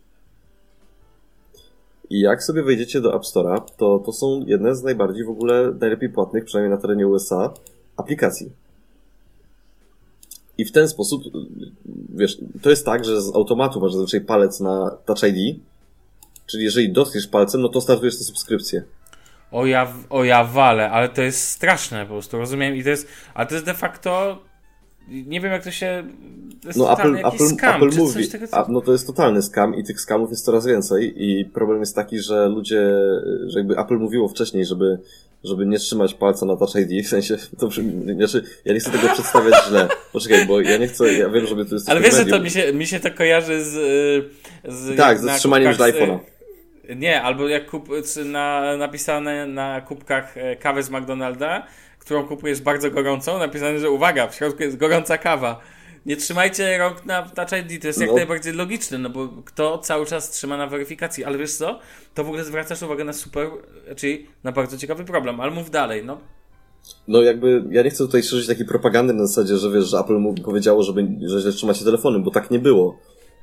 I 2.10 2.20
jak 2.20 2.44
sobie 2.44 2.64
wejdziecie 2.64 3.02
do 3.02 3.16
App 3.16 3.24
Store'a, 3.24 3.62
to 3.78 4.00
to 4.06 4.14
są 4.14 4.44
jedne 4.48 4.76
z 4.76 4.84
najbardziej 4.84 5.26
w 5.26 5.30
ogóle 5.30 5.74
najlepiej 5.80 6.10
płatnych, 6.10 6.46
przynajmniej 6.46 6.76
na 6.76 6.82
terenie 6.82 7.08
USA, 7.08 7.54
aplikacji. 7.98 8.52
I 10.58 10.66
w 10.66 10.72
ten 10.72 10.88
sposób, 10.88 11.24
wiesz, 12.10 12.38
to 12.62 12.70
jest 12.70 12.86
tak, 12.86 13.06
że 13.06 13.22
z 13.22 13.36
automatu 13.36 13.82
masz 13.82 13.94
zazwyczaj 13.94 14.22
palec 14.22 14.60
na 14.60 14.98
Touch 15.06 15.24
ID, 15.24 15.60
czyli 16.46 16.64
jeżeli 16.64 16.92
dotkniesz 16.92 17.28
palcem, 17.28 17.62
no 17.62 17.70
to 17.70 17.82
startujesz 17.82 18.18
tę 18.18 18.24
subskrypcję. 18.24 18.84
O 19.52 19.66
ja, 19.66 19.94
o 20.10 20.24
ja 20.24 20.44
walę, 20.44 20.90
ale 20.90 21.10
to 21.10 21.22
jest 21.22 21.48
straszne 21.48 22.06
po 22.06 22.12
prostu, 22.12 22.38
rozumiem. 22.38 22.76
I 22.76 22.84
to 22.84 22.90
jest, 22.90 23.08
ale 23.34 23.48
to 23.48 23.54
jest 23.54 23.66
de 23.66 23.74
facto, 23.74 24.42
nie 25.08 25.42
wiem 25.42 25.52
jak 25.52 25.64
to 25.64 25.72
się, 25.72 26.04
to 26.62 26.68
jest 26.68 26.80
No 26.80 26.94
Apple, 26.94 27.16
jakiś 27.16 27.42
Apple, 27.42 27.56
scam, 27.56 27.76
Apple 27.76 27.92
czy 27.92 28.00
mówi, 28.00 28.14
coś 28.14 28.30
tego, 28.30 28.46
a, 28.52 28.66
no 28.70 28.82
to 28.82 28.92
jest 28.92 29.08
totalny 29.08 29.42
scam 29.42 29.76
i 29.76 29.84
tych 29.84 30.02
scamów 30.02 30.30
jest 30.30 30.46
coraz 30.46 30.66
więcej 30.66 31.14
i 31.18 31.46
problem 31.46 31.80
jest 31.80 31.96
taki, 31.96 32.20
że 32.20 32.50
ludzie, 32.50 32.92
że 33.48 33.60
jakby 33.60 33.78
Apple 33.78 33.98
mówiło 33.98 34.28
wcześniej, 34.28 34.66
żeby, 34.66 35.00
żeby 35.44 35.66
nie 35.66 35.80
trzymać 35.80 36.14
palca 36.14 36.46
na 36.46 36.58
Touch 36.58 36.76
ID, 36.76 37.06
w 37.06 37.10
sensie, 37.10 37.38
to 37.60 37.68
brzmi, 37.68 38.16
znaczy, 38.16 38.44
ja 38.66 38.74
nie 38.74 38.80
chcę 38.80 38.92
tego 38.92 39.08
przedstawiać 39.08 39.56
źle, 39.68 39.88
poczekaj, 40.14 40.46
bo 40.46 40.62
ja 40.62 40.78
nie 40.78 40.88
chcę, 40.88 41.14
ja 41.14 41.30
wiem, 41.30 41.48
żeby 41.48 41.66
tu 41.66 41.74
jest 41.74 41.90
Ale 41.90 42.02
wiesz, 42.02 42.16
że 42.16 42.26
to 42.26 42.40
mi 42.40 42.50
się, 42.50 42.74
mi 42.74 42.88
się 42.88 43.00
to 43.00 43.12
kojarzy 43.12 43.64
z... 43.64 43.74
z 44.68 44.98
Tak, 44.98 45.20
ze 45.20 45.26
na 45.26 45.38
trzymaniem 45.38 45.72
kubkach 45.72 45.92
z 45.92 45.94
iPhone'a. 45.96 46.20
Nie, 46.96 47.22
albo 47.22 47.48
jak 47.48 47.70
kup, 47.70 47.90
na, 48.26 48.78
napisane 48.78 49.48
na 49.48 49.82
kubkach 49.82 50.38
e, 50.38 50.56
kawy 50.56 50.84
z 50.84 50.90
McDonalda, 50.90 51.68
którą 52.00 52.28
kupujesz 52.28 52.62
bardzo 52.62 52.92
gorącą, 52.92 53.40
napisane, 53.40 53.80
że 53.80 53.90
uwaga, 53.90 54.28
w 54.28 54.36
środku 54.36 54.64
jest 54.64 54.78
gorąca 54.78 55.18
kawa. 55.18 55.62
Nie 56.06 56.18
trzymajcie 56.18 56.78
rąk 56.78 57.06
na 57.06 57.30
Touch 57.30 57.52
ID, 57.52 57.82
to 57.82 57.88
jest 57.88 58.00
jak 58.02 58.10
No. 58.10 58.16
najbardziej 58.16 58.54
logiczne, 58.54 58.98
no 58.98 59.10
bo 59.10 59.30
kto 59.46 59.78
cały 59.78 60.06
czas 60.06 60.30
trzyma 60.32 60.58
na 60.58 60.68
weryfikacji, 60.68 61.24
ale 61.24 61.38
wiesz 61.38 61.54
co, 61.54 61.80
to 62.14 62.24
w 62.24 62.28
ogóle 62.28 62.44
zwracasz 62.44 62.82
uwagę 62.82 63.04
na 63.04 63.14
super, 63.14 63.50
czyli 63.96 64.28
na 64.44 64.52
bardzo 64.52 64.78
ciekawy 64.78 65.06
problem, 65.06 65.40
ale 65.40 65.52
mów 65.52 65.70
dalej, 65.70 66.06
no. 66.06 66.18
No 67.08 67.22
jakby, 67.22 67.64
ja 67.72 67.84
nie 67.84 67.90
chcę 67.90 68.06
tutaj 68.06 68.24
szerzyć 68.24 68.48
takiej 68.48 68.66
propagandy 68.66 69.14
na 69.14 69.26
zasadzie, 69.26 69.58
że 69.58 69.72
wiesz, 69.72 69.86
że 69.86 70.00
Apple 70.00 70.18
mu 70.18 70.34
powiedziało, 70.34 70.84
żeby, 70.84 71.08
że 71.26 71.42
źle 71.42 71.52
trzymacie 71.52 71.86
telefonem, 71.86 72.24
bo 72.24 72.32
tak 72.32 72.52
nie 72.52 72.60
było. 72.60 72.98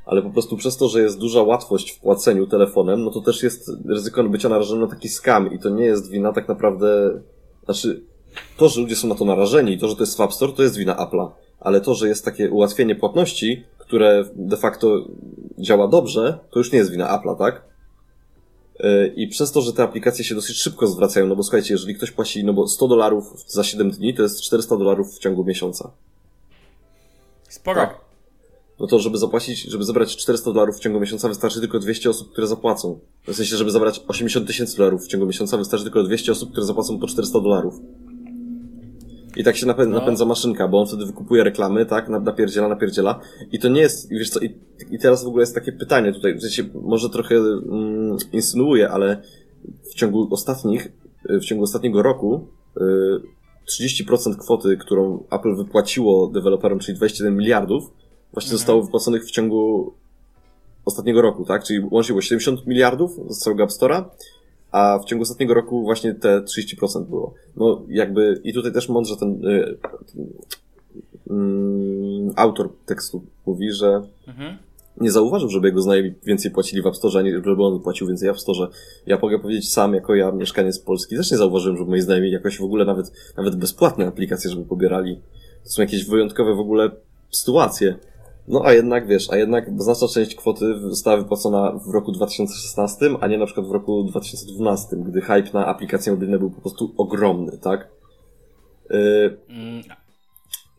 Ale 0.07 0.23
po 0.23 0.31
prostu 0.31 0.57
przez 0.57 0.77
to, 0.77 0.89
że 0.89 1.01
jest 1.01 1.19
duża 1.19 1.43
łatwość 1.43 1.91
w 1.91 2.01
płaceniu 2.01 2.47
telefonem, 2.47 3.05
no 3.05 3.11
to 3.11 3.21
też 3.21 3.43
jest 3.43 3.71
ryzyko 3.89 4.25
bycia 4.25 4.49
narażonym 4.49 4.85
na 4.85 4.91
taki 4.91 5.09
scam 5.09 5.53
i 5.53 5.59
to 5.59 5.69
nie 5.71 5.85
jest 5.85 6.11
wina 6.11 6.33
tak 6.33 6.49
naprawdę, 6.49 7.21
znaczy, 7.65 8.05
to, 8.57 8.69
że 8.69 8.81
ludzie 8.81 8.97
są 8.97 9.09
na 9.09 9.15
to 9.15 9.25
narażeni 9.25 9.73
i 9.73 9.79
to, 9.79 9.89
że 9.89 9.97
to 9.97 10.03
jest 10.03 10.17
w 10.17 10.21
App 10.21 10.33
Store, 10.33 10.53
to 10.53 10.63
jest 10.63 10.77
wina 10.77 10.95
Apple'a. 10.95 11.31
Ale 11.61 11.81
to, 11.81 11.95
że 11.95 12.09
jest 12.09 12.25
takie 12.25 12.51
ułatwienie 12.51 12.95
płatności, 12.95 13.65
które 13.79 14.25
de 14.35 14.57
facto 14.57 15.05
działa 15.59 15.89
dobrze, 15.89 16.39
to 16.51 16.59
już 16.59 16.73
nie 16.73 16.79
jest 16.79 16.91
wina 16.91 17.19
Apple'a, 17.19 17.39
tak? 17.39 17.63
E, 18.81 19.07
I 19.07 19.29
przez 19.29 19.53
to, 19.53 19.61
że 19.61 19.73
te 19.73 19.83
aplikacje 19.83 20.25
się 20.25 20.35
dosyć 20.35 20.57
szybko 20.57 20.87
zwracają, 20.87 21.27
no 21.27 21.37
bo 21.37 21.43
słuchajcie, 21.43 21.75
jeżeli 21.75 21.95
ktoś 21.95 22.11
płaci, 22.11 22.45
no 22.45 22.53
bo 22.53 22.69
100 22.69 22.89
dolarów 22.89 23.45
za 23.47 23.65
7 23.65 23.91
dni, 23.91 24.15
to 24.15 24.23
jest 24.23 24.43
400 24.43 24.77
dolarów 24.77 25.15
w 25.15 25.19
ciągu 25.19 25.45
miesiąca. 25.45 25.91
Sporo. 27.49 27.81
Tak. 27.81 28.01
No 28.81 28.87
to, 28.87 28.99
żeby 28.99 29.19
zapłacić, 29.19 29.63
żeby 29.63 29.85
zebrać 29.85 30.17
400 30.17 30.53
dolarów 30.53 30.77
w 30.77 30.81
ciągu 30.81 31.01
miesiąca, 31.01 31.29
wystarczy 31.29 31.61
tylko 31.61 31.79
200 31.79 32.11
osób, 32.11 32.33
które 32.33 32.47
zapłacą. 32.47 32.99
W 33.27 33.35
sensie, 33.35 33.57
żeby 33.57 33.71
zabrać 33.71 34.01
80 34.09 34.47
tysięcy 34.47 34.77
dolarów 34.77 35.05
w 35.05 35.09
ciągu 35.09 35.27
miesiąca, 35.27 35.57
wystarczy 35.57 35.85
tylko 35.85 36.03
200 36.03 36.33
osób, 36.33 36.51
które 36.53 36.67
zapłacą 36.67 36.99
po 36.99 37.07
400 37.07 37.41
dolarów. 37.41 37.75
I 39.39 39.45
tak 39.45 39.57
się 39.57 39.67
napędza, 39.67 39.95
No. 39.95 40.01
napędza 40.01 40.25
maszynka, 40.25 40.69
bo 40.69 40.81
on 40.81 40.87
wtedy 40.87 41.07
wykupuje 41.07 41.45
reklamy, 41.45 41.87
tak, 41.87 42.09
na- 42.09 42.21
napierdziela, 42.21 42.69
napierdziela. 42.69 43.21
I 43.53 43.59
to 43.59 43.69
nie 43.69 43.81
jest, 43.81 44.11
wiesz 44.11 44.31
co, 44.31 44.41
i, 44.41 44.55
i 44.91 44.99
teraz 44.99 45.25
w 45.25 45.27
ogóle 45.27 45.43
jest 45.43 45.55
takie 45.55 45.73
pytanie 45.73 46.13
tutaj, 46.13 46.35
w 46.35 46.41
sensie, 46.43 46.65
może 46.75 47.11
trochę 47.11 47.35
mm, 47.37 48.17
insynuuję, 48.33 48.89
ale 48.91 49.23
w 49.91 49.95
ciągu 49.95 50.29
ostatnich, 50.31 50.93
w 51.25 51.45
ciągu 51.45 51.65
ostatniego 51.65 52.03
roku, 52.03 52.49
y, 52.77 52.81
30% 54.05 54.37
kwoty, 54.37 54.77
którą 54.77 55.25
Apple 55.31 55.57
wypłaciło 55.57 56.27
deweloperom, 56.27 56.79
czyli 56.79 56.97
21 56.97 57.37
miliardów, 57.37 57.85
właśnie 58.33 58.53
zostało 58.53 58.83
wypłaconych 58.83 59.25
w 59.25 59.31
ciągu 59.31 59.93
ostatniego 60.85 61.23
roku, 61.23 61.45
tak? 61.45 61.65
Czyli 61.65 61.81
łącznie 61.91 62.13
było 62.13 62.23
70 62.23 62.67
miliardów 62.67 63.11
z 63.29 63.39
całego 63.39 63.63
App 63.65 63.71
Store'a, 63.71 64.05
a 64.73 64.99
w 64.99 65.05
ciągu 65.05 65.23
ostatniego 65.23 65.55
roku 65.55 65.83
właśnie 65.83 66.15
te 66.15 66.41
30% 66.41 67.05
było. 67.05 67.35
No 67.57 67.83
jakby 67.89 68.41
i 68.45 68.53
tutaj 68.55 68.73
też 68.73 68.89
mądrze 68.89 69.17
ten 69.17 69.47
y, 69.47 69.79
mm, 71.31 72.33
autor 72.37 72.71
tekstu 72.87 73.23
mówi, 73.47 73.73
że 73.73 74.03
Mhm. 74.29 74.57
nie 75.01 75.11
zauważył, 75.11 75.49
żeby 75.49 75.69
jego 75.69 75.83
znajomi 75.83 76.15
więcej 76.25 76.51
płacili 76.51 76.83
w 76.83 76.87
App 76.87 76.97
Store, 76.97 77.19
a 77.19 77.23
nie 77.23 77.33
żeby 77.33 77.65
on 77.65 77.81
płacił 77.81 78.07
więcej 78.07 78.29
w 78.29 78.31
App 78.31 78.41
Store. 78.41 78.69
Ja 79.07 79.19
mogę 79.23 79.39
powiedzieć 79.39 79.73
sam, 79.73 79.95
jako 79.95 80.15
ja 80.15 80.33
mieszkaniec 80.33 80.79
Polski, 80.79 81.17
też 81.17 81.31
nie 81.31 81.37
zauważyłem, 81.37 81.79
żeby 81.79 81.91
moi 81.91 82.01
znajomi 82.01 82.31
jakoś 82.31 82.59
w 82.59 82.65
ogóle 82.65 82.85
nawet, 82.85 83.13
nawet 83.37 83.57
bezpłatne 83.57 84.07
aplikacje, 84.07 84.51
żeby 84.51 84.65
pobierali. 84.65 85.21
To 85.65 85.71
są 85.71 85.83
jakieś 85.83 86.05
wyjątkowe 86.05 86.55
w 86.55 86.61
ogóle 86.61 86.91
sytuacje. 87.31 87.97
No 88.49 88.63
a 88.65 88.73
jednak, 88.73 89.07
wiesz, 89.07 89.31
a 89.31 89.37
jednak 89.37 89.83
znaczna 89.83 90.09
część 90.09 90.35
kwoty 90.35 90.81
została 90.81 91.17
wypłacona 91.17 91.73
w 91.73 91.95
roku 91.95 92.13
2016, 92.13 93.07
a 93.21 93.27
nie 93.27 93.39
na 93.39 93.47
przykład 93.47 93.67
w 93.67 93.71
roku 93.71 94.05
2012, 94.05 94.97
gdy 94.97 95.21
hype 95.21 95.51
na 95.55 95.67
aplikacje 95.67 96.13
mobilne 96.13 96.39
był 96.39 96.51
po 96.51 96.61
prostu 96.61 96.95
ogromny, 96.97 97.59
tak? 97.59 97.89
Yy, 98.91 99.39
Mm, 99.49 99.83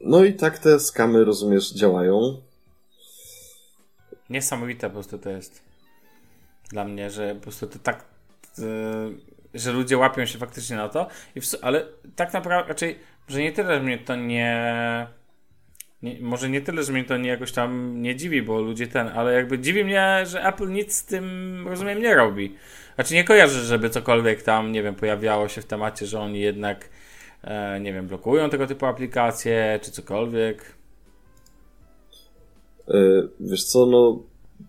no 0.02 0.24
i 0.24 0.34
tak 0.34 0.58
te 0.60 0.80
skamy, 0.80 1.26
rozumiesz, 1.26 1.74
działają. 1.74 2.42
Niesamowite 4.30 4.88
po 4.88 4.94
prostu 4.94 5.18
to 5.18 5.30
jest 5.30 5.64
dla 6.70 6.86
mnie, 6.86 7.10
że 7.10 7.36
po 7.36 7.42
prostu 7.42 7.68
to 7.68 7.80
tak, 7.80 8.06
e, 8.60 8.64
że 9.54 9.72
ludzie 9.72 9.98
łapią 9.98 10.26
się 10.26 10.40
faktycznie 10.40 10.76
na 10.76 10.90
to, 10.90 11.08
w, 11.36 11.56
ale 11.62 11.86
tak 12.16 12.34
naprawdę 12.34 12.70
raczej, 12.70 13.00
że 13.28 13.42
nie 13.42 13.52
tyle, 13.52 13.80
mnie 13.80 13.98
to 13.98 14.16
nie, 14.16 15.08
nie, 16.04 16.22
może 16.22 16.50
nie 16.50 16.62
tyle, 16.62 16.84
że 16.84 16.94
mnie 16.94 17.04
to 17.04 17.18
nie 17.18 17.30
jakoś 17.30 17.52
tam 17.52 18.02
nie 18.02 18.16
dziwi, 18.16 18.42
bo 18.42 18.62
ludzie 18.62 18.88
ten, 18.88 19.08
ale 19.08 19.34
jakby 19.34 19.60
dziwi 19.60 19.84
mnie, 19.84 20.24
że 20.26 20.46
Apple 20.46 20.70
nic 20.70 20.96
z 20.96 21.06
tym, 21.06 21.66
rozumiem, 21.68 22.02
nie 22.02 22.16
robi. 22.16 22.56
Znaczy 22.96 23.14
nie 23.14 23.24
kojarzę, 23.24 23.62
żeby 23.62 23.90
cokolwiek 23.90 24.44
tam, 24.44 24.72
nie 24.72 24.84
wiem, 24.84 24.96
pojawiało 24.96 25.48
się 25.48 25.62
w 25.62 25.66
temacie, 25.66 26.06
że 26.06 26.20
oni 26.20 26.40
jednak, 26.40 26.90
e, 27.44 27.80
nie 27.80 27.94
wiem, 27.94 28.08
blokują 28.08 28.50
tego 28.50 28.68
typu 28.68 28.86
aplikacje, 28.86 29.80
czy 29.84 29.92
cokolwiek. 29.92 30.80
Yy, 32.88 33.30
wiesz 33.40 33.64
co, 33.64 33.86
no 33.86 34.24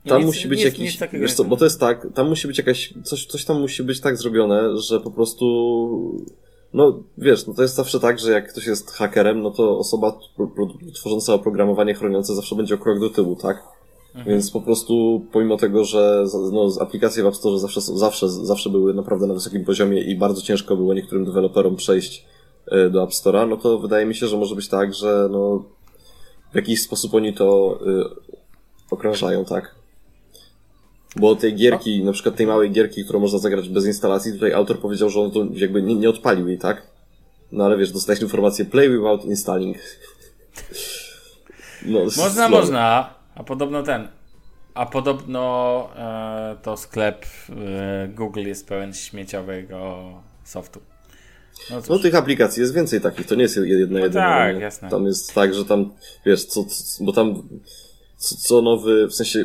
tam 0.06 0.18
Nic- 0.18 0.26
musi 0.26 0.48
być 0.48 0.58
nic- 0.58 0.64
jakiś, 0.64 1.00
nic 1.00 1.10
wiesz 1.12 1.34
co, 1.34 1.44
bo 1.44 1.56
to 1.56 1.64
jest 1.64 1.80
tak, 1.80 2.06
tam 2.14 2.28
musi 2.28 2.48
być 2.48 2.58
jakaś, 2.58 2.94
coś, 3.04 3.26
coś 3.26 3.44
tam 3.44 3.60
musi 3.60 3.82
być 3.82 4.00
tak 4.00 4.16
zrobione, 4.16 4.76
że 4.76 5.00
po 5.00 5.10
prostu, 5.10 6.26
no 6.74 7.02
wiesz, 7.18 7.46
no 7.46 7.54
to 7.54 7.62
jest 7.62 7.74
zawsze 7.74 8.00
tak, 8.00 8.18
że 8.18 8.33
jak 8.33 8.52
ktoś 8.52 8.66
jest 8.66 8.90
hakerem, 8.90 9.42
no 9.42 9.50
to 9.50 9.78
osoba 9.78 10.18
tworząca 10.94 11.35
oprogramowanie 11.35 11.94
chroniące 11.94 12.35
zawsze 12.35 12.56
będzie 12.56 12.74
o 12.74 12.78
krok 12.78 13.00
do 13.00 13.11
tyłu, 13.11 13.37
tak? 13.37 13.62
Mhm. 14.14 14.26
Więc 14.26 14.50
po 14.50 14.61
prostu, 14.61 15.26
pomimo 15.33 15.56
tego, 15.56 15.85
że 15.85 16.24
no, 16.52 16.68
aplikacje 16.80 17.22
w 17.22 17.26
App 17.26 17.37
Store 17.37 17.59
zawsze, 17.59 17.80
zawsze, 17.80 18.28
zawsze 18.28 18.70
były 18.70 18.94
naprawdę 18.94 19.26
na 19.26 19.35
wysokim 19.35 19.64
poziomie 19.64 20.02
i 20.02 20.18
bardzo 20.18 20.42
ciężko 20.42 20.76
było 20.76 20.94
niektórym 20.94 21.24
deweloperom 21.24 21.76
przejść 21.76 22.26
e, 22.66 22.90
do 22.90 23.02
App 23.02 23.11
Store'a, 23.11 23.48
no 23.48 23.56
to 23.56 23.78
wydaje 23.78 24.06
mi 24.06 24.14
się, 24.14 24.26
że 24.26 24.37
może 24.37 24.54
być 24.54 24.68
tak, 24.68 24.94
że 24.94 25.28
no, 25.30 25.64
w 26.52 26.56
jakiś 26.56 26.83
sposób 26.83 27.14
oni 27.14 27.35
to 27.35 27.78
y, 27.87 28.04
okrążają, 28.90 29.44
tak? 29.44 29.74
Bo 31.16 31.37
tej 31.37 31.55
gierki, 31.55 32.05
na 32.05 32.12
przykład 32.12 32.37
tej 32.37 32.46
małej 32.46 32.70
gierki, 32.70 33.05
którą 33.05 33.20
można 33.20 33.38
zagrać 33.38 33.68
bez 33.68 33.87
instalacji, 33.87 34.33
tutaj 34.33 34.53
autor 34.53 34.79
powiedział, 34.79 35.11
że 35.11 35.20
on 35.20 35.31
to 35.31 35.46
jakby 35.53 35.83
nie, 35.83 35.94
nie 35.94 36.11
odpalił 36.11 36.49
jej, 36.49 36.59
tak? 36.59 36.87
No 37.53 37.64
ale 37.64 37.77
wiesz, 37.79 37.92
dostałeś 37.92 38.20
informację 38.23 38.64
play 38.64 38.90
without 38.90 39.25
installing. 39.25 39.77
No, 41.87 41.99
Można, 42.16 42.49
można, 42.49 43.14
a 43.35 43.44
podobno 43.44 43.83
ten. 43.83 44.09
A 44.75 44.87
podobno 44.87 45.88
e, 45.96 46.57
to 46.62 46.77
sklep 46.77 47.27
e, 47.51 48.09
Google 48.09 48.40
jest 48.46 48.66
pełen 48.68 48.94
śmieciowego 48.94 50.05
softu. 50.44 50.81
No. 51.70 51.81
No 51.88 51.99
tych 51.99 52.14
aplikacji 52.14 52.61
jest 52.61 52.75
więcej 52.75 53.01
takich, 53.01 53.27
to 53.27 53.35
nie 53.35 53.42
jest 53.42 53.57
jedna 53.57 53.99
No 53.99 54.05
jedyna. 54.05 54.25
tak, 54.25 54.61
jasne. 54.61 54.90
Tam 54.90 55.07
jest 55.07 55.35
tak, 55.35 55.55
że 55.55 55.64
tam, 55.64 55.92
wiesz, 56.27 56.44
co, 56.44 56.64
co 56.64 57.05
bo 57.05 57.12
tam 57.12 57.49
co, 58.16 58.37
co 58.37 58.62
nowy, 58.62 59.07
w 59.07 59.14
sensie 59.14 59.44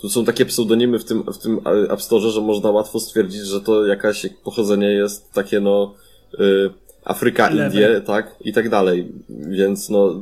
tu 0.00 0.10
są 0.10 0.24
takie 0.24 0.46
pseudonimy 0.46 0.98
w 0.98 1.04
tym, 1.04 1.22
w 1.32 1.38
tym 1.38 1.60
App 1.90 2.02
Store, 2.02 2.30
że 2.30 2.40
można 2.40 2.70
łatwo 2.70 3.00
stwierdzić, 3.00 3.40
że 3.40 3.60
to 3.60 3.86
jakaś 3.86 4.26
pochodzenie 4.44 4.86
jest 4.90 5.32
takie 5.32 5.60
no 5.60 5.94
y, 6.40 6.70
Afryka. 7.04 7.48
Indie, 7.48 8.00
tak? 8.06 8.36
I 8.40 8.52
tak 8.52 8.68
dalej. 8.68 9.12
Więc 9.28 9.90
no 9.90 10.14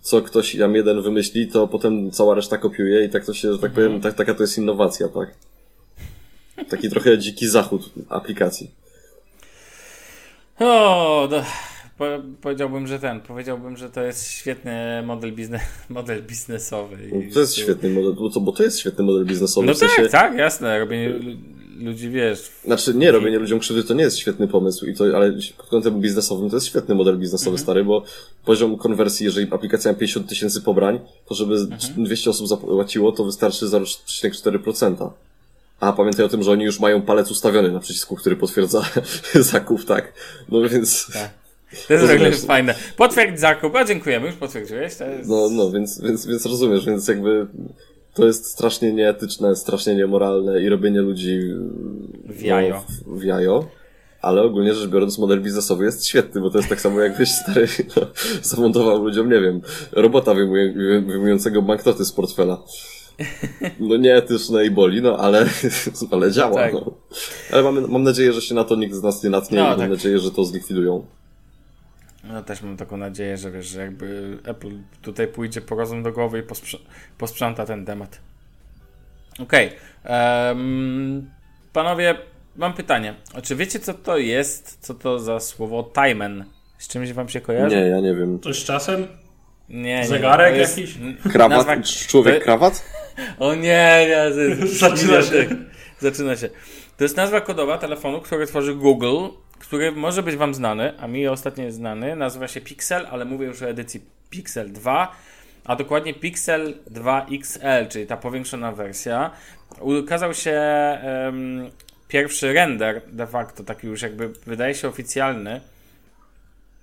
co 0.00 0.22
ktoś 0.22 0.56
tam 0.58 0.74
jeden 0.74 1.02
wymyśli, 1.02 1.48
to 1.48 1.68
potem 1.68 2.10
cała 2.10 2.34
reszta 2.34 2.58
kopiuje 2.58 3.04
i 3.04 3.08
tak 3.08 3.24
to 3.26 3.34
się, 3.34 3.52
że 3.52 3.58
tak 3.58 3.70
Mhm. 3.70 3.86
powiem, 3.88 4.00
tak, 4.02 4.14
taka 4.14 4.34
to 4.34 4.42
jest 4.42 4.58
innowacja, 4.58 5.08
tak? 5.08 5.34
Taki 6.68 6.90
trochę 6.90 7.18
dziki 7.18 7.48
zachód 7.48 7.90
aplikacji. 8.08 8.70
O, 10.60 11.28
do, 11.30 11.42
po, 11.98 12.04
powiedziałbym, 12.42 12.86
że 12.86 12.98
ten. 12.98 13.20
Powiedziałbym, 13.20 13.76
że 13.76 13.90
to 13.90 14.02
jest 14.02 14.30
świetny 14.30 15.02
model, 15.06 15.32
bizne, 15.32 15.60
model 15.88 16.22
biznesowy. 16.22 16.96
i- 17.28 17.32
To 17.32 17.40
jest 17.40 17.56
świetny 17.56 17.90
model, 17.90 18.12
bo 18.14 18.30
to, 18.30 18.40
bo 18.40 18.52
to 18.52 18.62
jest 18.62 18.78
świetny 18.78 19.04
model 19.04 19.24
biznesowy. 19.26 19.66
No 19.66 19.74
w 19.74 19.78
sensie, 19.78 20.02
tak, 20.02 20.10
tak, 20.10 20.34
jasne. 20.38 20.78
Robienie 20.78 21.08
lu- 21.08 21.36
ludzi, 21.78 22.10
wiesz. 22.10 22.50
Znaczy 22.64 22.94
nie, 22.94 23.10
robienie 23.12 23.38
ludziom 23.38 23.58
krzywdy 23.58 23.84
to 23.84 23.94
nie 23.94 24.02
jest 24.02 24.18
świetny 24.18 24.48
pomysł, 24.48 24.86
i 24.86 24.94
to, 24.94 25.04
ale 25.16 25.32
pod 25.56 25.66
kątem 25.66 26.00
biznesowym 26.00 26.50
to 26.50 26.56
jest 26.56 26.66
świetny 26.66 26.94
model 26.94 27.18
biznesowy 27.18 27.50
Mhm. 27.50 27.62
stary, 27.64 27.84
bo 27.84 28.02
poziom 28.44 28.78
konwersji, 28.78 29.26
jeżeli 29.26 29.46
aplikacja 29.52 29.92
ma 29.92 29.98
50 29.98 30.28
tysięcy 30.28 30.60
pobrań, 30.60 31.00
to 31.26 31.34
żeby 31.34 31.54
Mhm. 31.54 32.04
200 32.04 32.30
osób 32.30 32.48
zapłaciło, 32.48 33.12
to 33.12 33.24
wystarczy 33.24 33.66
0,4%. 33.66 35.10
A 35.80 35.92
pamiętaj 35.92 36.24
o 36.26 36.28
tym, 36.28 36.42
że 36.42 36.50
oni 36.52 36.64
już 36.64 36.80
mają 36.80 37.02
palec 37.02 37.30
ustawiony 37.30 37.72
na 37.72 37.80
przycisku, 37.80 38.16
który 38.16 38.36
potwierdza 38.36 38.82
zakup, 39.34 39.84
tak? 39.84 40.12
No 40.48 40.68
więc, 40.68 41.06
Tak. 41.12 41.30
To 41.88 41.92
jest 41.94 42.06
w 42.06 42.10
Rozumiesz. 42.10 42.40
fajne. 42.40 42.74
Potwierdź 42.96 43.40
zakup. 43.40 43.76
A 43.76 43.84
dziękujemy, 43.84 44.26
już 44.26 44.36
potwierdziłeś. 44.36 44.96
To 44.96 45.04
jest... 45.04 45.28
no, 45.28 45.48
no, 45.50 45.70
więc, 45.70 46.00
więc, 46.00 46.26
więc 46.26 46.46
rozumiesz, 46.46 46.86
więc 46.86 47.08
jakby 47.08 47.46
to 48.14 48.26
jest 48.26 48.46
strasznie 48.46 48.92
nieetyczne, 48.92 49.56
strasznie 49.56 49.94
niemoralne 49.94 50.62
i 50.62 50.68
robienie 50.68 51.00
ludzi 51.00 51.40
W 52.28 52.42
jajo. 52.42 52.74
No, 53.06 53.14
w, 53.16 53.20
w 53.20 53.24
jajo. 53.24 53.68
Ale 54.20 54.42
ogólnie 54.42 54.74
rzecz 54.74 54.90
biorąc, 54.90 55.18
model 55.18 55.40
biznesowy 55.42 55.84
jest 55.84 56.06
świetny, 56.06 56.40
bo 56.40 56.50
to 56.50 56.58
jest 56.58 56.70
tak 56.70 56.80
samo 56.80 57.00
jakbyś 57.00 57.30
stary 57.30 57.66
no, 57.96 58.02
zamontował 58.42 59.04
ludziom, 59.04 59.30
nie 59.30 59.40
wiem, 59.40 59.60
robota 59.92 60.34
wyjmuje, 60.34 60.72
wyjmującego 61.06 61.62
banknoty 61.62 62.04
z 62.04 62.12
portfela. 62.12 62.62
No 63.80 63.96
nieetyczne 63.96 64.64
i 64.66 64.70
boli, 64.70 65.02
no 65.02 65.16
ale, 65.18 65.46
ale 66.10 66.32
działa. 66.32 66.54
Tak. 66.54 66.72
No. 66.72 66.94
Ale 67.52 67.62
mamy, 67.62 67.80
mam 67.80 68.02
nadzieję, 68.02 68.32
że 68.32 68.40
się 68.40 68.54
na 68.54 68.64
to 68.64 68.76
nikt 68.76 68.94
z 68.94 69.02
nas 69.02 69.22
nie 69.22 69.30
natnie 69.30 69.58
No, 69.58 69.64
i 69.64 69.68
mam 69.68 69.78
tak. 69.78 69.90
nadzieję, 69.90 70.18
że 70.18 70.30
to 70.30 70.44
zlikwidują. 70.44 71.06
No 72.28 72.42
też 72.42 72.62
mam 72.62 72.76
taką 72.76 72.96
nadzieję, 72.96 73.36
że 73.36 73.50
wiesz, 73.50 73.66
że 73.66 73.80
jakby 73.80 74.38
Apple 74.44 74.70
tutaj 75.02 75.28
pójdzie 75.28 75.60
po 75.60 75.74
rozum 75.74 76.02
do 76.02 76.12
głowy 76.12 76.38
i 76.38 76.42
posprząta 77.18 77.66
ten 77.66 77.84
temat. 77.84 78.20
Okej. 79.38 79.72
em, 80.04 81.30
panowie, 81.72 82.14
mam 82.56 82.72
pytanie. 82.74 83.14
Czy 83.42 83.56
wiecie, 83.56 83.78
co 83.80 83.94
to 83.94 84.18
jest? 84.18 84.78
Co 84.80 84.94
to 84.94 85.18
za 85.18 85.40
słowo 85.40 85.92
timen? 85.94 86.44
Z 86.78 86.88
czymś 86.88 87.12
wam 87.12 87.28
się 87.28 87.40
kojarzy? 87.40 87.76
Nie, 87.76 87.82
ja 87.82 88.00
nie 88.00 88.14
wiem. 88.14 88.38
To 88.38 88.54
z 88.54 88.64
czasem? 88.64 89.06
nie. 89.68 89.82
nie 89.82 90.06
Zegarek 90.06 90.56
jest- 90.56 90.78
jakiś? 90.78 90.98
Krawat? 91.32 91.66
Nazwa- 91.66 92.06
Człowiek 92.08 92.44
krawat? 92.44 92.84
O 93.38 93.54
nie, 93.54 94.06
nie. 94.08 94.66
Zaczyna 94.66 95.22
się. 95.22 95.46
Zaczyna 96.00 96.36
się. 96.36 96.50
To 96.96 97.04
jest 97.04 97.16
nazwa 97.16 97.40
kodowa 97.40 97.78
telefonu, 97.78 98.20
który 98.20 98.46
tworzy 98.46 98.74
Google, 98.74 99.28
który 99.58 99.92
może 99.92 100.22
być 100.22 100.36
wam 100.36 100.54
znany, 100.54 100.92
a 101.00 101.06
mi 101.06 101.28
ostatnio 101.28 101.64
jest 101.64 101.76
znany. 101.76 102.16
Nazywa 102.16 102.48
się 102.48 102.60
Pixel, 102.60 103.06
ale 103.10 103.24
mówię 103.24 103.46
już 103.46 103.62
o 103.62 103.68
edycji 103.68 104.00
Pixel 104.30 104.72
2. 104.72 105.16
a 105.64 105.76
dokładnie 105.76 106.14
Pixel 106.14 106.74
2 106.90 107.26
XL, 107.32 107.88
czyli 107.88 108.06
ta 108.06 108.16
powiększona 108.16 108.72
wersja, 108.72 109.30
ukazał 109.80 110.34
się 110.34 110.60
um, 111.24 111.70
pierwszy 112.08 112.52
render, 112.52 113.02
de 113.12 113.26
facto 113.26 113.64
taki 113.64 113.86
już 113.86 114.02
jakby 114.02 114.28
wydaje 114.28 114.74
się 114.74 114.88
oficjalny, 114.88 115.60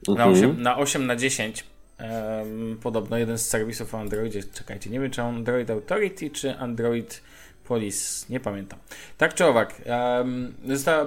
na 0.07 0.27
8 0.27 0.61
na, 0.61 0.77
8 0.77 1.05
na 1.05 1.15
10. 1.15 1.63
Um, 1.99 2.77
podobno 2.83 3.17
jeden 3.17 3.37
z 3.37 3.47
serwisów 3.47 3.95
o 3.95 3.99
Androidzie. 3.99 4.43
Czekajcie, 4.53 4.89
nie 4.89 4.99
wiem 4.99 5.11
czy 5.11 5.21
Android 5.21 5.69
Authority 5.69 6.29
czy 6.29 6.57
Android 6.57 7.21
Police, 7.67 8.25
nie 8.29 8.39
pamiętam. 8.39 8.79
Tak 9.17 9.33
czy 9.33 9.45
owak, 9.45 9.81
um, 9.85 10.53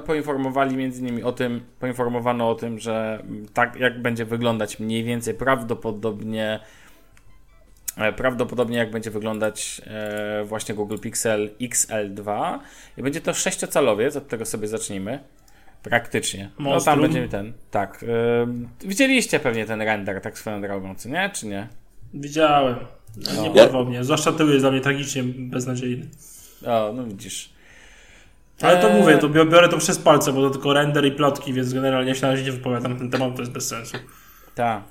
poinformowali 0.06 0.76
między 0.76 1.00
innymi 1.00 1.22
o 1.22 1.32
tym, 1.32 1.60
poinformowano 1.80 2.50
o 2.50 2.54
tym, 2.54 2.78
że 2.78 3.22
tak 3.54 3.76
jak 3.76 4.02
będzie 4.02 4.24
wyglądać 4.24 4.80
mniej 4.80 5.04
więcej 5.04 5.34
prawdopodobnie 5.34 6.60
e, 7.96 8.12
prawdopodobnie 8.12 8.78
jak 8.78 8.90
będzie 8.90 9.10
wyglądać 9.10 9.82
e, 9.86 10.44
właśnie 10.44 10.74
Google 10.74 10.98
Pixel 10.98 11.50
XL2 11.60 12.58
i 12.96 13.02
będzie 13.02 13.20
to 13.20 13.34
sześciocalowiec, 13.34 14.16
od 14.16 14.28
tego 14.28 14.46
sobie 14.46 14.68
zacznijmy. 14.68 15.18
Praktycznie. 15.82 16.50
Monstrum. 16.58 16.96
No 16.96 17.02
tam 17.02 17.12
będzie 17.12 17.28
ten. 17.28 17.52
Tak. 17.70 18.04
Widzieliście 18.80 19.40
pewnie 19.40 19.66
ten 19.66 19.82
render, 19.82 20.20
tak 20.20 20.38
swoją 20.38 20.60
drogą, 20.60 20.94
co 20.94 21.08
nie? 21.08 21.30
Czy 21.34 21.46
nie? 21.46 21.68
Widziałem. 22.14 22.76
No, 23.16 23.42
nie 23.42 23.50
porwał 23.50 23.84
mnie. 23.84 24.04
Zwłaszcza 24.04 24.32
tył 24.32 24.48
jest 24.48 24.62
dla 24.62 24.70
mnie 24.70 24.80
tragicznie 24.80 25.22
beznadziejny. 25.24 26.06
O, 26.66 26.92
no 26.96 27.04
widzisz. 27.04 27.50
Ale 28.62 28.76
to 28.82 28.90
Eee. 28.90 29.00
mówię, 29.00 29.18
to 29.18 29.28
bi- 29.28 29.50
biorę 29.50 29.68
to 29.68 29.78
przez 29.78 29.98
palce, 29.98 30.32
bo 30.32 30.42
to 30.42 30.50
tylko 30.50 30.72
render 30.72 31.04
i 31.06 31.12
plotki, 31.12 31.52
więc 31.52 31.72
generalnie 31.74 32.14
się 32.14 32.22
na 32.22 32.30
razie 32.32 32.44
nie 32.44 32.52
wypowiadam 32.52 32.92
na 32.92 32.98
ten 32.98 33.10
temat, 33.10 33.34
to 33.36 33.42
jest 33.42 33.52
bez 33.52 33.68
sensu. 33.68 33.96
Tak. 34.54 34.82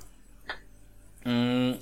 Mm, 1.26 1.78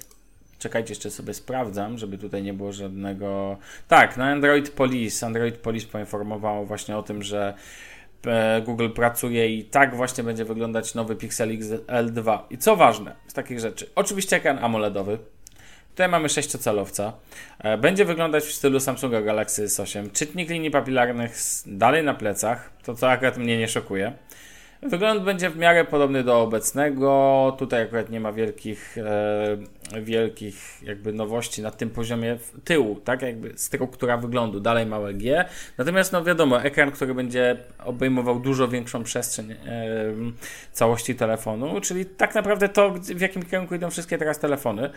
czekajcie, 0.60 0.92
jeszcze 0.92 1.12
sobie 1.12 1.34
sprawdzam, 1.34 1.98
żeby 1.98 2.18
tutaj 2.18 2.44
nie 2.44 2.54
było 2.54 2.72
żadnego. 2.74 3.58
Tak, 3.88 4.18
na 4.18 4.26
Android 4.32 4.70
Police. 4.70 5.26
Android 5.26 5.58
Police 5.58 5.88
poinformował 5.88 6.66
właśnie 6.66 6.98
o 6.98 7.04
tym, 7.04 7.24
że 7.24 7.54
e, 8.26 8.62
Google 8.66 8.90
pracuje 8.90 9.56
i 9.58 9.64
tak 9.64 9.96
właśnie 9.96 10.24
będzie 10.24 10.46
wyglądać 10.46 10.96
nowy 10.96 11.16
Pixel 11.16 11.50
XL2. 11.50 12.40
I 12.50 12.58
co 12.58 12.76
ważne 12.76 13.16
z 13.28 13.34
takich 13.34 13.60
rzeczy? 13.60 13.90
Oczywiście 13.96 14.36
ekran 14.36 14.60
AMOLEDowy. 14.64 15.18
Tutaj 15.92 16.10
mamy 16.10 16.30
sześciocalowca. 16.30 17.14
E, 17.60 17.78
Będzie 17.78 18.06
wyglądać 18.06 18.44
w 18.44 18.54
stylu 18.54 18.80
Samsunga 18.80 19.22
Galaxy 19.22 19.66
S8. 19.66 20.12
Czytnik 20.12 20.50
linii 20.50 20.72
papilarnych 20.72 21.36
dalej 21.66 22.04
na 22.04 22.14
plecach, 22.14 22.72
to 22.84 22.96
co 22.96 23.10
akurat 23.10 23.38
mnie 23.38 23.58
nie 23.58 23.68
szokuje. 23.68 24.14
Wygląd 24.84 25.24
będzie 25.24 25.50
w 25.50 25.58
miarę 25.58 25.86
podobny 25.86 26.24
do 26.24 26.42
obecnego. 26.42 27.56
Tutaj 27.60 27.84
akurat 27.84 28.10
nie 28.10 28.20
ma 28.20 28.32
wielkich, 28.32 28.98
e, 28.98 30.02
wielkich 30.02 30.84
jakby 30.84 31.14
nowości 31.14 31.62
na 31.62 31.72
tym 31.72 31.90
poziomie 31.90 32.38
tyłu, 32.64 32.96
tak 32.96 33.22
jakby 33.22 33.54
struktura 33.56 34.18
wyglądu, 34.18 34.60
dalej 34.60 34.86
małe 34.86 35.14
G. 35.14 35.46
Natomiast 35.78 36.12
no 36.12 36.24
wiadomo, 36.24 36.64
ekran, 36.64 36.92
który 36.92 37.14
będzie 37.14 37.58
obejmował 37.86 38.40
dużo 38.40 38.68
większą 38.68 39.04
przestrzeń 39.04 39.52
e, 39.52 39.58
całości 40.72 41.16
telefonu, 41.16 41.82
czyli 41.82 42.06
tak 42.06 42.36
naprawdę 42.36 42.70
to, 42.70 42.92
w 42.92 43.22
jakim 43.22 43.44
kierunku 43.44 43.76
idą 43.76 43.90
wszystkie 43.90 44.18
teraz 44.18 44.40
telefony. 44.40 44.90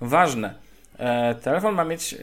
Ważne. 0.00 0.54
E, 0.98 1.34
telefon 1.34 1.74
ma 1.74 1.84
mieć, 1.84 2.14
e, 2.14 2.16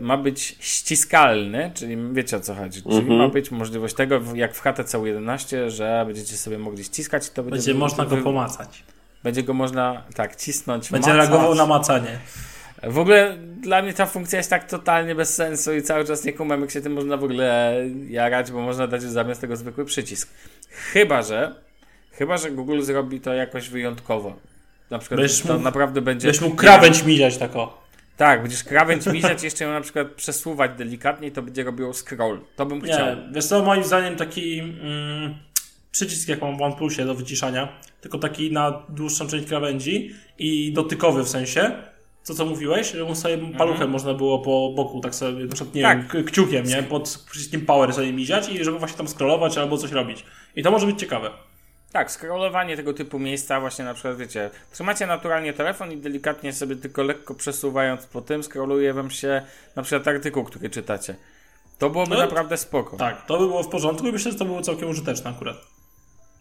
ma 0.00 0.16
być 0.16 0.56
ściskalny, 0.60 1.70
czyli 1.74 1.96
wiecie 2.12 2.36
o 2.36 2.40
co 2.40 2.54
chodzi. 2.54 2.82
Czyli 2.82 2.96
Mhm. 2.96 3.18
ma 3.18 3.28
być 3.28 3.50
możliwość 3.50 3.94
tego, 3.94 4.20
jak 4.34 4.54
w 4.54 4.60
HTC 4.60 4.98
U11, 4.98 5.70
że 5.70 6.04
będziecie 6.06 6.36
sobie 6.36 6.58
mogli 6.58 6.84
ściskać 6.84 7.26
i 7.26 7.30
to 7.30 7.42
będzie, 7.42 7.56
Będzie 7.56 7.74
można 7.74 8.04
go 8.06 8.16
pomacać. 8.16 8.82
Będzie 9.24 9.42
go 9.42 9.54
można, 9.54 10.02
tak, 10.14 10.36
cisnąć, 10.36 10.90
Będzie 10.90 11.10
macać. 11.10 11.28
reagował 11.28 11.54
na 11.54 11.66
macanie. 11.66 12.18
W 12.82 12.98
ogóle 12.98 13.36
dla 13.60 13.82
mnie 13.82 13.92
ta 13.94 14.06
funkcja 14.06 14.36
jest 14.38 14.50
tak 14.50 14.68
totalnie 14.70 15.14
bez 15.14 15.34
sensu 15.34 15.74
i 15.74 15.82
cały 15.82 16.04
czas 16.04 16.24
nie 16.24 16.32
kumam, 16.32 16.60
jak 16.60 16.70
się 16.70 16.80
tym 16.80 16.92
można 16.92 17.16
w 17.16 17.24
ogóle 17.24 17.74
jarać, 18.08 18.52
bo 18.52 18.60
można 18.60 18.86
dać 18.86 19.02
zamiast 19.02 19.40
tego 19.40 19.56
zwykły 19.56 19.84
przycisk. 19.84 20.28
Chyba, 20.92 21.22
że 21.22 21.54
chyba, 22.12 22.36
że 22.38 22.50
Google 22.50 22.80
zrobi 22.82 23.20
to 23.20 23.34
jakoś 23.34 23.68
wyjątkowo. 23.68 24.36
Na 24.90 24.98
przykład 24.98 25.20
to 25.46 25.52
mógł- 25.54 25.62
naprawdę 25.64 26.00
będzie... 26.00 26.26
Będziesz 26.26 26.42
mógł 26.42 26.56
krawędź 26.56 27.02
miziać 27.04 27.36
tak 27.38 27.56
o. 27.56 27.87
Tak, 28.18 28.42
będziesz 28.42 28.64
krawędź 28.64 29.06
mizać, 29.06 29.42
jeszcze 29.42 29.64
ją 29.64 29.70
na 29.72 29.80
przykład 29.80 30.08
przesuwać 30.08 30.70
delikatnie 30.78 31.28
i 31.28 31.32
to 31.32 31.42
będzie 31.42 31.64
robiło 31.64 31.92
scroll. 31.94 32.40
To 32.56 32.66
bym 32.66 32.80
chciał. 32.80 33.06
Nie, 33.06 33.16
wiesz 33.32 33.44
co, 33.46 33.62
moim 33.62 33.84
zdaniem 33.84 34.16
taki 34.16 34.58
mm, 34.58 35.34
przycisk 35.90 36.28
jak 36.28 36.42
mam 36.42 36.58
w 36.58 36.62
OnePlusie 36.62 37.04
do 37.04 37.14
wyciszania, 37.14 37.68
tylko 38.00 38.18
taki 38.18 38.52
na 38.52 38.82
dłuższą 38.88 39.26
część 39.28 39.46
krawędzi 39.46 40.14
i 40.38 40.72
dotykowy 40.72 41.22
w 41.22 41.28
sensie, 41.28 41.72
to 42.26 42.34
co 42.34 42.44
mówiłeś, 42.44 42.92
że 42.92 43.04
mu 43.04 43.14
sobie 43.14 43.38
paluchem 43.58 43.90
można 43.90 44.14
było 44.14 44.38
po 44.38 44.72
boku, 44.76 45.00
tak 45.00 45.14
sobie, 45.14 45.44
na 45.44 45.54
przykład, 45.54 45.74
nie 45.74 45.82
Mhm. 45.82 46.02
Tak. 46.02 46.14
wiem, 46.14 46.24
kciukiem, 46.24 46.66
nie, 46.66 46.82
pod 46.82 47.24
przyciskiem 47.30 47.60
power 47.66 47.92
sobie 47.92 48.12
miziać 48.12 48.48
i 48.48 48.64
żeby 48.64 48.78
właśnie 48.78 48.96
tam 48.98 49.08
scrollować 49.08 49.58
albo 49.58 49.76
coś 49.78 49.92
robić. 49.92 50.24
I 50.56 50.62
to 50.62 50.70
może 50.70 50.86
być 50.86 51.00
ciekawe. 51.00 51.30
Tak, 51.92 52.10
scrollowanie 52.10 52.76
tego 52.76 52.92
typu 52.92 53.18
miejsca, 53.18 53.60
właśnie 53.60 53.84
na 53.84 53.94
przykład, 53.94 54.16
wiecie, 54.16 54.50
trzymacie 54.72 55.06
naturalnie 55.06 55.52
telefon 55.52 55.92
i 55.92 55.96
delikatnie 55.96 56.52
sobie 56.52 56.76
tylko 56.76 57.02
lekko 57.02 57.34
przesuwając 57.34 58.06
po 58.06 58.20
tym, 58.20 58.42
scrolluje 58.42 58.92
wam 58.92 59.10
się 59.10 59.42
na 59.76 59.82
przykład 59.82 60.08
artykuł, 60.08 60.44
który 60.44 60.70
czytacie. 60.70 61.16
To 61.78 61.90
byłoby 61.90 62.14
No, 62.14 62.20
naprawdę 62.20 62.56
spoko. 62.56 62.96
Tak, 62.96 63.26
to 63.26 63.38
by 63.38 63.46
było 63.46 63.62
w 63.62 63.68
porządku 63.68 64.08
i 64.08 64.12
myślę, 64.12 64.32
że 64.32 64.38
to 64.38 64.44
było 64.44 64.62
całkiem 64.62 64.88
użyteczne 64.88 65.30
akurat. 65.30 65.56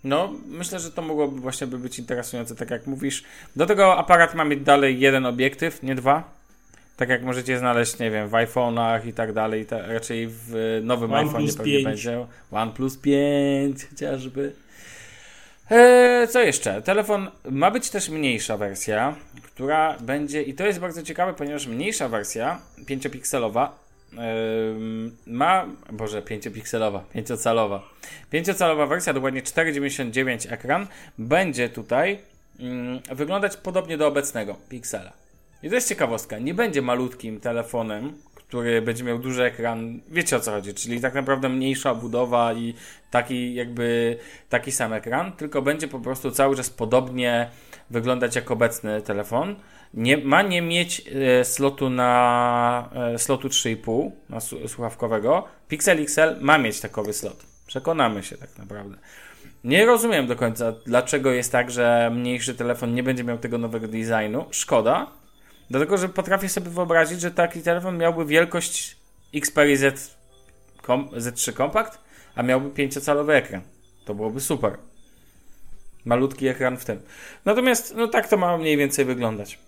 No, 0.04 0.34
myślę, 0.48 0.80
że 0.80 0.92
to 0.92 1.02
mogłoby 1.02 1.42
właśnie 1.42 1.68
by 1.68 1.78
być 1.78 2.00
interesujące, 2.00 2.56
tak 2.56 2.70
jak 2.72 2.88
mówisz. 2.88 3.24
Do 3.56 3.66
tego 3.66 3.98
aparat 3.98 4.36
ma 4.36 4.46
mieć 4.46 4.60
dalej 4.60 5.00
jeden 5.00 5.26
obiektyw, 5.26 5.84
nie 5.84 5.96
dwa. 5.96 6.38
Tak 6.98 7.10
jak 7.10 7.24
możecie 7.24 7.60
znaleźć, 7.60 8.00
nie 8.00 8.12
wiem, 8.12 8.30
w 8.30 8.32
iPhone'ach 8.32 9.08
i 9.08 9.14
tak 9.14 9.34
dalej, 9.34 9.66
ta, 9.66 9.88
raczej 9.88 10.28
w 10.28 10.80
nowym 10.84 11.12
iPhone'ie 11.12 11.58
pewnie 11.58 11.74
5. 11.74 11.84
będzie. 11.84 12.26
OnePlus 12.52 12.98
5 12.98 13.86
chociażby. 13.90 14.54
Eee, 15.72 16.28
co 16.28 16.42
jeszcze? 16.42 16.82
Telefon 16.82 17.32
ma 17.52 17.72
być 17.72 17.90
też 17.90 18.10
mniejsza 18.10 18.58
wersja, 18.58 19.16
która 19.44 19.98
będzie, 20.00 20.42
i 20.42 20.54
to 20.54 20.66
jest 20.66 20.80
bardzo 20.80 21.04
ciekawe, 21.04 21.34
ponieważ 21.34 21.68
mniejsza 21.68 22.10
wersja, 22.10 22.62
5-pikselowa, 22.86 23.70
em, 24.18 25.18
ma, 25.28 25.66
boże, 25.92 26.22
5-pikselowa, 26.22 27.00
5-calowa, 27.16 27.80
5-calowa 28.34 28.90
wersja, 28.90 29.14
dokładnie 29.14 29.42
4,99 29.42 30.54
ekran, 30.54 30.88
będzie 31.18 31.70
tutaj 31.70 32.20
wyglądać 33.12 33.58
podobnie 33.58 33.98
do 33.98 34.08
obecnego 34.08 34.56
Pixela. 34.70 35.14
I 35.64 35.70
to 35.70 35.76
jest 35.76 35.90
ciekawostka, 35.90 36.40
nie 36.40 36.54
będzie 36.54 36.82
malutkim 36.82 37.40
telefonem, 37.40 38.14
który 38.48 38.82
będzie 38.82 39.04
miał 39.04 39.20
duży 39.20 39.44
ekran, 39.44 40.00
wiecie 40.10 40.38
o 40.38 40.40
co 40.40 40.52
chodzi, 40.52 40.74
czyli 40.74 41.02
tak 41.02 41.14
naprawdę 41.14 41.50
mniejsza 41.50 41.96
budowa 41.96 42.54
i 42.54 42.74
taki 43.12 43.54
jakby 43.54 44.18
taki 44.50 44.72
sam 44.72 44.94
ekran, 44.94 45.32
tylko 45.32 45.62
będzie 45.62 45.88
po 45.88 46.00
prostu 46.00 46.32
cały 46.32 46.56
czas 46.56 46.70
podobnie 46.70 47.50
wyglądać 47.90 48.36
jak 48.36 48.52
obecny 48.52 49.02
telefon. 49.02 49.56
Nie, 49.94 50.18
ma 50.18 50.42
nie 50.42 50.62
mieć 50.62 51.04
e, 51.40 51.46
slotu 51.46 51.90
na 51.90 52.90
e, 53.14 53.20
slotu 53.20 53.48
3,5 53.48 54.12
na 54.30 54.40
słuchawkowego. 54.68 55.48
Pixel 55.68 56.02
XL 56.02 56.36
ma 56.42 56.58
mieć 56.58 56.80
takowy 56.80 57.14
slot. 57.14 57.46
Przekonamy 57.68 58.24
się 58.24 58.38
tak 58.38 58.58
naprawdę. 58.58 58.98
Nie 59.64 59.86
rozumiem 59.86 60.28
do 60.28 60.36
końca, 60.36 60.74
dlaczego 60.86 61.32
jest 61.32 61.52
tak, 61.52 61.72
że 61.72 62.12
mniejszy 62.14 62.56
telefon 62.56 62.94
nie 62.94 63.04
będzie 63.04 63.24
miał 63.24 63.38
tego 63.38 63.58
nowego 63.58 63.88
designu. 63.88 64.46
Szkoda, 64.52 65.08
dlatego 65.70 65.98
że 65.98 66.10
potrafię 66.10 66.50
sobie 66.50 66.70
wyobrazić, 66.70 67.22
że 67.22 67.32
taki 67.32 67.62
telefon 67.62 67.98
miałby 67.98 68.26
wielkość 68.26 68.98
Xperia 69.36 69.76
Z, 69.78 70.18
kom, 70.82 71.10
Z3 71.10 71.54
Compact, 71.58 72.00
a 72.36 72.44
miałby 72.44 72.70
5-calowy 72.70 73.32
ekran. 73.32 73.62
To 74.06 74.16
byłoby 74.16 74.42
super. 74.42 74.78
Malutki 76.06 76.48
ekran 76.48 76.78
w 76.78 76.86
tym. 76.86 77.02
Natomiast, 77.46 77.96
no 77.96 78.08
tak 78.08 78.28
to 78.28 78.38
ma 78.38 78.58
mniej 78.58 78.78
więcej 78.78 79.06
wyglądać. 79.06 79.60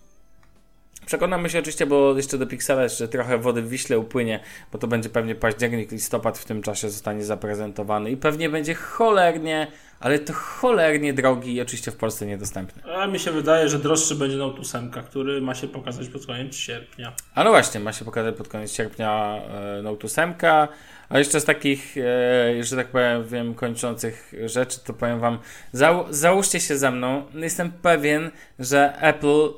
Przekonamy 1.06 1.50
się 1.50 1.58
oczywiście, 1.58 1.86
bo 1.86 2.16
jeszcze 2.16 2.38
do 2.38 2.46
Pixela 2.46 2.82
jeszcze 2.82 3.08
trochę 3.08 3.38
wody 3.38 3.62
w 3.62 3.68
Wiśle 3.68 3.98
upłynie, 3.98 4.40
bo 4.72 4.78
to 4.78 4.86
będzie 4.86 5.08
pewnie 5.08 5.34
październik, 5.34 5.92
listopad 5.92 6.38
w 6.38 6.44
tym 6.44 6.62
czasie 6.62 6.90
zostanie 6.90 7.24
zaprezentowany 7.24 8.10
i 8.10 8.16
pewnie 8.16 8.48
będzie 8.48 8.74
cholernie, 8.74 9.66
ale 10.00 10.18
to 10.18 10.32
cholernie 10.32 11.12
drogi 11.12 11.54
i 11.54 11.60
oczywiście 11.60 11.90
w 11.90 11.96
Polsce 11.96 12.26
niedostępny. 12.26 12.82
A 12.94 13.06
mi 13.06 13.18
się 13.18 13.30
wydaje, 13.30 13.68
że 13.68 13.78
droższy 13.78 14.14
będzie 14.14 14.36
Note 14.36 14.60
8, 14.60 14.90
który 14.90 15.40
ma 15.40 15.54
się 15.54 15.68
pokazać 15.68 16.08
pod 16.08 16.26
koniec 16.26 16.56
sierpnia. 16.56 17.12
A 17.34 17.44
no 17.44 17.50
właśnie, 17.50 17.80
ma 17.80 17.92
się 17.92 18.04
pokazać 18.04 18.36
pod 18.36 18.48
koniec 18.48 18.72
sierpnia 18.72 19.40
e, 19.78 19.82
Note 19.82 20.06
8. 20.06 20.34
A 21.08 21.18
jeszcze 21.18 21.40
z 21.40 21.44
takich, 21.44 21.96
e, 21.96 22.54
jeszcze 22.54 22.76
tak 22.76 22.88
powiem, 22.88 23.24
wiem, 23.24 23.54
kończących 23.54 24.32
rzeczy, 24.46 24.80
to 24.84 24.92
powiem 24.92 25.20
Wam, 25.20 25.38
zał, 25.72 26.06
załóżcie 26.10 26.60
się 26.60 26.78
ze 26.78 26.90
mną. 26.90 27.22
Jestem 27.34 27.72
pewien, 27.72 28.30
że 28.58 29.00
Apple 29.00 29.48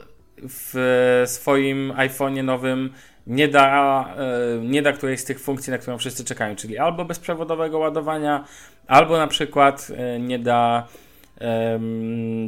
w 0.49 1.23
swoim 1.27 1.93
iPhone'ie 1.97 2.45
nowym 2.45 2.93
nie 3.27 3.49
da, 3.49 4.05
e, 4.19 4.59
nie 4.65 4.83
da 4.83 4.93
którejś 4.93 5.21
z 5.21 5.25
tych 5.25 5.41
funkcji, 5.41 5.71
na 5.71 5.79
którą 5.79 5.99
wszyscy 5.99 6.25
czekają, 6.25 6.57
czyli 6.57 6.79
albo 6.79 7.05
bezprzewodowego 7.05 7.79
ładowania, 7.79 8.45
albo 8.87 9.19
na 9.19 9.27
przykład 9.27 9.89
e, 9.97 10.21
nie 10.21 10.39
da 10.39 10.87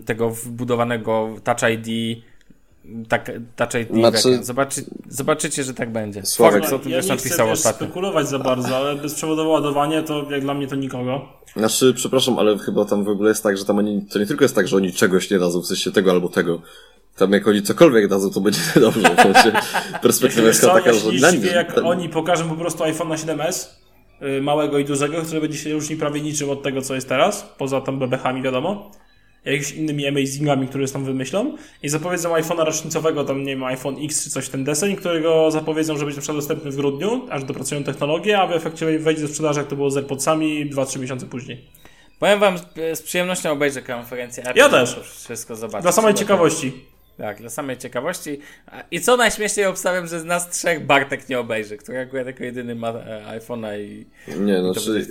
tego 0.07 0.31
wbudowanego 0.31 1.29
Touch 1.45 1.71
ID 1.71 2.19
tak, 3.09 3.31
Touch 3.57 3.75
ID 3.75 3.89
Znaczy-. 3.91 4.45
Zobaczy, 4.45 4.85
zobaczycie, 5.09 5.65
że 5.65 5.75
tak 5.75 5.93
będzie. 5.93 6.21
Sławek- 6.21 6.51
Forbes 6.51 6.73
o 6.73 6.79
tym 6.79 6.93
ja 6.93 7.01
też 7.01 7.11
nie 7.11 7.17
chcę 7.17 7.29
napisał 7.29 7.51
ostatnio. 7.51 7.87
spekulować 7.87 8.29
za 8.29 8.39
bardzo, 8.39 8.77
ale 8.77 8.97
bezprzewodowe 8.97 9.49
ładowanie 9.49 10.03
to 10.03 10.31
jak 10.31 10.41
dla 10.41 10.55
mnie 10.55 10.67
to 10.67 10.77
nikogo. 10.77 11.29
Znaczy, 11.57 11.95
przepraszam, 11.95 12.39
ale 12.39 12.59
chyba 12.59 12.85
tam 12.85 13.05
w 13.05 13.09
ogóle 13.09 13.29
jest 13.29 13.43
tak, 13.43 13.57
że 13.59 13.65
tam 13.65 13.79
oni, 13.79 14.07
to 14.13 14.19
nie 14.19 14.27
tylko 14.27 14.45
jest 14.45 14.55
tak, 14.55 14.69
że 14.69 14.77
oni 14.77 14.93
czegoś 14.93 15.31
nie 15.31 15.39
dadzą, 15.39 15.61
w 15.61 15.67
sensie 15.67 15.93
tego 15.93 16.11
albo 16.11 16.29
tego. 16.29 16.63
Tam 17.17 17.33
jak 17.33 17.49
oni 17.49 17.63
cokolwiek 17.63 18.09
dadzą, 18.09 18.31
to 18.31 18.41
będzie 18.41 18.61
dobrze. 18.81 19.01
W 19.17 19.23
sensie 19.23 19.53
perspektywa 20.03 20.49
jest 20.49 20.61
taka, 20.63 20.93
że 20.93 21.13
dla 21.13 21.31
nich- 21.31 21.53
jak 21.53 21.73
ten- 21.73 21.87
oni 21.87 22.09
pokażą 22.09 22.49
po 22.49 22.55
prostu 22.57 22.85
iPhone'a 22.85 23.15
7s, 23.17 23.67
y, 24.39 24.43
małego 24.43 24.79
i 24.79 24.85
dużego, 24.85 25.23
który 25.23 25.41
będzie 25.41 25.59
się 25.59 25.73
różni 25.73 25.97
prawie 25.97 26.21
niczym 26.21 26.51
od 26.51 26.63
tego, 26.63 26.83
co 26.83 26.95
jest 26.95 27.09
teraz, 27.09 27.55
poza 27.59 27.81
tam 27.81 27.99
bebechami, 27.99 28.43
wiadomo, 28.43 28.91
jakimiś 29.45 29.73
innymi 29.73 30.07
amazingami, 30.07 30.69
które 30.69 30.89
tam 30.89 31.05
wymyślą 31.05 31.57
i 31.83 31.89
zapowiedzą 31.89 32.35
iPhone'a 32.35 32.65
rocznicowego, 32.65 33.25
tam 33.25 33.39
nie 33.43 33.53
wiem, 33.53 33.65
iPhone 33.65 33.97
X 34.05 34.25
czy 34.25 34.31
coś 34.31 34.49
ten 34.49 34.65
deseń, 34.65 34.97
którego 34.97 35.51
zapowiedzą, 35.51 35.97
że 35.99 36.05
będzie 36.07 36.21
na 36.29 36.35
dostępny 36.35 36.71
w 36.71 36.77
grudniu, 36.77 37.27
aż 37.31 37.45
dopracują 37.45 37.85
technologię, 37.85 38.39
a 38.41 38.47
w 38.47 38.53
efekcie 38.53 38.99
wejdzie 38.99 39.23
do 39.23 39.29
sprzedaży, 39.29 39.59
jak 39.61 39.69
to 39.69 39.77
było 39.77 39.91
z 39.91 39.97
AirPodsami 39.97 40.71
2-3 40.71 41.01
miesiące 41.01 41.27
później. 41.27 41.65
Powiem 42.19 42.41
wam, 42.41 42.55
z 42.95 43.03
przyjemnością 43.03 43.51
obejrzę 43.53 43.83
konferencję 43.83 44.45
Apple. 44.45 44.59
Ja 44.59 44.69
też. 44.69 45.01
Wszystko 45.25 45.57
zobaczę. 45.57 45.83
Dla 45.83 45.93
samej 45.93 46.15
ciekawości. 46.15 46.73
Tak, 47.19 47.41
dla 47.41 47.51
samej 47.51 47.79
ciekawości. 47.79 48.39
A- 48.67 48.83
I 48.91 49.01
co 49.01 49.17
najśmieszniej 49.17 49.67
obstawiam, 49.67 50.07
że 50.07 50.21
z 50.21 50.25
nas 50.25 50.51
trzech 50.51 50.87
Bartek 50.87 51.29
nie 51.29 51.39
obejrzy, 51.39 51.77
który 51.77 51.99
akurat 51.99 52.27
jako 52.27 52.45
jedyny 52.45 52.75
ma 52.75 52.89
e, 52.89 53.39
iPhone'a 53.41 53.81
i, 53.81 54.07
Nie, 54.41 54.57
to 54.57 54.75
znaczy, 54.75 55.07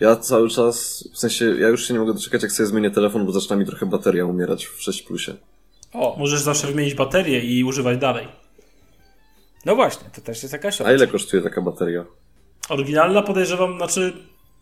ja 0.00 0.16
cały 0.16 0.48
czas, 0.50 1.04
w 1.14 1.18
sensie, 1.18 1.44
ja 1.44 1.68
już 1.68 1.88
się 1.88 1.94
nie 1.94 2.00
mogę 2.00 2.12
doczekać, 2.14 2.42
jak 2.42 2.52
sobie 2.52 2.66
zmienię 2.66 2.90
telefon, 2.90 3.26
bo 3.26 3.32
zaczyna 3.32 3.56
mi 3.56 3.66
trochę 3.66 3.86
bateria 3.86 4.24
umierać 4.24 4.66
w 4.66 4.82
6 4.82 5.02
plusie. 5.02 5.34
O, 5.92 6.16
Możesz 6.18 6.40
zawsze 6.40 6.66
wymienić 6.66 6.94
baterię 6.94 7.40
i 7.40 7.64
używać 7.64 7.98
dalej. 7.98 8.28
no 9.64 9.76
właśnie, 9.76 10.10
to 10.14 10.20
też 10.20 10.42
jest 10.42 10.52
jakaś 10.52 10.80
A 10.80 10.84
opcja. 10.84 10.96
ile 10.96 11.06
kosztuje 11.06 11.42
taka 11.42 11.62
bateria? 11.62 12.04
Oryginalna 12.68 13.22
podejrzewam, 13.22 13.76
znaczy... 13.76 14.12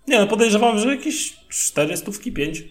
Nie 0.08 0.18
no, 0.18 0.26
podejrzewam, 0.26 0.78
że 0.78 0.96
jakieś 0.96 1.36
400, 1.48 2.10
5. 2.34 2.64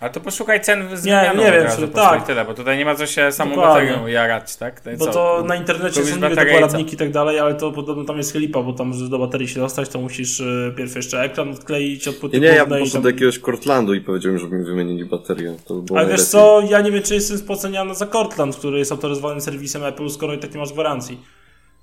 Ale 0.00 0.10
to 0.10 0.20
poszukaj 0.20 0.60
cen 0.60 0.96
z 0.96 1.04
nie 1.04 1.30
od 1.30 1.36
wiem, 1.36 1.64
razu, 1.64 1.82
czy- 1.82 1.88
tak. 1.88 2.26
tyle, 2.26 2.44
bo 2.44 2.54
tutaj 2.54 2.78
nie 2.78 2.84
ma 2.84 2.94
co 2.94 3.06
się 3.06 3.32
samą 3.32 3.56
baterią 3.56 4.06
jarać, 4.06 4.56
tak? 4.56 4.80
To 4.80 4.90
Bo 4.98 5.04
co? 5.06 5.12
to 5.12 5.44
na 5.46 5.56
internecie 5.56 5.94
Kupisz 5.94 6.10
są 6.10 6.16
niby 6.16 6.28
baterię 6.28 6.52
i 6.52 6.54
co? 6.56 6.60
dokładniki 6.60 6.94
i 6.94 6.98
tak 6.98 7.10
dalej, 7.10 7.38
ale 7.38 7.54
to 7.54 7.72
podobno 7.72 8.04
tam 8.04 8.16
jest 8.16 8.34
lipa, 8.34 8.62
bo 8.62 8.72
tam, 8.72 8.94
żeby 8.94 9.10
do 9.10 9.18
baterii 9.18 9.48
się 9.48 9.60
dostać, 9.60 9.88
to 9.88 10.00
musisz 10.00 10.40
y, 10.40 10.74
pierw 10.76 10.96
jeszcze 10.96 11.20
ekran 11.22 11.50
odkleić 11.50 12.08
od 12.08 12.16
płyty 12.16 12.40
Nie, 12.40 12.48
nie, 12.48 12.54
ja 12.54 12.54
głównej 12.56 12.68
po 12.68 12.76
i 12.76 12.80
prostu 12.80 12.96
tam... 12.96 13.02
do 13.02 13.08
jakiegoś 13.08 13.38
Cortlandu 13.38 13.94
i 13.94 14.00
powiedziałem, 14.00 14.38
żeby 14.38 14.56
mi 14.56 14.64
wymienili 14.64 15.04
baterię. 15.04 15.54
To 15.66 15.74
by 15.74 15.82
było 15.82 15.98
Ale 15.98 16.08
wiesz 16.08 16.32
najlepiej. 16.32 16.68
co, 16.68 16.72
ja 16.72 16.80
nie 16.80 16.92
wiem, 16.92 17.02
czy 17.02 17.14
jestem 17.14 17.38
spoceniany 17.38 17.94
za 17.94 18.06
Cortland, 18.06 18.56
który 18.56 18.78
jest 18.78 18.92
autoryzowanym 18.92 19.40
serwisem 19.40 19.84
Apple, 19.84 20.10
skoro 20.10 20.34
i 20.34 20.38
tak 20.38 20.54
nie 20.54 20.60
masz 20.60 20.72
gwarancji. 20.72 21.20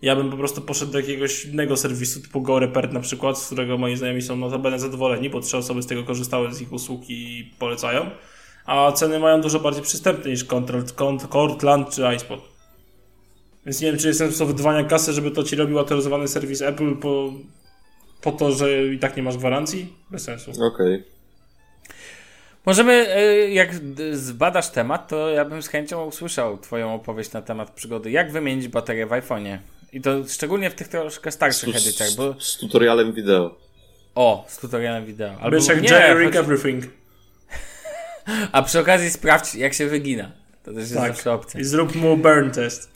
Ja 0.02 0.16
bym 0.16 0.32
po 0.32 0.38
prostu 0.38 0.62
poszedł 0.62 0.92
do 0.92 1.00
jakiegoś 1.00 1.46
innego 1.46 1.78
serwisu, 1.78 2.22
typu 2.22 2.42
GoRepert 2.42 2.94
na 2.94 3.00
przykład, 3.00 3.40
z 3.40 3.46
którego 3.46 3.78
moi 3.78 3.96
znajomi 3.96 4.22
są 4.22 4.36
notabene 4.36 4.80
zadowoleni, 4.80 5.30
bo 5.30 5.40
trzy 5.40 5.58
osoby 5.58 5.82
z 5.82 5.88
tego 5.88 6.04
korzystały 6.04 6.54
z 6.54 6.62
ich 6.62 6.74
usług 6.74 7.02
i 7.10 7.52
polecają. 7.60 8.10
A 8.66 8.92
ceny 8.92 9.20
mają 9.20 9.42
dużo 9.42 9.60
bardziej 9.60 9.84
przystępne 9.84 10.32
niż 10.32 10.44
Cortland, 10.44 10.92
Cort- 10.92 11.28
Cortland 11.28 11.90
czy 11.90 12.16
iSpot. 12.16 12.40
Więc 13.66 13.82
nie 13.82 13.88
wiem, 13.92 14.00
czy 14.00 14.08
jestem 14.08 14.30
w 14.30 14.36
stanie 14.36 14.52
wydawania 14.52 14.84
kasy, 14.84 15.14
żeby 15.14 15.32
to 15.32 15.44
ci 15.44 15.56
robił 15.56 15.80
autoryzowany 15.80 16.28
serwis 16.28 16.62
Apple 16.62 16.96
po, 16.96 17.34
po 18.22 18.32
to, 18.32 18.52
że 18.52 18.88
i 18.88 19.00
tak 19.00 19.18
nie 19.18 19.24
masz 19.24 19.38
gwarancji? 19.38 19.94
Bez 20.12 20.24
sensu. 20.24 20.52
Okej. 20.74 21.04
Możemy, 22.66 23.18
y, 23.18 23.50
jak 23.50 23.70
zbadasz 24.12 24.70
temat, 24.70 25.08
to 25.08 25.30
ja 25.30 25.46
bym 25.46 25.62
z 25.62 25.68
chęcią 25.68 26.06
usłyszał 26.06 26.58
twoją 26.58 26.94
opowieść 26.94 27.32
na 27.32 27.42
temat 27.42 27.72
przygody. 27.72 28.12
Jak 28.12 28.32
wymienić 28.32 28.68
baterię 28.68 29.06
w 29.06 29.10
iPhone'ie? 29.10 29.58
I 29.94 30.02
to 30.02 30.28
szczególnie 30.28 30.70
w 30.70 30.76
tych 30.76 30.88
troszkę 30.88 31.32
starszych 31.32 31.80
Z, 31.80 31.82
edycjach, 31.88 32.10
bo... 32.18 32.34
z, 32.42 32.44
z 32.54 32.58
tutorialem 32.58 33.14
wideo. 33.14 33.58
O, 34.16 34.46
z 34.48 34.58
tutorialem 34.58 35.06
wideo. 35.06 35.30
Albo 35.42 35.58
Wiesz, 35.58 35.68
jak 35.68 35.82
nie, 35.82 35.90
Jerry 35.90 36.24
Rig 36.24 36.34
choć- 36.34 36.40
Everything. 36.40 36.84
A 38.52 38.62
przy 38.62 38.80
okazji 38.80 39.10
sprawdź, 39.12 39.56
jak 39.56 39.74
się 39.74 39.88
wygina. 39.88 40.32
To 40.64 40.72
też 40.72 40.80
jest 40.82 40.94
Tak. 40.96 41.08
zawsze 41.08 41.34
opcja. 41.34 41.60
I 41.60 41.64
zrób 41.64 41.96
mu 41.96 42.18
burn 42.18 42.52
test. 42.52 42.92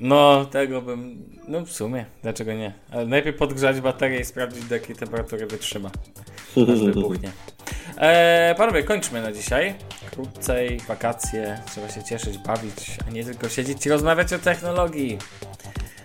No, 0.00 0.44
tego 0.44 0.82
bym... 0.82 1.24
No 1.48 1.60
w 1.66 1.72
sumie, 1.72 2.04
dlaczego 2.22 2.52
nie? 2.52 2.72
Ale 2.90 3.06
najpierw 3.06 3.36
podgrzać 3.38 3.80
baterię 3.80 4.20
i 4.20 4.24
sprawdzić, 4.24 4.64
do 4.64 4.74
jakiej 4.74 4.96
temperatury 4.96 5.46
wytrzyma. 5.46 5.90
Aż 6.74 6.80
wybuchnie. 6.80 7.30
Eee, 7.98 8.54
panowie, 8.54 8.82
kończmy 8.82 9.22
na 9.22 9.32
dzisiaj. 9.32 9.74
Krócej, 10.10 10.80
wakacje, 10.88 11.60
trzeba 11.72 11.88
się 11.88 12.04
cieszyć, 12.04 12.38
bawić, 12.38 12.96
a 13.08 13.10
nie 13.10 13.24
tylko 13.24 13.48
siedzieć 13.48 13.86
i 13.86 13.88
rozmawiać 13.90 14.32
o 14.32 14.38
technologii. 14.38 15.18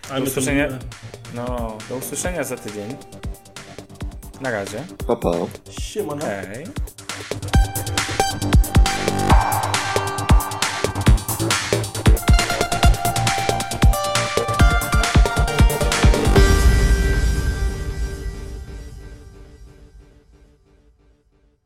To 0.10 0.24
usłyszenia. 0.24 0.68
No, 1.34 1.78
do 1.90 1.96
usłyszenia 1.96 2.44
za 2.44 2.58
tydzień. 2.58 2.96
Na 4.42 4.52
razie. 4.52 4.84
Pa, 5.08 5.16
pa. 5.16 5.32
Siemano. 5.82 6.26
Hej. 6.26 6.66